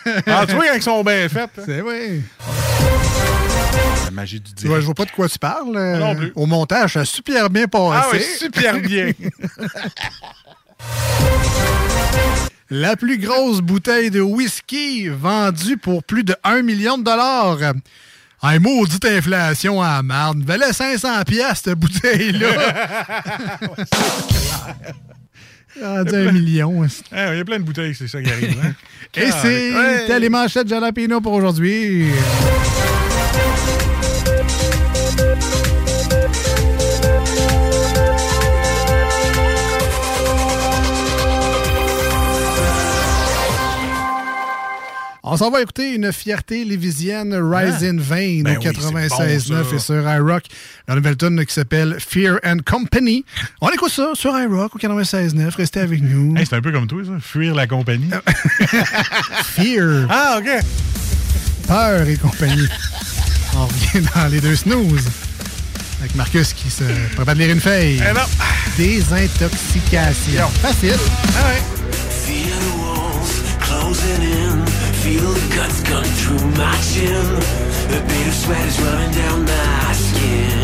[0.04, 0.10] Tu
[0.54, 1.50] vois, quand ils sont bien faits.
[1.58, 1.62] hein?
[1.64, 2.20] C'est vrai.
[4.04, 4.80] La magie du direct.
[4.80, 5.76] je vois pas de quoi tu parles.
[5.76, 6.32] euh, Non plus.
[6.34, 7.94] Au montage, ça a super bien passé.
[7.96, 9.10] Ah oui, super bien.
[12.70, 17.58] La plus grosse bouteille de whisky vendue pour plus de 1 million de dollars.
[18.42, 20.42] Un maudite inflation à la marde.
[20.42, 22.48] Valait 500 pièces cette bouteille-là.
[25.82, 26.86] Rendu un million.
[27.12, 28.56] Ah, Il y a plein de bouteilles, c'est ça qui arrive.
[28.64, 28.72] hein?
[29.20, 30.18] Et c'est Ouais.
[30.20, 32.06] les manchettes Jalapeno pour aujourd'hui.
[45.26, 47.96] On s'en va écouter une fierté lévisienne, Rise hein?
[47.96, 50.42] in Vain, ben au oui, 96.9 et sur iRock.
[50.86, 53.24] La nouvelle tune qui s'appelle Fear and Company.
[53.62, 55.56] On écoute ça sur iRock au 96.9.
[55.56, 56.34] Restez avec nous.
[56.44, 57.12] C'est un peu comme toi, ça.
[57.20, 58.10] Fuir la compagnie.
[59.44, 60.08] Fear.
[60.10, 60.50] Ah, OK.
[61.68, 62.68] Peur et compagnie.
[63.56, 65.08] On revient dans les deux snooze.
[66.00, 66.84] Avec Marcus qui se
[67.16, 67.98] prépare de lire une feuille.
[67.98, 68.28] Eh Alors,
[68.76, 70.48] Désintoxication.
[70.60, 70.98] Facile.
[71.34, 71.54] Ah
[72.26, 74.83] Fear the closing in.
[75.04, 77.26] feel the guts cutting through my chin.
[77.92, 80.63] The bit of sweat is running down my skin.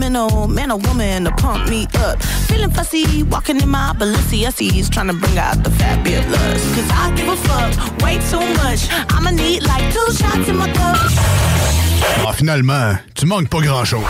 [0.00, 2.22] sentimental, man oh, or oh, woman to pump me up.
[2.48, 6.62] Feeling fussy, walking in my Balenciennes, trying to bring out the fabulous.
[6.74, 8.88] Cause I give a fuck, way too much.
[9.10, 10.96] I'ma need like two shots in my cup.
[12.26, 14.04] Ah, finalement, tu manques pas grand-chose.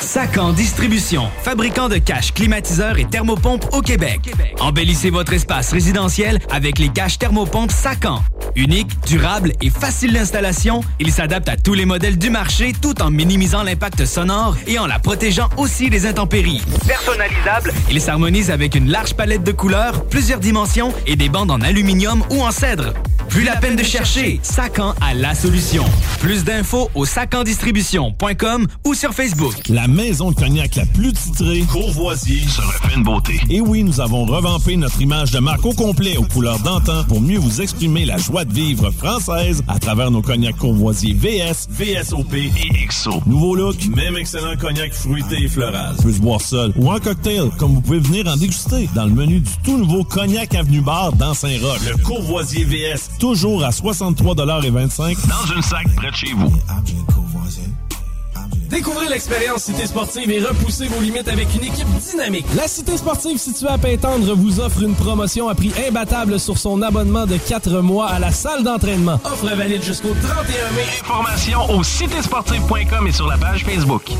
[0.00, 4.20] Sacan Distribution, fabricant de caches, climatiseurs et thermopompes au Québec.
[4.22, 4.56] Québec.
[4.58, 8.22] Embellissez votre espace résidentiel avec les caches thermopompes Sacan.
[8.56, 13.10] Unique, durable et facile d'installation, il s'adapte à tous les modèles du marché tout en
[13.10, 16.62] minimisant l'impact sonore et en la protégeant aussi des intempéries.
[16.86, 21.60] Personnalisable, il s'harmonise avec une large palette de couleurs, plusieurs dimensions et des bandes en
[21.60, 22.92] aluminium ou en cèdre.
[23.28, 25.84] Plus, Plus la, peine, de chercher, Sacan a la solution.
[26.18, 29.54] Plus d'infos au sacandistribution.com ou sur Facebook.
[29.68, 33.40] La maison de cognac la plus titrée, Courvoisier, se refait une beauté.
[33.48, 37.20] Et oui, nous avons revampé notre image de marque au complet aux couleurs d'antan pour
[37.20, 42.34] mieux vous exprimer la joie de vivre française à travers nos cognacs Courvoisier VS, VSOP
[42.34, 43.22] et XO.
[43.26, 45.96] Nouveau look, même excellent cognac fruité et floral.
[46.02, 49.12] Peut se boire seul ou en cocktail, comme vous pouvez venir en déguster dans le
[49.12, 51.80] menu du tout nouveau Cognac Avenue Bar dans Saint-Roch.
[51.88, 56.52] Le Courvoisier VS, toujours à 63,25 dans une sac près de chez vous.
[58.70, 62.46] Découvrez l'expérience Cité Sportive et repoussez vos limites avec une équipe dynamique.
[62.56, 66.80] La Cité Sportive située à Pintendre vous offre une promotion à prix imbattable sur son
[66.82, 69.20] abonnement de 4 mois à la salle d'entraînement.
[69.24, 70.84] Offre valide jusqu'au 31 mai.
[71.02, 74.12] Informations au citésportive.com et sur la page Facebook.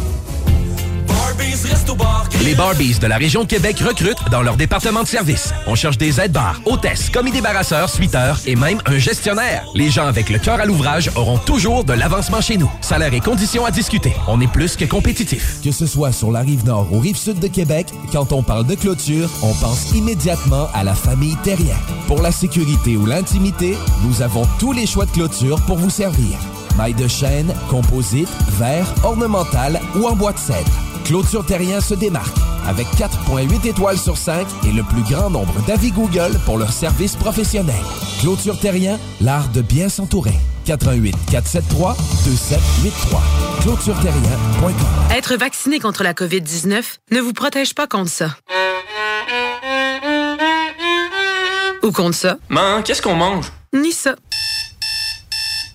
[2.45, 5.53] Les Barbies de la région de Québec recrutent dans leur département de service.
[5.67, 9.65] On cherche des aides-bars, hôtesses, commis débarrasseurs, suiteurs et même un gestionnaire.
[9.75, 12.71] Les gens avec le cœur à l'ouvrage auront toujours de l'avancement chez nous.
[12.81, 14.15] Salaire et conditions à discuter.
[14.27, 15.61] On est plus que compétitif.
[15.63, 18.67] Que ce soit sur la rive nord ou rive sud de Québec, quand on parle
[18.67, 21.77] de clôture, on pense immédiatement à la famille Terrien.
[22.07, 26.39] Pour la sécurité ou l'intimité, nous avons tous les choix de clôture pour vous servir.
[26.77, 28.29] Maille de chêne, composite,
[28.59, 30.71] verre, ornemental ou en bois de cèdre.
[31.05, 32.37] Clôture Terrien se démarque
[32.67, 37.17] avec 4.8 étoiles sur 5 et le plus grand nombre d'avis Google pour leur service
[37.17, 37.75] professionnel.
[38.21, 40.35] Clôture Terrien, l'art de bien s'entourer.
[40.67, 43.23] 88 473 2783.
[43.63, 44.73] ClôtureTerrien.com.
[45.17, 48.37] Être vacciné contre la COVID-19 ne vous protège pas contre ça.
[51.83, 52.37] Ou contre ça.
[52.49, 53.51] Man, qu'est-ce qu'on mange?
[53.73, 54.15] Ni ça.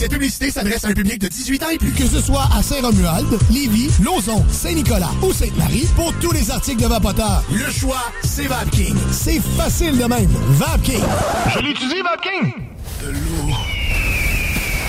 [0.00, 1.92] Cette publicité s'adresse à un public de 18 ans et plus.
[1.92, 6.86] Que ce soit à Saint-Romuald, Lévis, Lauson, Saint-Nicolas ou Sainte-Marie, pour tous les articles de
[6.86, 8.96] Vapoteur, le choix, c'est VapKing.
[9.12, 10.30] C'est facile de même.
[10.52, 11.04] VapKing.
[11.54, 12.50] Je l'utilise, VapKing!
[13.02, 13.54] De l'eau.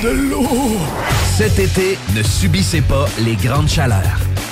[0.02, 0.78] De l'eau.
[1.36, 4.18] Cet été, ne subissez pas les grandes chaleurs.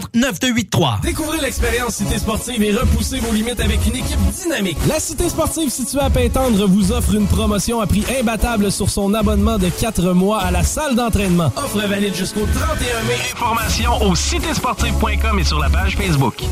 [0.00, 1.00] 581-984-9283.
[1.02, 4.78] Découvrez l'expérience Cité Sportive et repoussez vos limites avec une équipe dynamique.
[4.88, 9.14] La Cité Sportive située à Pintendre vous offre une promotion à prix imbattable sur son
[9.14, 11.52] abonnement de 4 mois à la salle d'entraînement.
[11.56, 13.14] Offre valide jusqu'au 31 mai.
[13.32, 16.42] Informations au citésportive.com et sur la page Facebook.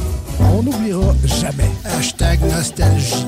[0.40, 1.70] On n'oubliera jamais.
[1.85, 3.27] Hashtag nostalgie.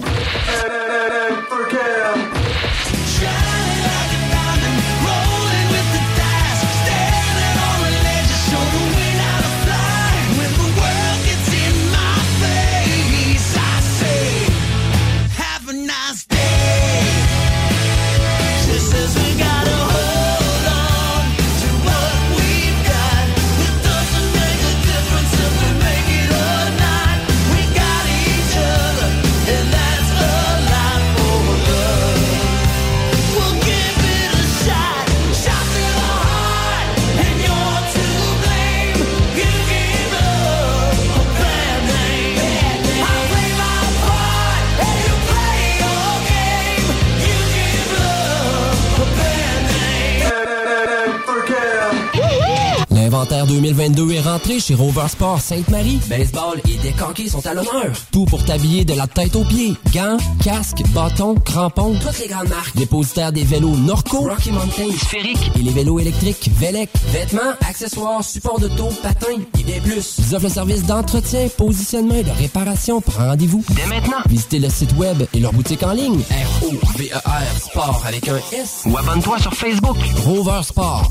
[53.44, 56.00] L'inventaire 2022 est rentré chez Rover Sport Sainte-Marie.
[56.08, 57.92] Baseball et des hockey sont à l'honneur.
[58.10, 59.74] Tout pour t'habiller de la tête aux pieds.
[59.92, 62.74] Gants, casques, bâtons, crampons, toutes les grandes marques.
[62.76, 66.90] Dépositaire des vélos Norco, Rocky Mountain, Sphérique et les vélos électriques Velec.
[67.12, 70.16] Vêtements, accessoires, supports de taux, patins et bien plus.
[70.18, 73.00] Ils offrent le service d'entretien, positionnement et de réparation.
[73.00, 74.18] Prends rendez-vous dès maintenant.
[74.28, 76.20] Visitez le site web et leur boutique en ligne.
[76.30, 78.84] R-O-V-E-R Sport avec un S.
[78.86, 79.96] Ou abonne-toi sur Facebook.
[80.24, 81.10] Rover Sport.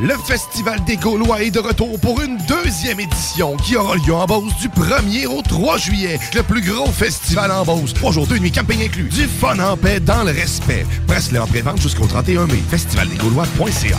[0.00, 4.26] Le Festival des Gaulois est de retour pour une deuxième édition qui aura lieu en
[4.26, 6.20] Beauce du 1er au 3 juillet.
[6.36, 7.94] Le plus gros festival en Beauce.
[7.94, 9.08] Trois jours, deux nuits, camping inclus.
[9.08, 10.86] Du fun en paix dans le respect.
[11.08, 12.62] Presse-le en pré-vente jusqu'au 31 mai.
[12.70, 13.98] Festivaldesgaulois.ca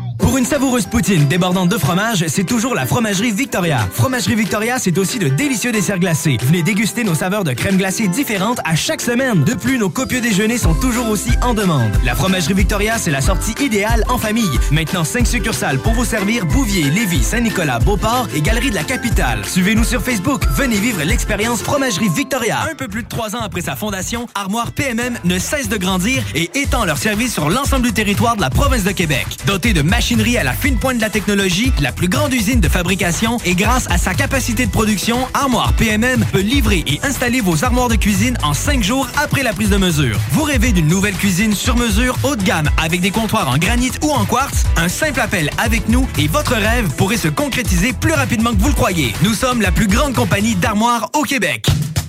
[0.31, 3.85] Pour une savoureuse poutine débordante de fromage, c'est toujours la Fromagerie Victoria.
[3.91, 6.37] Fromagerie Victoria, c'est aussi de délicieux desserts glacés.
[6.41, 9.43] Venez déguster nos saveurs de crème glacée différentes à chaque semaine.
[9.43, 11.91] De plus, nos copieux déjeuners sont toujours aussi en demande.
[12.05, 14.57] La Fromagerie Victoria, c'est la sortie idéale en famille.
[14.71, 19.43] Maintenant, 5 succursales pour vous servir Bouvier, Lévis, Saint-Nicolas, Beauport et Galerie de la Capitale.
[19.45, 20.45] Suivez-nous sur Facebook.
[20.55, 22.59] Venez vivre l'expérience Fromagerie Victoria.
[22.71, 26.23] Un peu plus de trois ans après sa fondation, Armoire PMM ne cesse de grandir
[26.35, 29.27] et étend leur service sur l'ensemble du territoire de la province de Québec.
[29.45, 32.69] Doté de machines à la fine pointe de la technologie, la plus grande usine de
[32.69, 37.65] fabrication et grâce à sa capacité de production, Armoire PMM peut livrer et installer vos
[37.65, 40.19] armoires de cuisine en cinq jours après la prise de mesure.
[40.31, 43.91] Vous rêvez d'une nouvelle cuisine sur mesure haut de gamme avec des comptoirs en granit
[44.03, 44.63] ou en quartz?
[44.77, 48.69] Un simple appel avec nous et votre rêve pourrait se concrétiser plus rapidement que vous
[48.69, 49.13] le croyez.
[49.23, 51.65] Nous sommes la plus grande compagnie d'armoires au Québec.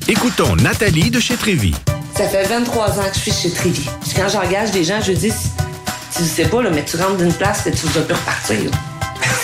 [0.06, 1.74] Écoutons Nathalie de chez Trévy.
[2.14, 3.88] Ça fait 23 ans que je suis chez Trévy.
[4.14, 5.32] Quand j'engage des gens, je dis
[6.14, 8.70] tu sais pas, là, mais tu rentres d'une place et tu vas plus repartir.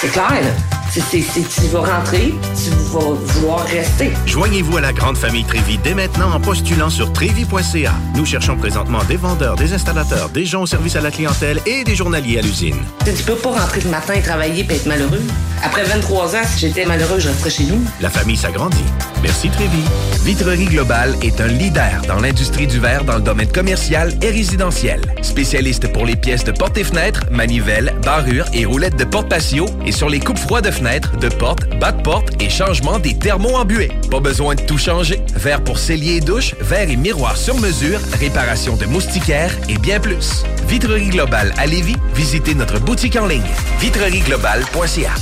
[0.00, 0.77] C'est clair, là.
[1.00, 4.10] C'est, tu vas rentrer, tu vas vouloir rester.
[4.26, 7.92] Joignez-vous à la grande famille Trévi dès maintenant en postulant sur trévi.ca.
[8.16, 11.84] Nous cherchons présentement des vendeurs, des installateurs, des gens au service à la clientèle et
[11.84, 12.76] des journaliers à l'usine.
[13.04, 15.22] Tu peux pas rentrer le matin et travailler et être malheureux.
[15.62, 17.80] Après 23 ans, si j'étais malheureux, je resterais chez nous.
[18.00, 18.84] La famille s'agrandit.
[19.22, 19.82] Merci Trévi.
[20.24, 25.00] Vitrerie Globale est un leader dans l'industrie du verre dans le domaine commercial et résidentiel.
[25.22, 29.66] Spécialiste pour les pièces de portes et fenêtres, manivelles, barrures et roulettes de porte patio
[29.86, 33.18] et sur les coupes froids de fenêtres, de portes, bas de portes et changement des
[33.18, 33.90] thermos en.
[34.10, 35.20] Pas besoin de tout changer.
[35.34, 40.00] Verre pour cellier et douche, verre et miroir sur mesure, réparation de moustiquaires et bien
[40.00, 40.44] plus.
[40.66, 43.42] Vitrerie Globale à Lévis, visitez notre boutique en ligne.
[43.80, 45.12] vitrerieglobale.ca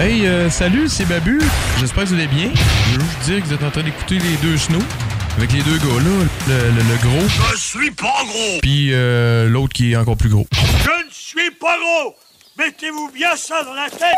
[0.00, 1.40] Hey, euh, salut, c'est Babu.
[1.78, 2.50] J'espère que vous allez bien.
[2.54, 4.82] Je veux juste dire que vous êtes en train d'écouter les deux snows.
[5.36, 7.28] Avec les deux gars là, le, gros.
[7.52, 8.58] Je suis pas gros!
[8.60, 10.46] Puis euh, l'autre qui est encore plus gros.
[10.52, 12.16] Je ne suis pas gros!
[12.58, 14.12] Mettez-vous bien ça dans la tête!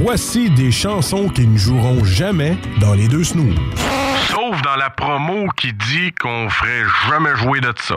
[0.00, 3.56] Voici des chansons qui ne joueront jamais dans les deux snooze.
[4.28, 7.96] Sauf dans la promo qui dit qu'on ferait jamais jouer de ça.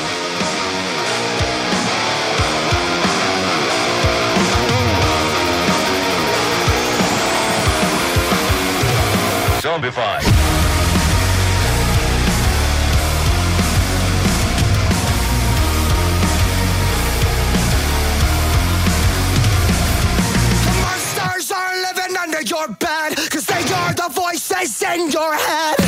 [24.91, 25.80] bend your head.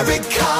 [0.00, 0.59] America.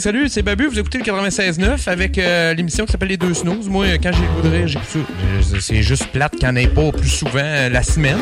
[0.00, 0.66] Salut, c'est Babu.
[0.66, 3.68] Vous écoutez le 96.9 avec euh, l'émission qui s'appelle Les Deux Snooze.
[3.68, 5.58] Moi, euh, quand j'ai le j'écoute ça.
[5.60, 8.18] C'est juste plate qu'il n'y en ait pas plus souvent euh, la semaine,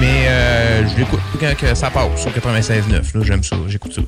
[0.00, 3.24] mais euh, je l'écoute quand que ça passe au 96.9.
[3.24, 4.02] J'aime ça, j'écoute ça.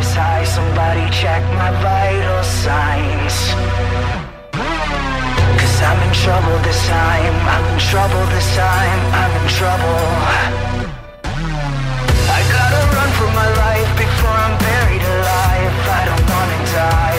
[0.00, 0.44] is high.
[0.44, 3.36] Somebody check my vital signs.
[5.60, 7.34] Cause I'm in trouble this time.
[7.54, 9.00] I'm in trouble this time.
[9.20, 9.98] I'm in trouble.
[12.36, 15.74] I gotta run for my life before I'm buried alive.
[15.98, 17.09] I don't wanna die.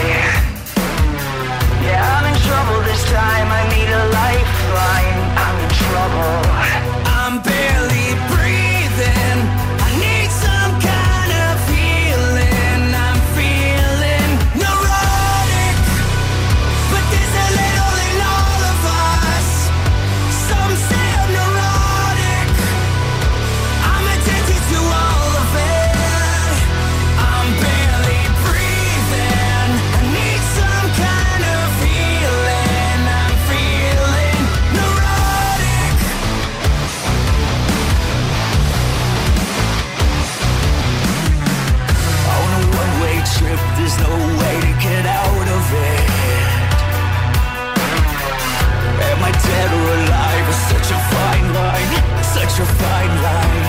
[52.62, 53.66] A fine line.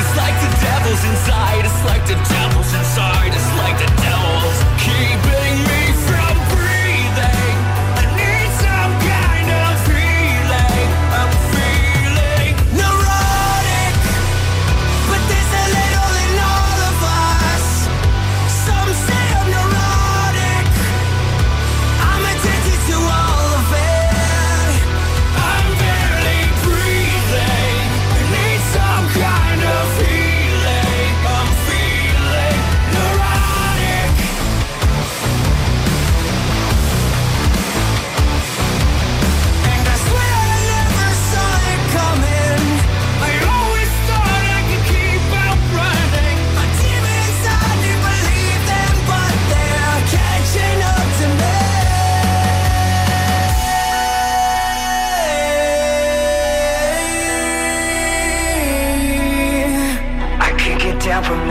[0.00, 3.97] It's like the devil's inside, it's like the devil's inside, it's like the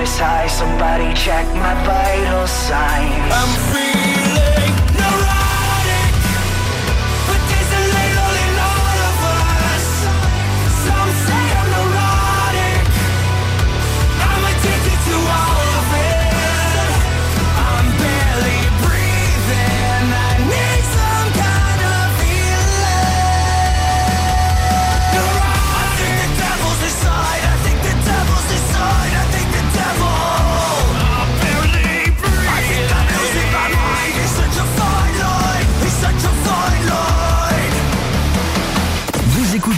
[0.07, 0.47] this high.
[0.47, 3.86] Somebody check my vital signs.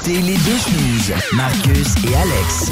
[0.10, 2.72] Écoutez les deux snooze, Marcus et Alex.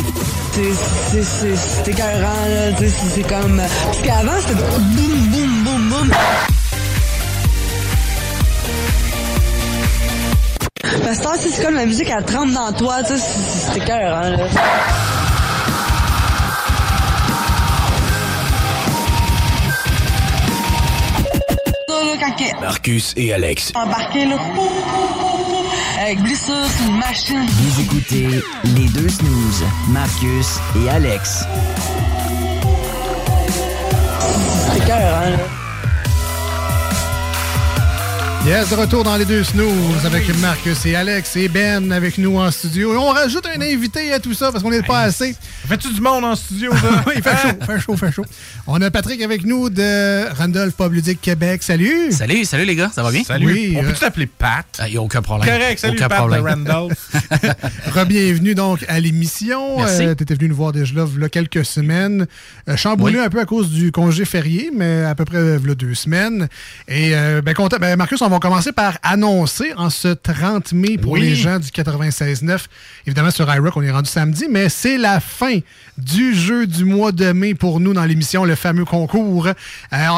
[0.53, 2.87] C'est- c'est- C'est c'est écœurant, là.
[3.13, 3.57] C'est comme.
[3.85, 6.11] Parce qu'avant, c'était boum, boum, boum, boum.
[11.03, 13.17] Parce que c'est comme la musique, elle trempe dans toi, tu sais.
[13.19, 14.37] c'est- C'est écœurant, là.
[22.61, 23.71] Marcus et Alex.
[23.75, 24.37] embarqué, là.
[25.99, 27.45] Avec glissure sur une machine.
[27.49, 28.27] Vous écoutez
[28.75, 31.43] les deux snooze, Marcus et Alex.
[34.19, 35.66] C'est écœurant, là.
[38.47, 42.37] Yes, de retour dans les deux snooze avec Marcus et Alex et Ben avec nous
[42.37, 42.93] en studio.
[42.93, 45.35] Et on rajoute un invité à tout ça parce qu'on n'est pas assez.
[45.67, 47.03] Fais-tu du monde en studio, là?
[47.07, 48.25] oui, il fait chaud, fait chaud, fait chaud.
[48.65, 51.61] On a Patrick avec nous de Randolph Pub Ludique Québec.
[51.61, 52.13] Salut!
[52.13, 53.21] Salut, salut les gars, ça va bien?
[53.25, 53.47] Salut.
[53.47, 54.65] Oui, On euh, peut t'appeler Pat?
[54.85, 55.53] Il n'y a aucun problème.
[55.53, 56.63] Correct, salut aucun Pat problème.
[56.63, 57.11] de Randolph.
[57.93, 59.79] Re-bienvenue donc à l'émission.
[59.79, 60.03] Merci.
[60.15, 62.25] tu étais venu nous voir déjà là, v'là quelques semaines.
[62.69, 63.25] Euh, chamboulé Oui.
[63.25, 66.47] un peu à cause du congé férié, mais à peu près v'là deux semaines.
[66.87, 70.97] Et euh, ben, content- ben, Marcus, on va commencer par annoncer en ce 30 mai
[70.97, 71.21] pour Oui.
[71.21, 72.65] les gens du 96.9.
[73.05, 75.59] Évidemment, sur iRock, on est rendu samedi, mais c'est la fin
[75.97, 79.47] du jeu du mois de mai pour nous dans l'émission, le fameux concours.
[79.47, 79.53] Euh,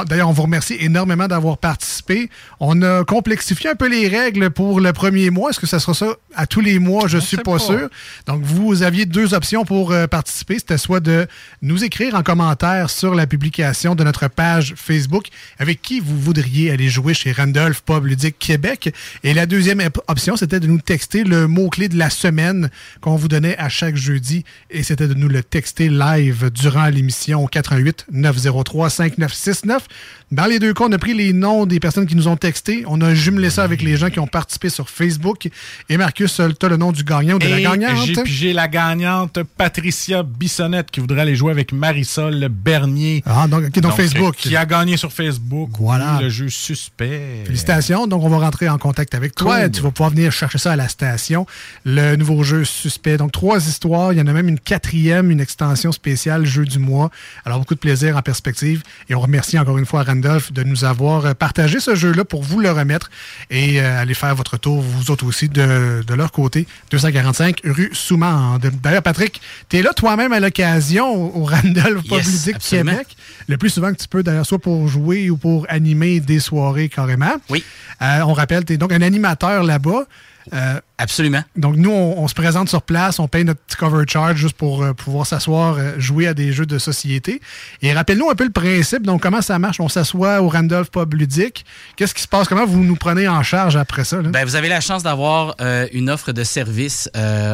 [0.08, 2.30] D'ailleurs, on vous remercie énormément d'avoir participé.
[2.60, 5.52] On a complexifié un peu les règles pour le premier mois.
[5.52, 7.08] Est-ce que ça sera ça à tous les mois?
[7.08, 7.60] Je suis sait pas, pas.
[7.60, 7.90] sûr.
[8.28, 10.60] Donc, vous aviez deux options pour euh, participer.
[10.60, 11.28] C'était soit de
[11.62, 15.28] nous écrire en commentaire sur la publication de notre page Facebook
[15.60, 18.94] avec qui vous voudriez aller jouer chez Randolph Pub Ludique Québec.
[19.23, 22.69] Et la deuxième op- option, c'était de nous texter le mot-clé de la semaine
[23.02, 24.44] qu'on vous donnait à chaque jeudi.
[24.69, 29.88] Et c'était de nous le texter live durant l'émission au 88 903 5969.
[30.31, 32.84] Dans les deux cas, on a pris les noms des personnes qui nous ont texté.
[32.88, 35.49] On a jumelé ça avec les gens qui ont participé sur Facebook.
[35.90, 38.06] Et Marcus, tu as le nom du gagnant ou de la gagnante?
[38.06, 43.23] J'ai pigé la gagnante Patricia Bissonnette qui voudrait aller jouer avec Marisol Bernier.
[43.26, 44.36] Ah, donc, ok, donc Facebook.
[44.36, 45.72] Qui a gagné sur Facebook.
[45.80, 46.18] Voilà.
[46.18, 47.44] Oui, Le jeu suspect.
[47.45, 47.99] Félicitations.
[48.08, 49.62] Donc, on va rentrer en contact avec toi.
[49.62, 49.72] Cool.
[49.72, 51.46] Tu vas pouvoir venir chercher ça à la station.
[51.86, 53.18] Le nouveau jeu suspect.
[53.18, 54.14] Donc, trois histoires.
[54.14, 57.10] Il y en a même une quatrième, une extension spéciale, jeu du mois.
[57.46, 58.84] Alors, beaucoup de plaisir en perspective.
[59.10, 62.44] Et on remercie encore une fois Randolph de nous avoir euh, partagé ce jeu-là pour
[62.44, 63.10] vous le remettre
[63.50, 66.68] et euh, aller faire votre tour, vous autres aussi, de, de leur côté.
[66.92, 68.70] 245 rue Soumande.
[68.84, 72.58] D'ailleurs, Patrick, tu es là toi-même à l'occasion au au Randolph Yes, Public.
[72.60, 73.08] Québec.
[73.48, 76.90] Le plus souvent que tu peux, d'ailleurs, soit pour jouer ou pour animer des soirées
[76.90, 77.36] carrément.
[77.50, 77.64] Oui.
[78.02, 80.06] Euh, on rappelle, tu es donc un animateur là-bas.
[80.54, 81.42] Euh, Absolument.
[81.56, 84.58] Donc, nous, on, on se présente sur place, on paye notre petit cover charge juste
[84.58, 87.40] pour euh, pouvoir s'asseoir, euh, jouer à des jeux de société.
[87.82, 89.04] Et rappelle-nous un peu le principe.
[89.04, 89.80] Donc, comment ça marche?
[89.80, 91.64] On s'assoit au Randolph Pub Ludique.
[91.96, 92.50] Qu'est-ce qui se passe?
[92.50, 94.22] Comment vous nous prenez en charge après ça?
[94.22, 94.28] là?
[94.30, 97.10] Ben, vous avez la chance d'avoir euh, une offre de service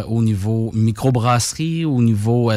[0.08, 2.52] au niveau microbrasserie, au niveau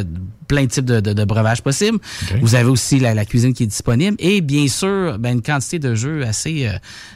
[0.47, 1.99] plein de types de, de- de breuvages possibles.
[2.41, 5.79] Vous avez aussi la, la cuisine qui est disponible et bien sûr ben, une quantité
[5.79, 6.71] de jeux assez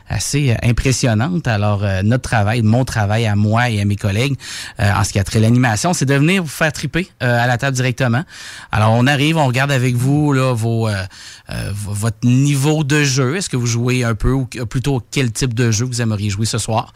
[0.09, 1.47] assez impressionnante.
[1.49, 4.37] Alors notre travail, mon travail à moi et à mes collègues
[4.81, 7.43] euh, en ce qui a trait à l'animation, c'est de venir vous faire triper euh,
[7.43, 8.25] à la table directement.
[8.71, 11.03] Alors on arrive, on regarde avec vous là vos euh,
[11.51, 13.37] euh, votre niveau de jeu.
[13.37, 16.31] Est-ce que vous jouez un peu ou que- plutôt quel type de jeu vous aimeriez
[16.31, 16.93] jouer ce soir?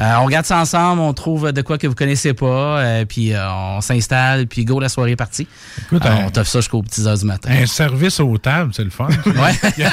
[0.00, 2.46] Euh, On regarde ça ensemble, on trouve de quoi que vous connaissez pas,
[2.80, 5.46] euh, puis euh, on s'installe, puis go la soirée est partie.
[5.86, 7.50] Écoute, un- on t'offre ça jusqu'aux petites heures du matin.
[7.52, 9.08] Un service aux tables, c'est le fun.
[9.26, 9.52] Ouais.
[9.76, 9.92] il, y a,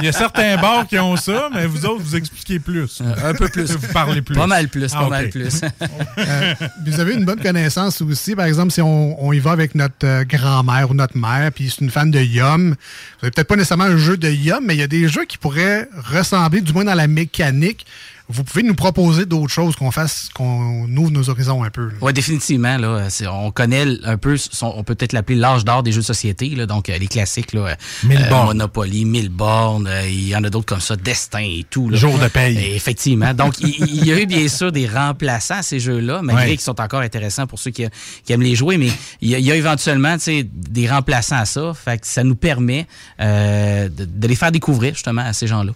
[0.00, 3.00] il y a certains bars qui ont ça, mais vous autres, vous expliquez plus.
[3.24, 3.72] un peu plus.
[3.72, 4.34] Vous parlez plus.
[4.36, 5.13] Pas mal plus, Ah, pas.
[5.14, 5.60] Mal plus.
[6.16, 6.54] Euh,
[6.86, 8.34] vous avez une bonne connaissance aussi.
[8.34, 11.70] Par exemple, si on, on y va avec notre euh, grand-mère ou notre mère, puis
[11.70, 12.74] c'est une fan de Yum, vous
[13.22, 15.36] n'avez peut-être pas nécessairement un jeu de Yum, mais il y a des jeux qui
[15.36, 17.84] pourraient ressembler, du moins dans la mécanique.
[18.30, 21.88] Vous pouvez nous proposer d'autres choses, qu'on fasse, qu'on ouvre nos horizons un peu.
[21.88, 21.94] là.
[22.00, 22.78] Oui, définitivement.
[22.78, 26.06] Là, on connaît un peu, son- on peut peut-être l'appeler l'âge d'or des jeux de
[26.06, 26.48] société.
[26.48, 28.46] Là, donc, euh, les classiques, là, euh, Mille euh, bornes.
[28.56, 31.90] Monopoly, Mille bornes, euh, il y en a d'autres comme ça, Destin et tout.
[31.90, 31.98] Là.
[31.98, 32.56] Jour de paye.
[32.56, 33.34] Et effectivement.
[33.34, 36.50] Donc, il, y a eu bien sûr des remplaçants à ces jeux-là, malgré Ouais.
[36.52, 37.84] qu'ils sont encore intéressants pour ceux qui,
[38.24, 38.88] qui aiment les jouer, mais
[39.20, 41.72] il y a, il y a éventuellement tu sais, des remplaçants à ça.
[41.74, 42.86] Fait que ça nous permet
[43.20, 45.72] euh, de, de les faire découvrir justement à ces gens-là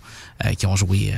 [0.46, 1.12] euh, qui ont joué.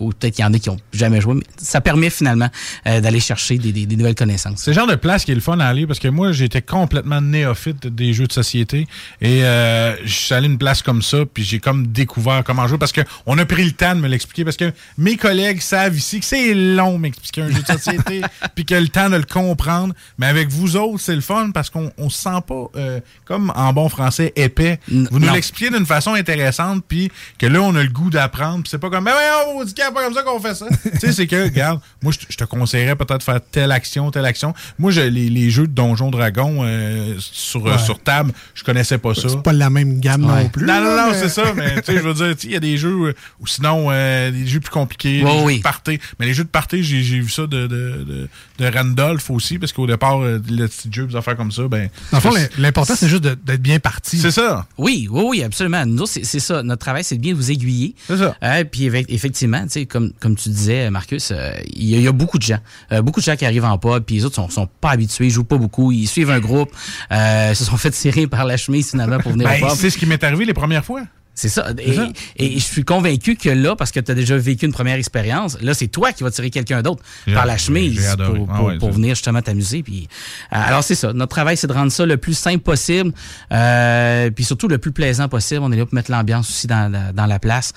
[0.00, 2.48] Ou peut-être qu'il y en a qui ont jamais joué, mais ça permet finalement
[2.86, 4.60] euh, d'aller chercher des, des- des nouvelles connaissances.
[4.62, 6.62] C'est le genre de place qui est le fun à aller parce que moi, j'étais
[6.62, 8.86] complètement néophyte des jeux de société
[9.20, 12.66] et euh, je suis allé à une place comme ça puis j'ai comme découvert comment
[12.68, 15.96] jouer parce qu'on a pris le temps de me l'expliquer parce que mes collègues savent
[15.96, 18.22] ici que c'est long m'expliquer un jeu de société
[18.54, 19.94] puis que le temps de le comprendre.
[20.18, 23.52] Mais avec vous autres, c'est le fun parce qu'on on se sent pas euh, comme
[23.56, 24.78] en bon français épais.
[24.88, 28.70] Vous nous l'expliquez d'une façon intéressante puis que là, on a le goût d'apprendre puis
[28.70, 30.66] c'est pas comme, ben ouais, on a pas comme ça qu'on fait ça.
[30.92, 33.72] tu sais, c'est que, regarde, moi, je te- je te conseillerais peut-être de faire telle
[33.72, 34.54] action, telle action.
[34.78, 37.78] Moi, je- les, les jeux de Donjons Dragon euh, sur, euh, Ouais.
[37.78, 39.28] sur table, je connaissais pas ça.
[39.28, 40.44] C'est pas la même gamme Ouais.
[40.44, 40.66] non plus.
[40.66, 41.52] Non, non, non, mais- c'est ça.
[41.56, 43.46] Mais tu sais, je veux dire, tu sais, il y a des jeux, euh, ou
[43.46, 45.98] sinon, euh, des jeux plus compliqués, Ouais, des jeux de party.
[46.18, 48.28] Mais les jeux de party, j'ai j'ai vu ça de, de, de,
[48.58, 51.88] de Randolph aussi, parce qu'au départ, euh, le petit jeu, des affaires comme ça, ben.
[52.12, 54.18] Dans le fond, l'important, c'est juste de- d'être bien parti.
[54.18, 54.66] C'est ça.
[54.76, 55.84] Oui, oui, oui, absolument.
[55.86, 56.62] Nous, c'est c'est ça.
[56.62, 57.94] Notre travail, c'est de bien vous aiguiller.
[58.06, 58.36] C'est ça.
[58.42, 61.98] Euh, puis eff- effectivement, tu sais, comme, comme tu disais, Marcus, euh, il y, a-
[61.98, 62.58] il y a beaucoup de gens.
[62.92, 65.26] euh, beaucoup de gens qui arrivent en pub, puis les autres sont, sont pas habitués,
[65.26, 66.70] ils jouent pas beaucoup, ils suivent un groupe,
[67.12, 69.76] euh, se sont fait tirer par la chemise finalement pour venir Ben, au pub.
[69.76, 71.02] c'est ce qui m'est arrivé les premières fois.
[71.40, 71.68] C'est ça.
[71.78, 72.08] Et, ça.
[72.36, 75.56] et je suis convaincu que là, parce que tu as déjà vécu une première expérience,
[75.60, 77.02] là, c'est toi qui vas tirer quelqu'un d'autre
[77.32, 77.96] par la chemise
[78.34, 79.82] pour, Ah ouais, pour venir justement t'amuser.
[79.84, 80.08] Puis,
[80.52, 81.12] euh, alors, c'est ça.
[81.12, 83.12] Notre travail, c'est de rendre ça le plus simple possible,
[83.52, 85.60] euh, puis surtout le plus plaisant possible.
[85.62, 87.72] On est là pour mettre l'ambiance aussi dans, la- dans la place.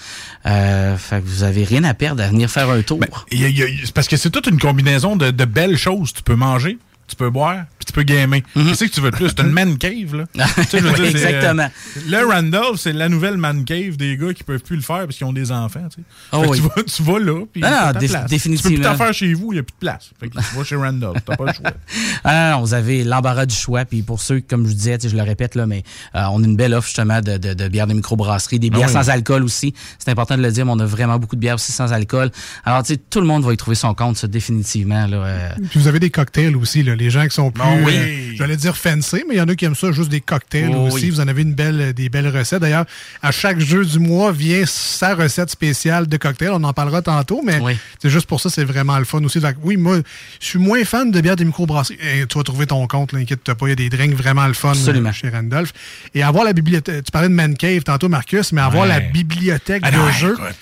[0.46, 3.00] Euh, fait que vous avez rien à perdre à venir faire un tour.
[3.32, 5.46] Il y a- il y a- c'est parce que c'est toute une combinaison de, de
[5.46, 6.14] belles choses.
[6.14, 6.78] Tu peux manger,
[7.08, 8.42] tu peux boire, puis tu peux gamer.
[8.54, 9.30] Qu'est-ce que tu veux de plus?
[9.30, 10.26] C'est une man cave, là?
[10.56, 10.82] Tu sais.
[10.82, 11.70] Oui, c'est, euh, exactement.
[12.08, 15.18] le Randolph, c'est la nouvelle man cave des gars qui peuvent plus le faire parce
[15.18, 16.08] qu'ils ont des enfants, tu sais.
[16.32, 16.58] Ah oui.
[16.60, 18.22] tu, vas, tu vas là, puis Non, non, t'as ta déf- place.
[18.22, 18.76] Tu peux définitivement.
[18.76, 20.12] plus t'en faire chez vous, il n'y a plus de place.
[20.20, 21.72] Fait que tu vas chez Randolph, t'as pas le choix.
[22.24, 23.84] Ah, non, vous avez l'embarras du choix.
[23.86, 25.84] Puis pour ceux, comme je disais, je le répète, là, mais
[26.16, 28.78] euh, on a une belle offre justement de, de, de bières de microbrasserie, des Ah
[28.78, 28.94] bières oui.
[28.94, 29.74] sans alcool aussi.
[29.98, 32.30] C'est important de le dire, mais on a vraiment beaucoup de bières aussi sans alcool.
[32.64, 35.08] Alors, tu sais, tout le monde va y trouver son compte, ça, définitivement.
[35.08, 35.50] Là, euh.
[35.72, 36.96] Puis vous avez des cocktails aussi, là.
[36.96, 37.94] les gens qui sont plus, Ah oui.
[37.96, 40.72] euh, j'allais dire fancy, mais il y en a qui aiment ça, juste des cocktails
[40.74, 41.06] Oh aussi.
[41.06, 41.10] oui.
[41.12, 42.62] Vous en avez une belle, des belles recettes.
[42.62, 42.86] D'ailleurs,
[43.22, 46.52] à chaque jeu du mois vient sa recette spéciale de cocktail.
[46.54, 47.60] On en parlera tantôt, mais
[48.02, 49.40] c'est juste pour ça, c'est vraiment le fun aussi.
[49.64, 49.98] Oui, moi,
[50.40, 51.98] je suis moins fan de bière de microbrasserie.
[52.02, 53.66] Et tu vas trouver ton compte, là, inquiète-toi pas.
[53.68, 55.10] Il y a des drinks vraiment le fun Absolument.
[55.10, 55.72] euh, chez Randolph.
[56.14, 58.90] Et avoir la bibliothèque, tu parlais de Man Cave tantôt, Marcus, mais avoir Ouais.
[58.90, 60.34] la bibliothèque Ah de non, jeux.
[60.34, 60.56] écoute.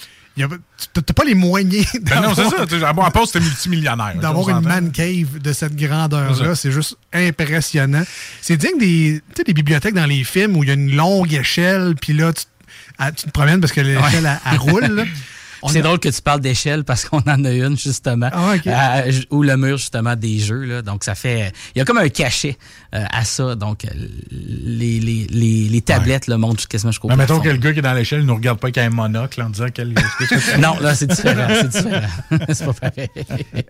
[0.47, 3.05] Tu n'as pas les moyens Ben non, c'est d'avoir- ça.
[3.07, 4.15] À part, c'était multimillionnaire.
[4.21, 8.03] d'avoir une man cave de cette grandeur-là, c'est juste impressionnant.
[8.41, 10.95] C'est digne des, tu sais, des bibliothèques dans les films où il y a une
[10.95, 12.43] longue échelle, puis là, tu,
[12.97, 14.85] ah, tu te promènes parce que l'échelle, elle, elle roule.
[14.85, 15.03] là.
[15.67, 18.53] C'est drôle que tu parles d'échelle parce qu'on en a une, justement, Ah,
[19.05, 20.63] euh, ou le mur, justement, des jeux.
[20.63, 20.81] Là.
[20.81, 21.51] Donc, ça fait.
[21.75, 22.57] Il y a comme un cachet
[22.95, 23.55] euh, à ça.
[23.55, 23.89] Donc, euh,
[24.31, 27.79] les, les, les, les tablettes le montrent quasiment jusqu'au Mais mettons que le gars qui
[27.79, 29.93] est dans l'échelle ne nous regarde pas avec un monocle en disant quel.
[30.59, 31.47] Non, là, c'est différent.
[31.49, 32.07] C'est différent.
[32.49, 33.09] c'est pas pareil.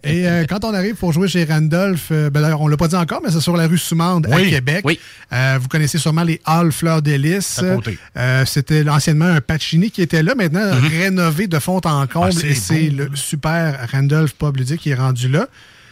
[0.03, 2.95] Et euh, quand on arrive pour jouer chez Randolph, euh, ben, on l'a pas dit
[2.95, 4.81] encore, mais c'est sur la rue Soumande à Oui, Québec.
[4.85, 4.99] oui.
[5.33, 7.59] Euh, vous connaissez sûrement les Halles Fleurs d'Hélice.
[7.59, 7.97] À côté.
[8.17, 12.33] Euh, C'était anciennement un Pacini qui était là, maintenant rénové de fond en comble.
[12.33, 12.41] Mhm.
[12.43, 15.47] Ah, et c'est le super Randolph Pub qui est rendu là.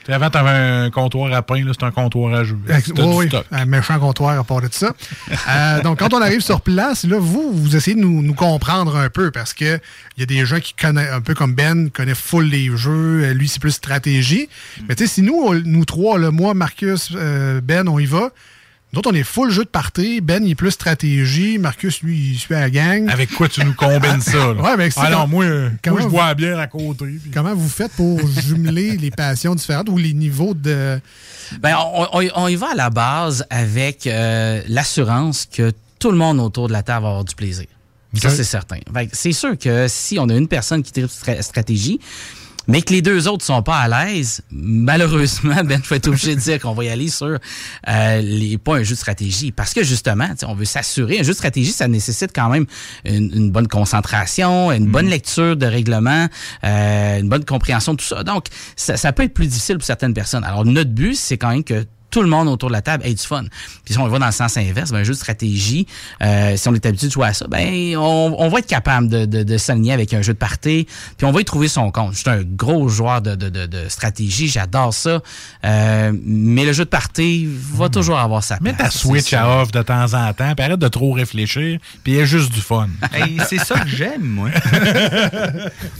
[0.10, 3.66] Avant, tu avais un comptoir à pain, là, c'est un comptoir à T'as oui, un
[3.66, 4.94] méchant comptoir à part de ça.
[5.50, 8.96] Euh, donc, quand on arrive sur place, là, vous, vous essayez de nous, nous comprendre
[8.96, 9.80] un peu parce que
[10.16, 13.24] il y a des gens qui connaissent, un peu comme Ben, connaît full les jeux.
[13.24, 14.50] Euh, Lui, c'est plus stratégie.
[14.88, 18.30] Mais tu sais, si nous, on- nous trois, moi, Marcus, euh, Ben, on y va.
[18.98, 20.22] Nous autres, on est full jeu de party.
[20.22, 21.60] Ben, il est plus stratégie.
[21.60, 23.08] Marcus, lui, il suit à la gang.
[23.12, 24.54] Avec quoi tu nous combines ça?
[24.54, 24.54] Là?
[24.60, 25.46] Ouais, mais c'est Alors, comme- moi,
[25.86, 27.06] je vous- bois bien à côté.
[27.06, 31.00] puis- Comment vous faites pour jumeler les passions différentes ou les niveaux de...
[31.62, 36.18] Ben, on, on- on y va à la base avec euh, l'assurance que tout le
[36.18, 37.68] monde autour de la table va avoir du plaisir.
[38.16, 38.80] Ça, c'est certain.
[39.14, 42.00] C'est sûr que si on a une personne qui tripe stra- stratégie,
[42.68, 46.36] mais que les deux autres sont pas à l'aise, malheureusement, Ben, je vais être obligé
[46.36, 47.38] de dire qu'on va y aller sur
[47.88, 49.52] euh, les, pas un jeu de stratégie.
[49.52, 52.50] Parce que justement, tu sais, on veut s'assurer, un jeu de stratégie, ça nécessite quand
[52.50, 52.66] même
[53.06, 56.28] une, une bonne concentration, une bonne lecture de règlement,
[56.64, 58.24] euh, une bonne compréhension de tout ça.
[58.24, 60.44] Donc, ça, ça peut être plus difficile pour certaines personnes.
[60.44, 61.86] Alors, notre but, c'est quand même que
[62.18, 63.44] tout le monde autour de la table ait du fun.
[63.86, 65.86] Puis si on va dans le sens inverse, ben, un jeu de stratégie,
[66.24, 69.08] euh, si on est habitué de jouer à ça, ben on, on va être capable
[69.08, 71.92] de, de, de s'aligner avec un jeu de party, puis on va y trouver son
[71.92, 72.14] compte.
[72.14, 75.22] Je suis un gros joueur de, de, de, de stratégie, j'adore ça,
[75.64, 78.74] euh, mais le jeu de party va toujours avoir sa place.
[78.74, 82.14] Mets ta Switch à off de temps en temps, puis arrête de trop réfléchir, puis
[82.14, 82.88] il y a juste du fun.
[83.14, 84.50] Hey, c'est ça que j'aime, moi.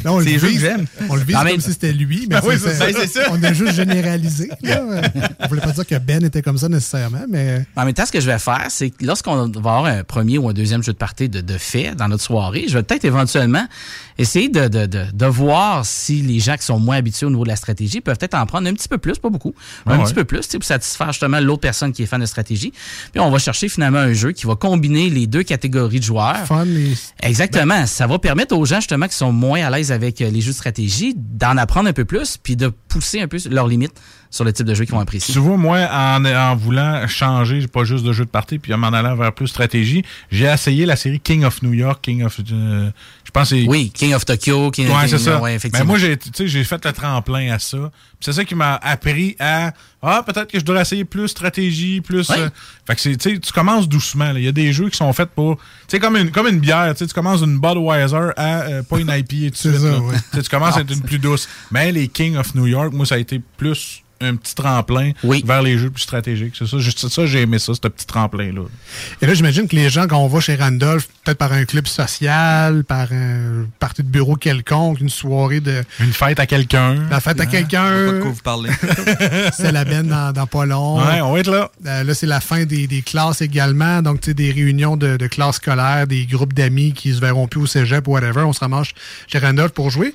[0.04, 0.86] Là, on le C'est que j'aime.
[1.10, 3.08] on le vise Non, comme si c'était lui, mais Ben oui, c'est- c'est- ben, c'est
[3.08, 3.30] ça.
[3.32, 4.50] on a juste généralisé.
[4.62, 4.82] là.
[5.40, 8.14] On voulait pas dire que Ben était comme ça nécessairement, mais En même temps, ce
[8.14, 10.94] que je vais faire, c'est que lorsqu'on va avoir un premier ou un deuxième jeu
[10.94, 13.66] de party de, de fait dans notre soirée, je vais peut-être éventuellement
[14.18, 17.44] essayer de, de, de, de voir si les gens qui sont moins habitués au niveau
[17.44, 19.54] de la stratégie peuvent peut-être en prendre un petit peu plus, pas beaucoup,
[19.86, 20.06] mais Ah un ouais.
[20.06, 22.72] petit peu plus, pour satisfaire justement l'autre personne qui est fan de stratégie.
[23.12, 26.46] Puis on va chercher finalement un jeu qui va combiner les deux catégories de joueurs.
[26.48, 27.86] fun et Exactement.
[27.86, 30.52] Ça va permettre aux gens justement qui sont moins à l'aise avec euh, les jeux
[30.52, 34.00] de stratégie d'en apprendre un peu plus, puis de pousser un peu leurs limites
[34.30, 35.34] sur le type de jeu qu'ils vont apprécier.
[35.34, 38.78] Tu vois, moi, en, en voulant changer, pas juste de jeu de partie, puis en
[38.78, 42.40] m'en allant vers plus stratégie, j'ai essayé la série King of New York, King of.
[42.52, 42.90] euh,
[43.40, 43.68] pense que c'est.
[43.68, 45.40] Oui, King of Tokyo, King Ouais, King- c'est ça.
[45.42, 45.86] ouais, Mais effectivement.
[45.88, 47.78] moi, j'ai, tu sais, j'ai fait le tremplin à ça.
[47.78, 47.92] Puis
[48.22, 49.74] C'est ça qui m'a appris à.
[50.02, 52.30] Ah, peut-être que je dois essayer plus stratégie, plus.
[52.30, 52.40] Ouais.
[52.40, 52.50] euh,
[52.86, 54.32] fait que c'est, tu sais, tu commences doucement.
[54.36, 55.58] Il y a des jeux qui sont faits pour.
[55.58, 56.94] Tu sais, comme une, comme une bière.
[56.96, 59.82] Tu commences d'une Budweiser à euh, pas une IPA tout de C'est suite.
[59.82, 60.16] ça, ouais.
[60.44, 61.48] Tu commences à être une plus douce.
[61.72, 65.12] Mais les King of New York, moi, ça a été plus un petit tremplin
[65.46, 66.54] vers les jeux plus stratégiques.
[66.58, 68.62] C'est ça, juste ça, j'ai aimé ça, ce petit tremplin-là.
[69.22, 71.88] Et là, j'imagine que les gens, quand on va chez Randolph, peut-être par un club
[71.88, 75.84] social, par un parti de bureau quelconque, une soirée de.
[76.00, 76.96] Une fête à quelqu'un.
[77.10, 77.46] La fête à Hein?
[77.48, 77.90] quelqu'un.
[77.90, 78.70] Je sais pas de quoi vous parlez.
[79.54, 80.98] c'est la benne dans, dans pas long.
[81.00, 81.72] Ouais, on va être là.
[81.86, 84.02] Euh, là, c'est la fin des, des classes également.
[84.02, 87.48] Donc, tu sais, des réunions de, de classes scolaires, des groupes d'amis qui se verront
[87.48, 88.42] plus au cégep ou whatever.
[88.42, 88.90] On se ramasse
[89.28, 90.14] chez Randolph pour jouer.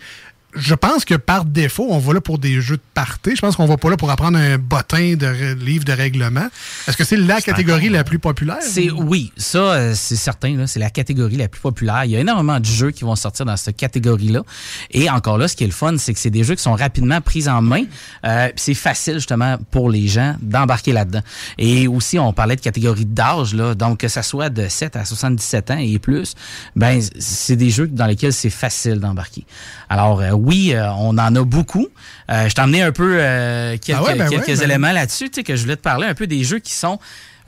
[0.54, 3.36] Je pense que par défaut, on va là pour des jeux de party.
[3.36, 6.46] Je pense qu'on va pas là pour apprendre un bottin de ré- livre de règlement.
[6.86, 8.58] Est-ce que c'est la catégorie la plus populaire?
[8.60, 12.04] C'est oui, ça euh, c'est certain c'est la catégorie la plus populaire.
[12.04, 14.42] Il y a énormément de jeux qui vont sortir dans cette catégorie-là.
[14.90, 16.74] Et encore là, ce qui est le fun, c'est que c'est des jeux qui sont
[16.74, 17.84] rapidement pris en main.
[18.26, 21.22] Euh, c'est facile justement pour les gens d'embarquer là-dedans.
[21.58, 25.04] Et aussi, on parlait de catégorie d'âge là, donc que ça soit de 7 à
[25.06, 26.34] 77 ans et plus,
[26.76, 29.46] ben c'est des jeux dans lesquels c'est facile d'embarquer.
[29.88, 31.88] Alors euh, oui, euh, on en a beaucoup.
[32.30, 34.92] Euh, je t'ai emmené un peu euh, quelques, Ah ouais, ben quelques ouais, ben- éléments
[34.92, 36.98] là-dessus, tu sais, que je voulais te parler un peu des jeux qui sont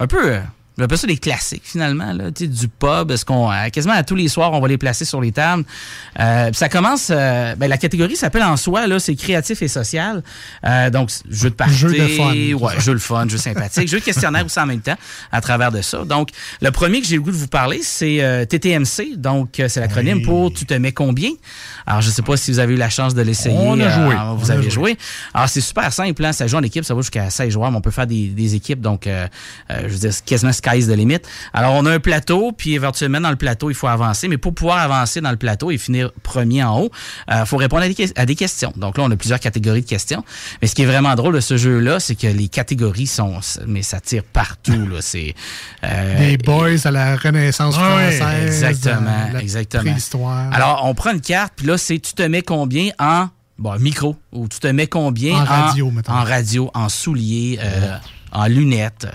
[0.00, 0.40] un peu, euh,
[0.76, 4.02] j'appelle ça des classiques finalement, là, tu sais, du pub, est-ce qu'on, euh, quasiment à
[4.02, 5.64] tous les soirs, on va les placer sur les tables.
[6.18, 10.22] Euh, ça commence, euh, ben, la catégorie s'appelle en soi, là, c'est créatif et social.
[10.66, 14.00] Euh, donc, jeu de party, Jeu de fun, ouais, jeu le fun, jeu sympathique, jeu
[14.00, 14.96] de questionnaire aussi en même temps,
[15.30, 16.04] à travers de ça.
[16.04, 16.30] Donc,
[16.60, 19.78] le premier que j'ai le goût de vous parler, c'est euh, TTMC, donc euh, c'est
[19.80, 21.30] l'acronyme pour Tu te mets combien?
[21.86, 23.56] Alors, je sais pas si vous avez eu la chance de l'essayer.
[23.58, 24.14] On a joué.
[24.14, 24.70] euh, vous On a avez joué.
[24.92, 24.98] joué.
[25.34, 26.24] Alors, c'est super simple.
[26.24, 26.32] Hein?
[26.32, 26.84] Ça joue en équipe.
[26.84, 28.80] Ça va jusqu'à 16 joueurs, mais on peut faire des, des équipes.
[28.80, 29.26] Donc, euh,
[29.70, 31.18] euh, je veux dire, quasiment sky's the limit.
[31.52, 34.28] Alors, on a un plateau, puis éventuellement, dans le plateau, il faut avancer.
[34.28, 36.90] Mais pour pouvoir avancer dans le plateau et finir premier en haut,
[37.30, 38.72] il faut répondre à des, que- à des questions.
[38.76, 40.24] Donc là, on a plusieurs catégories de questions.
[40.62, 43.38] Mais ce qui est vraiment drôle de ce jeu-là, c'est que les catégories sont...
[43.66, 44.98] Mais ça tire partout, là.
[45.00, 45.34] C'est...
[46.18, 48.22] Des boys à la Renaissance française.
[48.46, 49.82] exactement, la exactement.
[49.82, 50.52] Préhistoire.
[50.52, 53.28] Alors, on prend une carte, puis là, c'est tu te mets combien en
[53.58, 56.12] bon, micro, ou tu te mets combien En radio, mettons.
[56.12, 57.96] en radio, en souliers, euh,
[58.34, 59.06] en lunettes.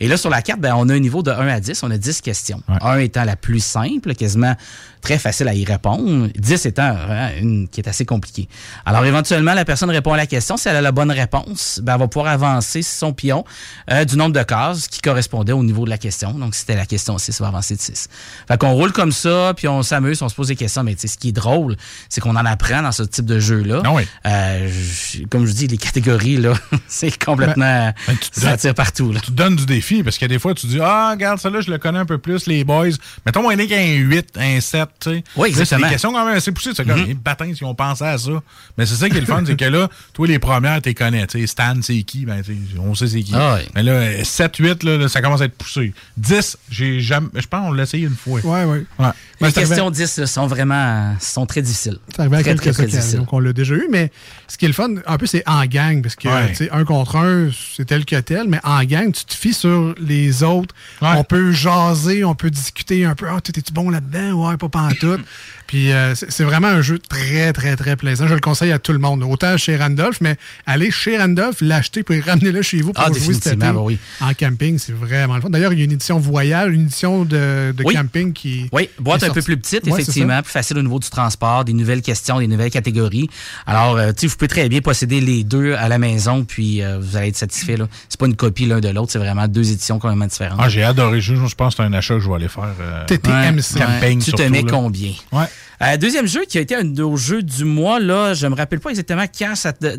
[0.00, 1.90] Et là, sur la carte, ben, on a un niveau de 1 à 10, on
[1.90, 2.62] a 10 questions.
[2.80, 4.54] 1 étant la plus simple, quasiment
[5.00, 8.48] très facile à y répondre, 10 étant hein, une qui est assez compliquée.
[8.84, 10.56] Alors, éventuellement, la personne répond à la question.
[10.56, 13.44] Si elle a la bonne réponse, ben, elle va pouvoir avancer son pion
[13.90, 16.32] euh, du nombre de cases qui correspondait au niveau de la question.
[16.32, 18.08] Donc, si c'était la question 6, ça va avancer de 6.
[18.48, 20.82] Fait qu'on roule comme ça, puis on s'amuse, on se pose des questions.
[20.82, 21.76] Mais tu sais, ce qui est drôle,
[22.08, 23.82] c'est qu'on en apprend dans ce type de jeu-là.
[24.26, 26.52] Euh, je- comme je dis, les catégories, là,
[26.88, 27.92] c'est complètement...
[28.32, 29.12] ça partout.
[29.12, 29.20] Là.
[29.20, 31.60] Tu te donnes du défi parce que des fois, tu dis Ah, regarde, ça là,
[31.60, 32.88] je le connais un peu plus, les boys.
[33.26, 35.24] Mettons, moi, il y en a qu'un 8, un 7, tu sais.
[35.36, 35.86] Oui, Là, C'est exactement.
[35.86, 36.70] des questions quand même assez poussées.
[36.74, 37.06] C'est comme, Mhm.
[37.06, 38.30] les patins, si on pensait à ça.
[38.76, 40.94] Mais c'est ça qui est le fun, c'est que là, toi, les premières, tu les
[40.94, 41.26] connais.
[41.26, 42.24] Tu sais, Stan, c'est qui?
[42.24, 42.42] Ben,
[42.78, 43.32] on sait c'est qui.
[43.34, 43.58] Ah.
[43.74, 45.92] Mais là, 7, 8, là, là, ça commence à être poussé.
[46.16, 47.28] 10, j'ai jamais.
[47.34, 48.40] Je pense qu'on l'a essayé une fois.
[48.44, 48.84] Ouais, ouais.
[48.98, 49.08] Ouais.
[49.40, 51.98] Les questions 10 là, sont vraiment sont très difficiles.
[52.16, 53.20] Ça arrive à très, quelques très, très difficiles.
[53.26, 54.10] qu'on l'a déjà eu, mais
[54.48, 56.48] ce qui est le fun, un peu, c'est en gang, parce que, Ouais.
[56.50, 59.54] tu sais, un contre un, c'est tel que tel, mais en gang, tu te fies
[59.54, 60.74] sur les autres.
[61.00, 63.26] On peut jaser, on peut discuter un peu.
[63.28, 64.48] Ah, tu tu bon là-dedans?
[64.48, 65.20] Ouais, pas pantoute.
[65.68, 68.26] Puis euh, c'est vraiment un jeu très, très, très plaisant.
[68.26, 69.22] Je le conseille à tout le monde.
[69.22, 70.36] Autant chez Randolph, mais
[70.66, 73.56] allez chez Randolph, l'acheter puis ramener-le chez vous pour Ah, jouer cet été.
[73.56, 73.98] bah oui.
[74.20, 75.50] En camping, c'est vraiment le fun.
[75.50, 77.94] D'ailleurs, il y a une édition voyage, une édition de, de Oui.
[77.94, 78.66] camping qui.
[78.72, 81.74] Oui, boîte un peu plus petite, Ouais, effectivement, plus facile au niveau du transport, des
[81.74, 83.28] nouvelles questions, des nouvelles catégories.
[83.66, 86.82] Alors, euh, tu sais, vous pouvez très bien posséder les deux à la maison, puis
[86.82, 87.76] euh, vous allez être satisfait.
[87.76, 87.86] là.
[88.08, 90.58] C'est pas une copie l'un de l'autre, c'est vraiment deux éditions complètement différentes.
[90.62, 91.20] Ah, j'ai adoré.
[91.20, 92.72] Je, je pense que c'est un achat que je vais aller faire.
[92.80, 94.18] euh, Ouais, Camping, ouais.
[94.24, 94.68] Tu te mets là.
[94.70, 95.12] combien?
[95.32, 95.44] Ouais.
[95.80, 98.54] Euh, deuxième jeu qui a été un de nos jeux du mois, là, je me
[98.54, 99.96] rappelle pas exactement quand ça te...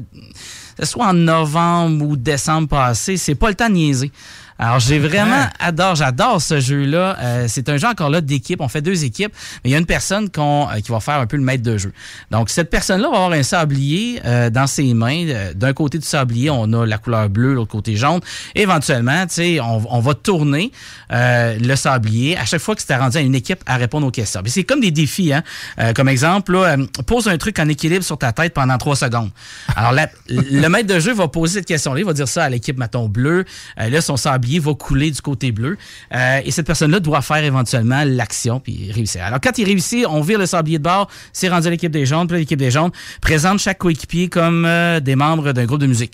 [0.83, 4.11] soit en novembre ou décembre passé, c'est pas le temps de niaiser.
[4.59, 7.15] Alors, j'ai vraiment adore, j'adore ce jeu-là.
[7.19, 8.59] Euh, c'est un jeu encore là d'équipe.
[8.59, 9.31] On fait deux équipes,
[9.63, 11.77] mais il y a une personne euh, qui va faire un peu le maître de
[11.77, 11.93] jeu.
[12.29, 15.25] Donc, cette personne-là va avoir un sablier euh, dans ses mains.
[15.29, 18.19] Euh, D'un côté du sablier, on a la couleur bleue, l'autre côté jaune.
[18.53, 20.73] Éventuellement, tu sais, on, on va tourner
[21.13, 24.11] euh, le sablier à chaque fois que c'est rendu à une équipe à répondre aux
[24.11, 24.41] questions.
[24.43, 25.41] Puis c'est comme des défis, hein.
[25.79, 26.75] Euh, comme exemple, là,
[27.07, 29.29] pose un truc en équilibre sur ta tête pendant trois secondes.
[29.77, 32.01] Alors, la- le maître de jeu va poser cette question-là.
[32.01, 33.45] Il va dire ça à l'équipe, mettons, bleue.
[33.79, 35.77] Euh, là, son sablier va couler du côté bleu.
[36.15, 39.23] Euh, et cette personne-là doit faire éventuellement l'action puis réussir.
[39.23, 41.09] Alors, quand il réussit, on vire le sablier de bord.
[41.33, 42.27] C'est rendu à l'équipe des jaunes.
[42.27, 46.13] Puis l'équipe des jaunes présente chaque coéquipier comme euh, des membres d'un groupe de musique.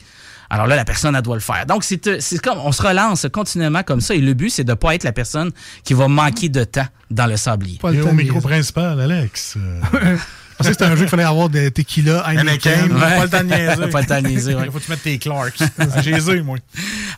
[0.49, 1.66] Alors là, la personne, elle doit le faire.
[1.66, 4.16] Donc, c'est euh, c'est comme, on se relance continuellement comme ça.
[4.16, 5.52] Et le but, c'est de pas être la personne
[5.84, 7.78] qui va manquer de temps dans le sablier.
[7.80, 9.57] Pas le temps au micro principal, Alex.
[10.61, 12.73] euh, Je pensais que c'était un jeu qu'il fallait avoir des tequila, Heineken.
[12.91, 13.88] Heineken, pas le temps de niaiser.
[13.91, 14.64] Pas le temps de niaiser, ouais.
[14.65, 15.60] Il faut que tu mettes tes Clarks.
[16.03, 16.57] J'ai les ai, moi.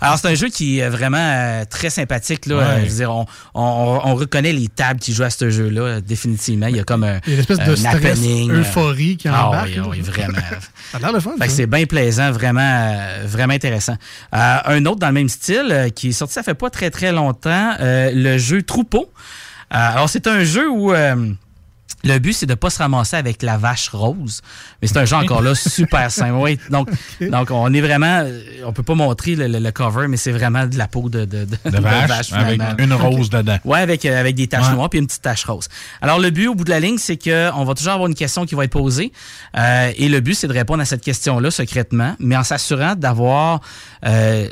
[0.02, 2.46] Alors, c'est un jeu qui est vraiment euh, très sympathique.
[2.48, 2.56] Là.
[2.58, 2.64] Ouais.
[2.64, 5.82] Euh, je veux dire, on, on- on reconnaît les tables qui jouent à ce jeu-là,
[5.82, 6.68] euh, définitivement.
[6.68, 9.18] Il y a comme un, Il y a une espèce de un stress, euh, euphorie
[9.18, 9.84] qui ah embarque, oui, là.
[9.90, 10.38] oui, vraiment.
[10.92, 11.32] Ça a l'air le fun.
[11.38, 11.58] Fait que ça.
[11.58, 13.98] c'est bien plaisant, vraiment, euh, vraiment intéressant.
[14.34, 16.90] Euh, un autre dans le même style euh, qui est sorti ça fait pas très
[16.90, 19.12] très longtemps, euh, le jeu Troupeau.
[19.74, 21.16] Euh, alors c'est un jeu où euh,
[22.04, 24.42] le but c'est de pas se ramasser avec la vache rose,
[24.82, 26.34] mais c'est un jeu encore là super simple.
[26.34, 26.90] Oui, donc
[27.22, 28.24] donc on est vraiment,
[28.66, 31.26] on peut pas montrer le, le- le cover, mais c'est vraiment de la peau de
[31.26, 33.58] de, de- De vache, avec une rose dedans.
[33.66, 34.74] Ouais, avec, euh, avec des taches Ouais.
[34.74, 35.68] noires puis une petite tache rose.
[36.02, 38.16] Alors, le but au bout de la ligne, c'est que on va toujours avoir une
[38.16, 39.12] question qui va être posée.
[39.58, 43.62] euh, et le but, c'est de répondre à cette question-là secrètement, mais en s'assurant d'avoir
[44.06, 44.48] euh,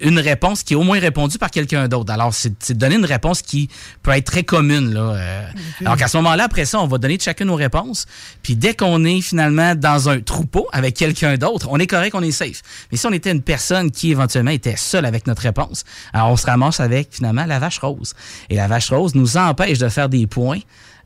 [0.00, 2.12] une réponse qui est au moins répondue par quelqu'un d'autre.
[2.12, 3.68] Alors, c'est de donner une réponse qui
[4.02, 4.92] peut être très commune.
[4.92, 5.46] Là, euh.
[5.80, 8.06] Alors qu'à ce moment-là, après ça, on va donner chacun nos réponses.
[8.42, 12.22] Puis dès qu'on est finalement dans un troupeau avec quelqu'un d'autre, on est correct, on
[12.22, 12.62] est safe.
[12.90, 16.36] Mais si on était une personne qui éventuellement était seule avec notre réponse, alors on
[16.36, 18.14] se ramasse avec finalement la vache rose.
[18.48, 20.60] Et la vache rose nous empêche de faire des points.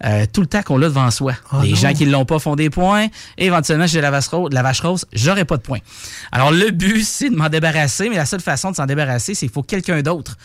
[0.05, 1.35] Euh, tout le temps qu'on l'a devant soi.
[1.51, 1.77] Ah Les non.
[1.77, 3.07] gens qui ne l'ont pas font des points.
[3.39, 5.79] Et éventuellement, j'ai la vache rose, la vache rose, j'aurai pas de points.
[6.33, 9.47] Alors, le but, c'est de m'en débarrasser, mais la seule façon de s'en débarrasser, c'est
[9.47, 10.37] qu'il faut que quelqu'un d'autre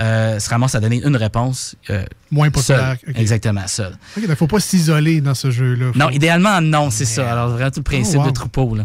[0.00, 1.76] euh, se ramasse à donner une réponse.
[1.90, 2.96] euh, Moins populaire.
[3.04, 3.14] seul.
[3.16, 3.96] Exactement, seul.
[4.16, 5.92] Il ne faut pas s'isoler dans ce jeu-là.
[5.92, 7.30] Faut- Non, idéalement, non, c'est ça.
[7.32, 8.26] Alors, vraiment, tout le principe Oh, wow.
[8.28, 8.74] de troupeau.
[8.74, 8.84] Là.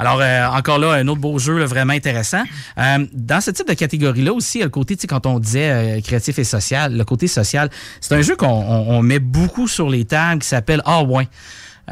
[0.00, 2.42] Alors, euh, encore là, un autre beau jeu vraiment intéressant.
[2.78, 6.00] Euh, dans ce type de catégorie-là aussi, le côté, tu sais, quand on disait euh,
[6.00, 7.68] créatif et social, le côté social,
[8.00, 11.28] c'est un jeu qu'on on- on met beaucoup sur les tables qui s'appelle Ah ouais.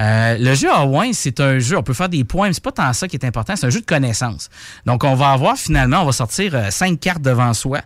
[0.00, 2.72] Euh, le jeu A1, c'est un jeu, on peut faire des points, mais c'est pas
[2.72, 4.48] tant ça qui est important, c'est un jeu de connaissance.
[4.86, 7.80] Donc, on va avoir finalement, on va sortir euh, cinq cartes devant soi,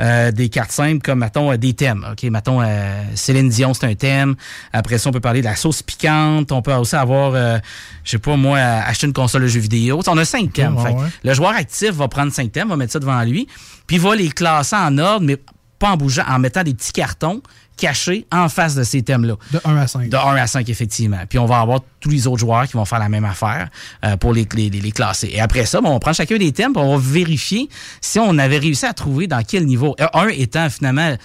[0.00, 2.06] euh, des cartes simples comme, mettons, euh, des thèmes.
[2.10, 4.34] OK, mettons, euh, Céline Dion, c'est un thème.
[4.72, 6.52] Après ça, on peut parler de la sauce piquante.
[6.52, 7.58] On peut aussi avoir, euh,
[8.04, 10.00] je sais pas, moi, acheter une console de jeux vidéo.
[10.06, 10.76] On a cinq thèmes.
[10.76, 11.08] ouais, Fait que ouais.
[11.24, 13.46] Le joueur actif va prendre cinq thèmes, va mettre ça devant lui,
[13.86, 15.36] puis il va les classer en ordre, mais
[15.78, 17.40] pas en bougeant, en mettant des petits cartons
[17.76, 19.34] cachés en face de ces thèmes-là.
[19.52, 20.08] De 1 à 5.
[20.08, 21.20] De 1 à 5, effectivement.
[21.28, 23.68] Puis on va avoir tous les autres joueurs qui vont faire la même affaire
[24.04, 25.30] euh, pour les, les, les- classer.
[25.32, 27.68] Et après ça, bon, on prend chacun des thèmes, puis on va vérifier
[28.00, 29.94] si on avait réussi à trouver dans quel niveau.
[30.00, 31.16] Euh, Un étant finalement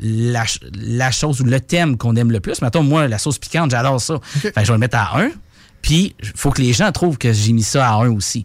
[0.00, 0.44] la,
[0.74, 2.60] la chose ou le thème qu'on aime le plus.
[2.62, 4.14] Mettons, moi, la sauce piquante, j'adore ça.
[4.22, 5.30] Fait que je vais le mettre à 1.
[5.82, 8.44] Puis, il faut que les gens trouvent que j'ai mis ça à 1 aussi.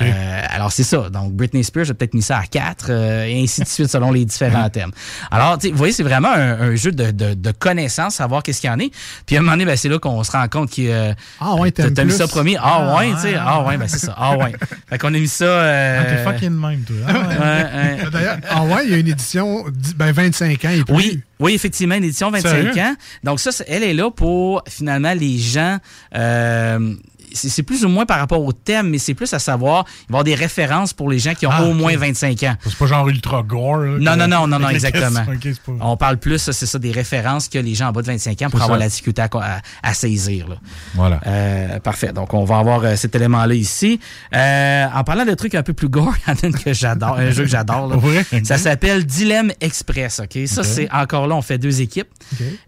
[0.00, 1.10] Euh, alors, c'est ça.
[1.10, 4.10] Donc, Britney Spears, j'ai peut-être mis ça à 4, euh, et ainsi de suite, selon
[4.10, 4.90] les différents thèmes.
[5.30, 8.42] Alors, tu sais, vous voyez, c'est vraiment un, un jeu de, de, de connaissance, savoir
[8.42, 8.90] qu'est-ce qu'il y en est.
[9.26, 10.82] Puis, à un moment donné, ben, c'est là qu'on se rend compte que.
[10.82, 12.56] euh, Ah ouais, t'as t'aimes t'as mis ça premier.
[12.56, 12.62] Ah,
[12.92, 13.34] Ah ouais, tu sais.
[13.38, 14.14] Ah ouais, ben, c'est ça.
[14.16, 14.52] Ah ouais.
[14.88, 15.44] fait qu'on a mis ça.
[15.44, 16.96] euh, Ah, t'es fucking même, toi.
[17.06, 17.26] Ah, ouais.
[17.36, 18.10] ouais, ouais.
[18.10, 19.64] D'ailleurs, ah ouais, il y a une édition
[19.96, 20.94] ben, 25 ans et plus.
[20.94, 22.70] Oui, oui, effectivement, une édition 25 Sérieux?
[22.82, 22.94] ans.
[23.24, 25.78] Donc ça, elle est là pour finalement les gens.
[26.16, 26.94] euh,
[27.34, 29.98] c'est plus ou moins par rapport au thème, mais c'est plus à savoir, il va
[30.02, 32.56] y avoir des références pour les gens qui ont Ah, au moins 25 ans.
[32.64, 33.78] C'est pas genre ultra gore.
[33.78, 35.24] là, Non, non, non, non, non, exactement.
[35.24, 35.32] pas-
[35.80, 38.50] On parle plus, c'est ça, des références que les gens en bas de 25 ans
[38.50, 40.48] pour C'est avoir la difficulté à, à- à saisir.
[40.48, 40.56] là.
[40.94, 41.20] Voilà.
[41.26, 42.12] Euh, parfait.
[42.12, 44.00] Donc, on va avoir euh, cet élément-là ici.
[44.34, 47.16] Euh, en parlant de trucs un peu plus gore, il y en a que j'adore,
[47.18, 47.88] un jeu que j'adore.
[47.88, 47.96] là.
[47.96, 48.24] Ouais.
[48.44, 50.20] Ça s'appelle Dilemme Express.
[50.20, 52.08] Ok, Ça, c'est encore là, on fait deux équipes.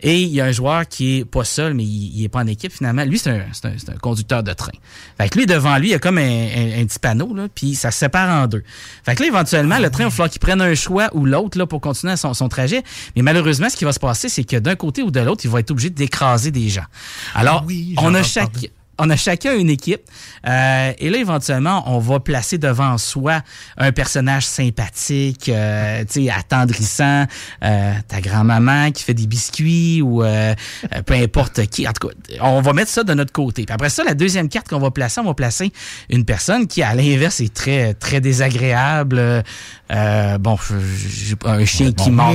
[0.00, 2.40] Et il y a un joueur qui est pas seul, mais il, il est pas
[2.40, 3.04] en équipe finalement.
[3.04, 4.72] Lui, c'est un, un conducteur de train.
[5.18, 7.46] Fait que lui, devant lui, il y a comme un, un- un petit panneau, là,
[7.54, 8.62] puis ça se sépare en deux.
[9.04, 11.58] Fait que là, éventuellement, le train, il va falloir qu'il prenne un choix ou l'autre
[11.58, 12.82] là, pour continuer son, son trajet.
[13.16, 15.50] Mais malheureusement, ce qui va se passer, c'est que d'un côté ou de l'autre, il
[15.50, 16.84] va être obligé d'écraser des gens.
[17.34, 18.70] Alors, Oui, on a chaque...
[18.98, 20.02] On a chacun une équipe.
[20.46, 23.42] Euh, et là, éventuellement, on va placer devant soi
[23.76, 27.26] un personnage sympathique, euh, tu sais, attendrissant,
[27.64, 30.54] euh, ta grand-maman qui fait des biscuits ou euh,
[30.92, 31.88] euh, peu importe qui.
[31.88, 33.64] En tout cas, on va mettre ça de notre côté.
[33.64, 35.72] Puis après ça, la deuxième carte qu'on va placer, on va placer
[36.10, 39.42] une personne qui, à l'inverse, est très, très désagréable.
[39.92, 40.56] Euh, bon,
[41.08, 42.32] j'ai un chien qui mord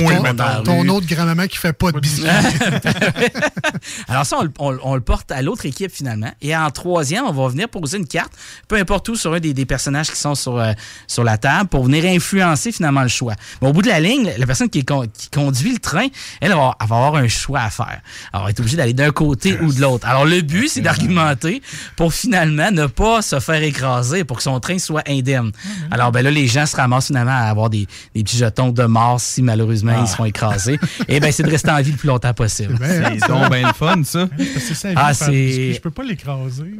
[0.62, 2.26] ton autre grand-maman qui fait pas de biscuits.
[4.08, 6.30] Alors ça, on, le- on le- on le porte à l'autre équipe finalement.
[6.42, 8.32] Et en troisième, on va venir poser une carte,
[8.68, 10.72] peu importe où, sur un des, des personnages qui sont sur, euh,
[11.06, 13.34] sur la table pour venir influencer finalement le choix.
[13.60, 16.06] Mais au bout de la ligne, la personne qui, est con- qui conduit le train,
[16.40, 18.00] elle va, elle va avoir un choix à faire.
[18.32, 20.06] Alors, elle va être obligée d'aller d'un côté ou de l'autre.
[20.06, 21.62] Alors, le but, c'est d'argumenter
[21.96, 25.52] pour finalement ne pas se faire écraser pour que son train soit indemne.
[25.90, 28.84] Alors, ben là, les gens se ramassent finalement à avoir des, des petits jetons de
[28.84, 30.78] mort si malheureusement ils seront écrasés.
[31.08, 32.78] Et ben, c'est de rester en vie le plus longtemps possible.
[32.80, 34.28] C'est donc bien le fun, ça.
[34.58, 36.72] C'est ça, Ah, c'est- Je peux pas l'écraser.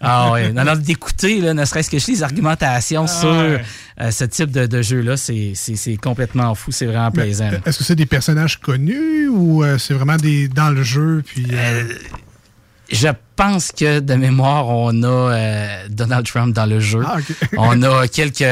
[0.00, 3.62] Ah ouais, non, non, d'écouter, là, ne serait-ce que les argumentations sur ouais.
[4.00, 7.50] euh, ce type de, de jeu-là, c'est c'est- c'est complètement fou, c'est vraiment plaisant.
[7.64, 11.22] Est-ce que c'est des personnages connus ou euh, c'est vraiment des dans le jeu?
[11.26, 11.84] Puis, euh,
[12.90, 17.02] Je pense que de mémoire, on a euh, Donald Trump dans le jeu.
[17.04, 17.18] Ah,
[17.58, 18.42] on a quelques.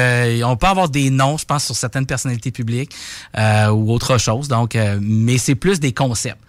[0.45, 2.95] On peut avoir des noms, je pense, sur certaines personnalités publiques
[3.39, 4.49] euh, ou autre chose.
[4.49, 6.43] Donc, euh, mais c'est plus des concepts.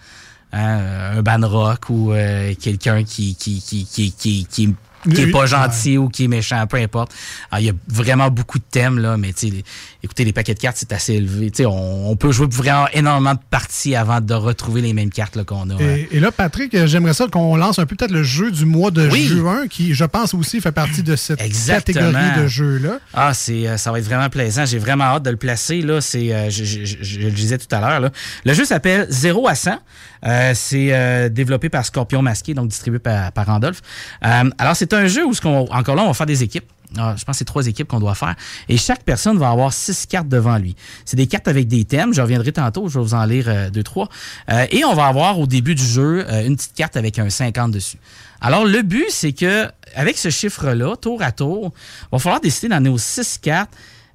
[0.54, 4.76] Hein, un band rock ou euh, quelqu'un qui qui qui qui qui, qui
[5.14, 7.14] qui est pas gentil ou qui est méchant, peu importe.
[7.52, 9.64] Alors, il y a vraiment beaucoup de thèmes, là, mais les-
[10.04, 11.52] écoutez, les paquets de cartes, c'est assez élevé.
[11.66, 15.70] On, on peut jouer vraiment énormément de parties avant de retrouver les mêmes cartes qu'on
[15.70, 15.82] a.
[15.82, 18.66] Et, et là, Patrick, euh, j'aimerais ça qu'on lance un peu peut-être le jeu du
[18.66, 19.26] mois de Oui.
[19.28, 22.12] juin, qui, je pense aussi, fait partie de cette Exactement.
[22.12, 23.00] catégorie de jeux-là.
[23.14, 24.66] Ah, c'est, euh, ça va être vraiment plaisant.
[24.66, 25.82] J'ai vraiment hâte de le placer.
[25.82, 28.12] Là, c'est, euh, je, je- je- je le disais tout à l'heure.
[28.46, 29.78] Le jeu s'appelle 0 à 100.
[30.26, 33.82] Euh, c'est euh, développé par Scorpion Masqué, donc distribué par, par Randolph.
[34.26, 36.66] Euh, alors, c'est un jeu où, encore là, on va faire des équipes.
[36.98, 38.36] Ah, je pense que c'est trois équipes qu'on doit faire.
[38.70, 40.76] Et chaque personne va avoir six cartes devant lui.
[41.04, 42.14] C'est des cartes avec des thèmes.
[42.14, 42.88] Je reviendrai tantôt.
[42.88, 44.08] Je vais vous en lire euh, deux, trois.
[44.50, 47.30] Euh, et on va avoir au début du jeu euh, une petite carte avec un
[47.30, 47.98] 50 dessus.
[48.40, 51.74] Alors, le but, c'est que avec ce chiffre-là, tour à tour,
[52.04, 53.72] il va falloir décider dans nos six cartes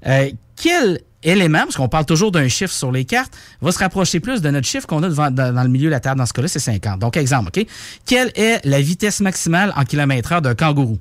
[0.06, 4.20] euh, quel élément, parce qu'on parle toujours d'un chiffre sur les cartes, va se rapprocher
[4.20, 6.18] plus de notre chiffre qu'on a devant- dans, dans le milieu de la table.
[6.18, 6.98] Dans ce cas-là, c'est 50.
[6.98, 7.66] Donc, exemple, OK?
[8.06, 10.94] Quelle est la vitesse maximale en kilomètre heure d'un kangourou?
[10.94, 10.98] OK?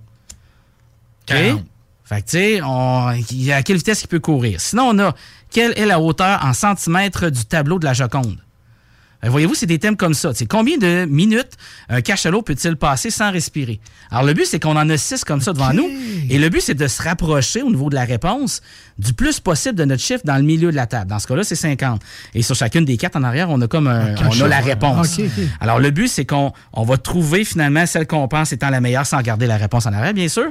[1.27, 1.63] 40.
[2.05, 4.59] Fait que, tu sais, à quelle vitesse il peut courir?
[4.59, 5.15] Sinon, on a
[5.51, 8.37] quelle est la hauteur en centimètres du tableau de la Joconde?
[9.21, 10.31] Ben, Voyez-vous, c'est des thèmes comme ça.
[10.33, 11.51] C'est combien de minutes
[11.89, 13.79] un cachalot peut-il passer sans respirer?
[14.11, 15.89] Alors, le but, c'est qu'on en a six comme ça devant nous.
[16.29, 18.61] Et le but, c'est de se rapprocher au niveau de la réponse
[18.97, 21.09] du plus possible de notre chiffre dans le milieu de la table.
[21.09, 22.01] Dans ce cas-là, c'est 50.
[22.33, 25.19] Et sur chacune des cartes en arrière, on a comme un, on a la réponse.
[25.61, 29.05] Alors, le but, c'est qu'on on va trouver finalement celle qu'on pense étant la meilleure
[29.05, 30.47] sans garder la réponse en arrière, bien sûr.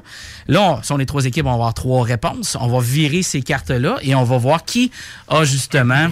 [0.47, 2.57] Là, on, si on est trois équipes, on va avoir trois réponses.
[2.61, 4.91] On va virer ces cartes-là et on va voir qui
[5.29, 6.09] a justement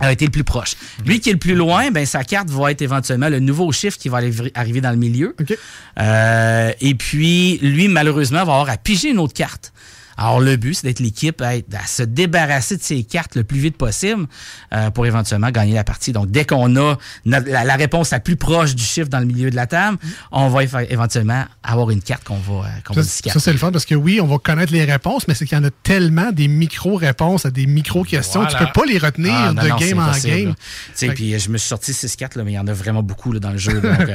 [0.00, 0.74] a été le plus proche.
[1.06, 3.98] Lui qui est le plus loin, ben, sa carte va être éventuellement le nouveau chiffre
[3.98, 4.20] qui va
[4.54, 5.34] arriver dans le milieu.
[5.98, 9.72] Euh, et puis, lui, malheureusement, va avoir à piger une autre carte.
[10.16, 13.44] Alors, le but, c'est d'être l'équipe à, être- à se débarrasser de ses cartes le
[13.44, 14.26] plus vite possible
[14.74, 16.12] euh, pour éventuellement gagner la partie.
[16.12, 19.26] Donc, dès qu'on a notre- la, la réponse la plus proche du chiffre dans le
[19.26, 19.98] milieu de la table,
[20.30, 23.38] on va éventuellement avoir une carte qu'on va, euh, qu'on va Ça, discarter.
[23.38, 25.56] ça, c'est le fun parce que oui, on va connaître les réponses, mais c'est qu'il
[25.56, 28.44] y en a tellement des micro-réponses à des micro-questions.
[28.44, 28.66] Tu Voilà.
[28.66, 30.54] peux pas les retenir Ah, non, de non, game c'est en game.
[30.96, 33.02] Tu Puis euh, je me suis sorti 6-4, là, mais il y en a vraiment
[33.02, 33.72] beaucoup là, dans le jeu.
[33.80, 34.14] Donc, euh,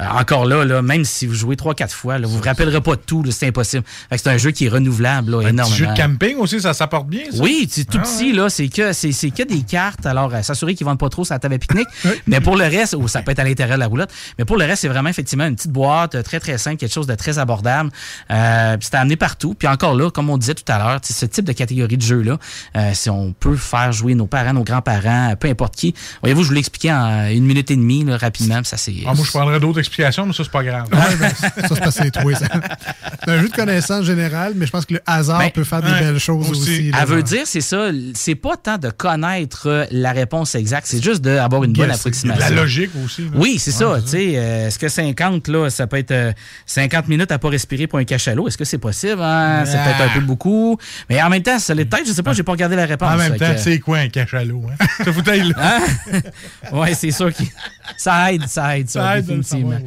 [0.00, 3.00] encore là, là, même si vous jouez 3-4 fois, là, vous vous rappellerez pas de
[3.00, 3.84] tout, c'est impossible.
[4.10, 7.24] C'est un jeu qui est renouvelable là, Un jeu de camping aussi, ça s'apporte bien,
[7.30, 7.42] ça?
[7.42, 10.06] Oui, c'est tout Ah, petit, là, c'est que, c'est, c'est que des cartes.
[10.06, 11.88] Alors, euh, s'assurer qu'ils vendent pas trop sur la table à pique-nique.
[12.26, 14.56] mais pour le reste, ou ça peut être à l'intérieur de la roulotte, mais pour
[14.56, 17.14] le reste, c'est vraiment effectivement une petite boîte euh, très, très simple, quelque chose de
[17.14, 17.90] très abordable.
[18.30, 19.54] Euh, puis c'est à amener partout.
[19.54, 21.96] Puis encore là, comme on disait tout à l'heure, tu sais, ce type de catégorie
[21.96, 22.38] de jeu-là,
[22.76, 25.94] euh, si on peut faire jouer nos parents, nos grands-parents, euh, peu importe qui.
[26.22, 28.94] Voyez-vous, je vous l'ai expliqué en une minute et demie, là, rapidement, ça c'est.
[29.06, 30.88] Ah, moi, je prendrais d'autres explications, mais ça, c'est pas grave.
[30.94, 32.46] Ouais, ben, ça, c'est parce que c'est toi, ça.
[33.24, 35.82] C'est un jeu de connaissance générale, mais je pense que le hasard Ben, peut faire
[35.82, 36.90] des belles choses aussi.
[36.90, 36.98] là.
[37.02, 41.02] Elle veut dire, c'est ça, c'est pas tant de connaître euh, la réponse exacte, c'est
[41.02, 42.40] juste d'avoir une bonne approximation.
[42.40, 43.22] La logique aussi.
[43.22, 43.28] là.
[43.34, 44.02] Oui, c'est Ouais, ça.
[44.02, 46.32] Tu sais, euh, est-ce que 50, là, ça peut être euh,
[46.66, 48.48] 50 minutes à pas respirer pour un cachalot?
[48.48, 49.20] Est-ce que c'est possible?
[49.22, 49.64] hein?
[49.66, 49.84] C'est Ah.
[49.84, 50.78] peut-être un peu beaucoup.
[51.08, 53.12] Mais en même temps, ça l'est peut-être, je sais pas, j'ai pas regardé la réponse.
[53.12, 54.62] En même temps, que- c'est quoi un cachalot?
[54.70, 54.86] Hein?
[55.04, 55.54] Ça foutait là.
[56.12, 56.20] Hein?
[56.72, 57.42] ouais, c'est sûr que
[57.96, 59.78] ça aide, ça aide, ça, Ça aide définitivement.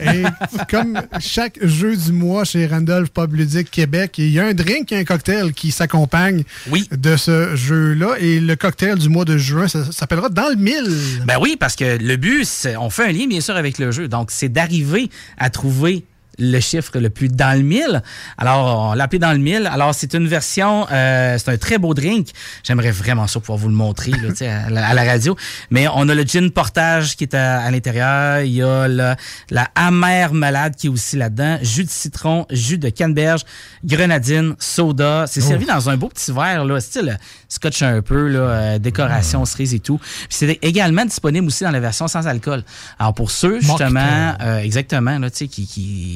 [0.00, 0.22] Et
[0.70, 4.92] comme chaque jeu du mois chez Randolph Pub Ludique Québec, il y a un drink
[4.92, 6.44] et un cocktail qui s'accompagnent
[6.90, 8.16] de ce jeu-là.
[8.18, 11.22] Et le cocktail du mois de juin, ça, ça s'appellera Dans le mille.
[11.26, 14.08] Ben oui, parce que le but, on fait un lien bien sûr avec le jeu.
[14.08, 16.04] Donc, c'est d'arriver à trouver
[16.38, 18.02] le chiffre le plus dans le mille.
[18.38, 19.66] Alors, on l'a appelé dans le mille.
[19.72, 22.28] Alors, c'est une version, euh, c'est un très beau drink.
[22.62, 25.36] J'aimerais vraiment ça pouvoir vous le montrer là, à, la, à la radio.
[25.70, 28.40] Mais on a le gin portage qui est à, à l'intérieur.
[28.42, 29.14] Il y a le-
[29.50, 31.58] la amère malade qui est aussi là-dedans.
[31.62, 33.42] Jus de citron, jus de canneberge,
[33.84, 35.26] grenadine, soda.
[35.28, 35.48] C'est Oh.
[35.48, 39.74] servi dans un beau petit verre, là, style scotch un peu, là, euh, décoration, cerise
[39.74, 39.98] et tout.
[39.98, 42.64] Puis c'est également disponible aussi dans la version sans alcool.
[42.98, 45.66] Alors pour ceux, justement, euh, exactement, là, tu sais, qui,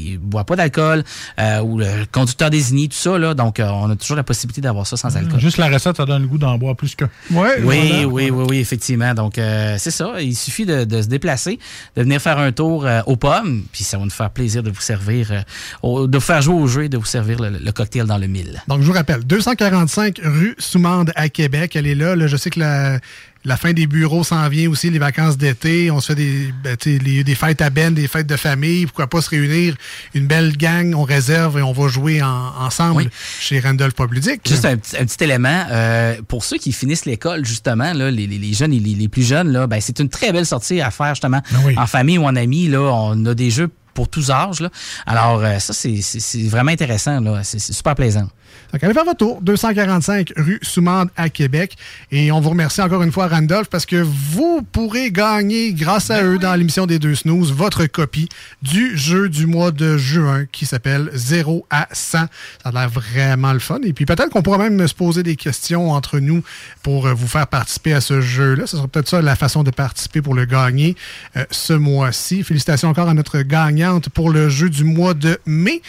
[0.08, 1.04] qui boit pas d'alcool,
[1.40, 4.60] euh, ou le conducteur désigné, tout ça, là, donc euh, on a toujours la possibilité
[4.60, 5.40] d'avoir ça sans alcool.
[5.40, 7.04] Juste la recette, ça donne le goût d'en boire plus que.
[7.30, 9.14] Ouais, Oui, oui, oui, oui, effectivement.
[9.14, 10.20] Donc, euh, c'est ça.
[10.20, 11.58] Il suffit de, de se déplacer,
[11.96, 14.70] de venir faire un tour euh, aux pommes, puis ça va nous faire plaisir de
[14.70, 15.40] vous servir, euh,
[15.82, 18.18] au- de vous faire jouer au jeu et de vous servir le, le cocktail dans
[18.18, 18.62] le mille.
[18.68, 21.76] Donc, je vous rappelle, 245 rue Soumande à Québec.
[21.76, 22.16] Elle est là.
[22.16, 22.98] Là, je sais que la,
[23.44, 25.90] la fin des bureaux s'en vient aussi, les vacances d'été.
[25.90, 28.84] On se fait des, ben, les- des fêtes à Ben, des fêtes de famille.
[28.86, 29.74] Pourquoi pas se réunir?
[30.14, 33.10] Une belle gang, on réserve et on va jouer en- ensemble
[33.40, 34.42] chez Randolph Pub Ludique.
[34.46, 38.52] Juste un, petit- un petit élément, euh, pour ceux qui finissent l'école, justement, là, les,
[38.52, 41.14] jeunes et les, les plus jeunes, là, ben, c'est une très belle sortie à faire,
[41.14, 41.40] justement,
[41.76, 42.68] en famille ou en amis.
[42.68, 44.60] Là, on a des jeux pour tous âges.
[44.60, 44.68] Là.
[45.06, 47.20] Alors, euh, ça, c'est- vraiment intéressant.
[47.42, 48.28] c'est super plaisant.
[48.72, 51.76] Donc, allez faire votre tour, 245 rue Soumande à Québec.
[52.10, 56.22] Et on vous remercie encore une fois, Randolph, parce que vous pourrez gagner, grâce à
[56.22, 58.28] eux, dans l'émission des deux snooze, votre copie
[58.62, 62.18] du jeu du mois de juin qui s'appelle 0 à 100.
[62.18, 62.28] Ça
[62.64, 63.80] a l'air vraiment le fun.
[63.84, 66.42] Et puis peut-être qu'on pourra même se poser des questions entre nous
[66.82, 68.66] pour euh, vous faire participer à ce jeu-là.
[68.66, 70.96] Ce sera peut-être ça la façon de participer pour le gagner
[71.36, 72.42] euh, ce mois-ci.
[72.42, 75.82] Félicitations encore à notre gagnante pour le jeu du mois de mai.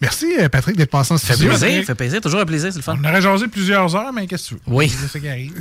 [0.00, 1.50] Merci, euh, Patrick, d'être passé en Ça fait studio.
[1.58, 2.96] plaisir, fait plaisir, toujours un plaisir, c'est le fun.
[3.02, 4.60] On aurait jasé plusieurs heures, mais qu'est-ce que tu veux?
[4.66, 4.88] Oui.
[4.88, 5.52] C'est ça qui arrive.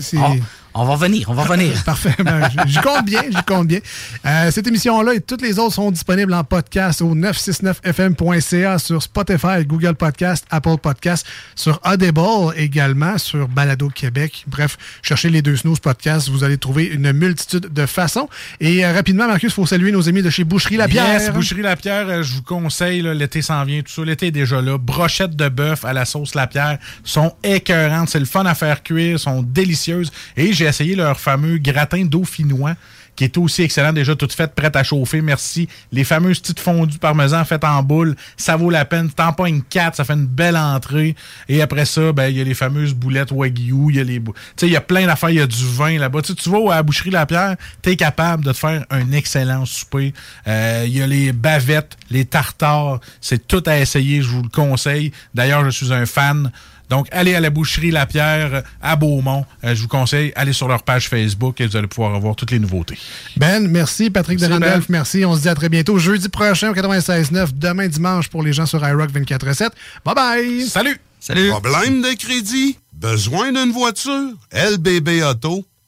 [0.74, 1.84] On, va venir, on va venir.
[1.86, 2.14] Parfait.
[2.24, 3.80] Ben, j- J'y compte bien, j'y compte bien.
[4.26, 9.66] Euh, cette émission-là et toutes les autres sont disponibles en podcast au 969fm.ca sur Spotify,
[9.66, 11.26] Google Podcast, Apple Podcast,
[11.56, 14.44] sur Audible également, sur Balado Québec.
[14.48, 18.30] Bref, cherchez les deux snooze podcasts, vous allez trouver une multitude de façons.
[18.60, 21.20] Et euh, rapidement, Marcus, il faut saluer nos amis de chez Boucherie La Pierre.
[21.22, 24.04] Yes, Boucherie La Pierre, euh, je vous conseille, là, l'été s'en vient, tout ça.
[24.04, 24.78] L'été est déjà là.
[24.78, 28.10] Brochettes de bœuf à la sauce La Pierre sont écœurantes.
[28.10, 30.12] C'est le fun à faire cuire, sont délicieuses.
[30.38, 32.76] Et j'ai essayé leur fameux gratin dauphinois
[33.20, 35.22] qui est aussi excellente, déjà toute faite, prête à chauffer.
[35.22, 35.68] Merci.
[35.92, 39.10] Les fameuses petites fondues parmesan faites en boule, ça vaut la peine.
[39.10, 41.18] T'en pas une 4, ça fait une belle entrée.
[41.50, 44.22] Et après ça, ben, il y a les fameuses boulettes Wagyu, il y a les
[44.22, 46.22] Tu sais, il y a plein d'affaires, il y a du vin là-bas.
[46.22, 50.14] Tu vas à la boucherie La Pierre, t'es capable de te faire un excellent souper.
[50.48, 54.50] Euh, Il y a les bavettes, les tartares, c'est tout à essayer, je vous le
[54.50, 55.12] conseille.
[55.34, 56.54] D'ailleurs, je suis un fan.
[56.90, 59.46] Donc, allez à la boucherie La Pierre à Beaumont.
[59.64, 62.52] Euh, je vous conseille, allez sur leur page Facebook et vous allez pouvoir avoir toutes
[62.52, 62.98] les nouveautés.
[63.38, 64.10] Ben, merci.
[64.10, 64.98] Patrick de Merci, Randolph, Ben.
[64.98, 65.26] merci.
[65.26, 65.98] On se dit à très bientôt.
[66.00, 67.50] Jeudi prochain au 96.9.
[67.54, 69.70] Demain dimanche pour les gens sur iRock 24.7.
[70.06, 70.66] Bye bye.
[70.68, 71.00] Salut.
[71.20, 71.50] Salut.
[71.50, 72.78] Problème de crédit?
[72.94, 74.32] Besoin d'une voiture?
[74.54, 75.64] lbbauto.com.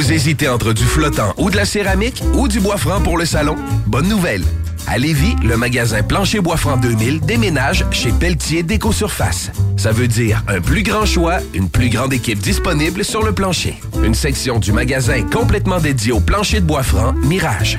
[0.00, 3.26] Vous hésitez entre du flottant ou de la céramique ou du bois franc pour le
[3.26, 3.56] salon?
[3.86, 4.42] Bonne nouvelle!
[4.86, 9.50] À Lévis, le magasin Plancher Bois Franc 2000 déménage chez Pelletier Déco-Surface.
[9.76, 13.74] Ça veut dire un plus grand choix, une plus grande équipe disponible sur le plancher.
[14.02, 17.78] Une section du magasin complètement dédiée au plancher de bois franc Mirage.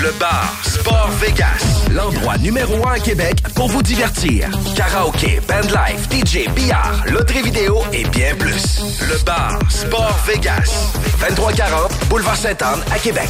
[0.01, 4.49] Le bar Sport Vegas, l'endroit numéro un à Québec pour vous divertir.
[4.75, 8.81] Karaoke, bandlife, DJ, billard, loterie vidéo et bien plus.
[9.01, 13.29] Le bar Sport Vegas, 2340 Boulevard Sainte-Anne à Québec.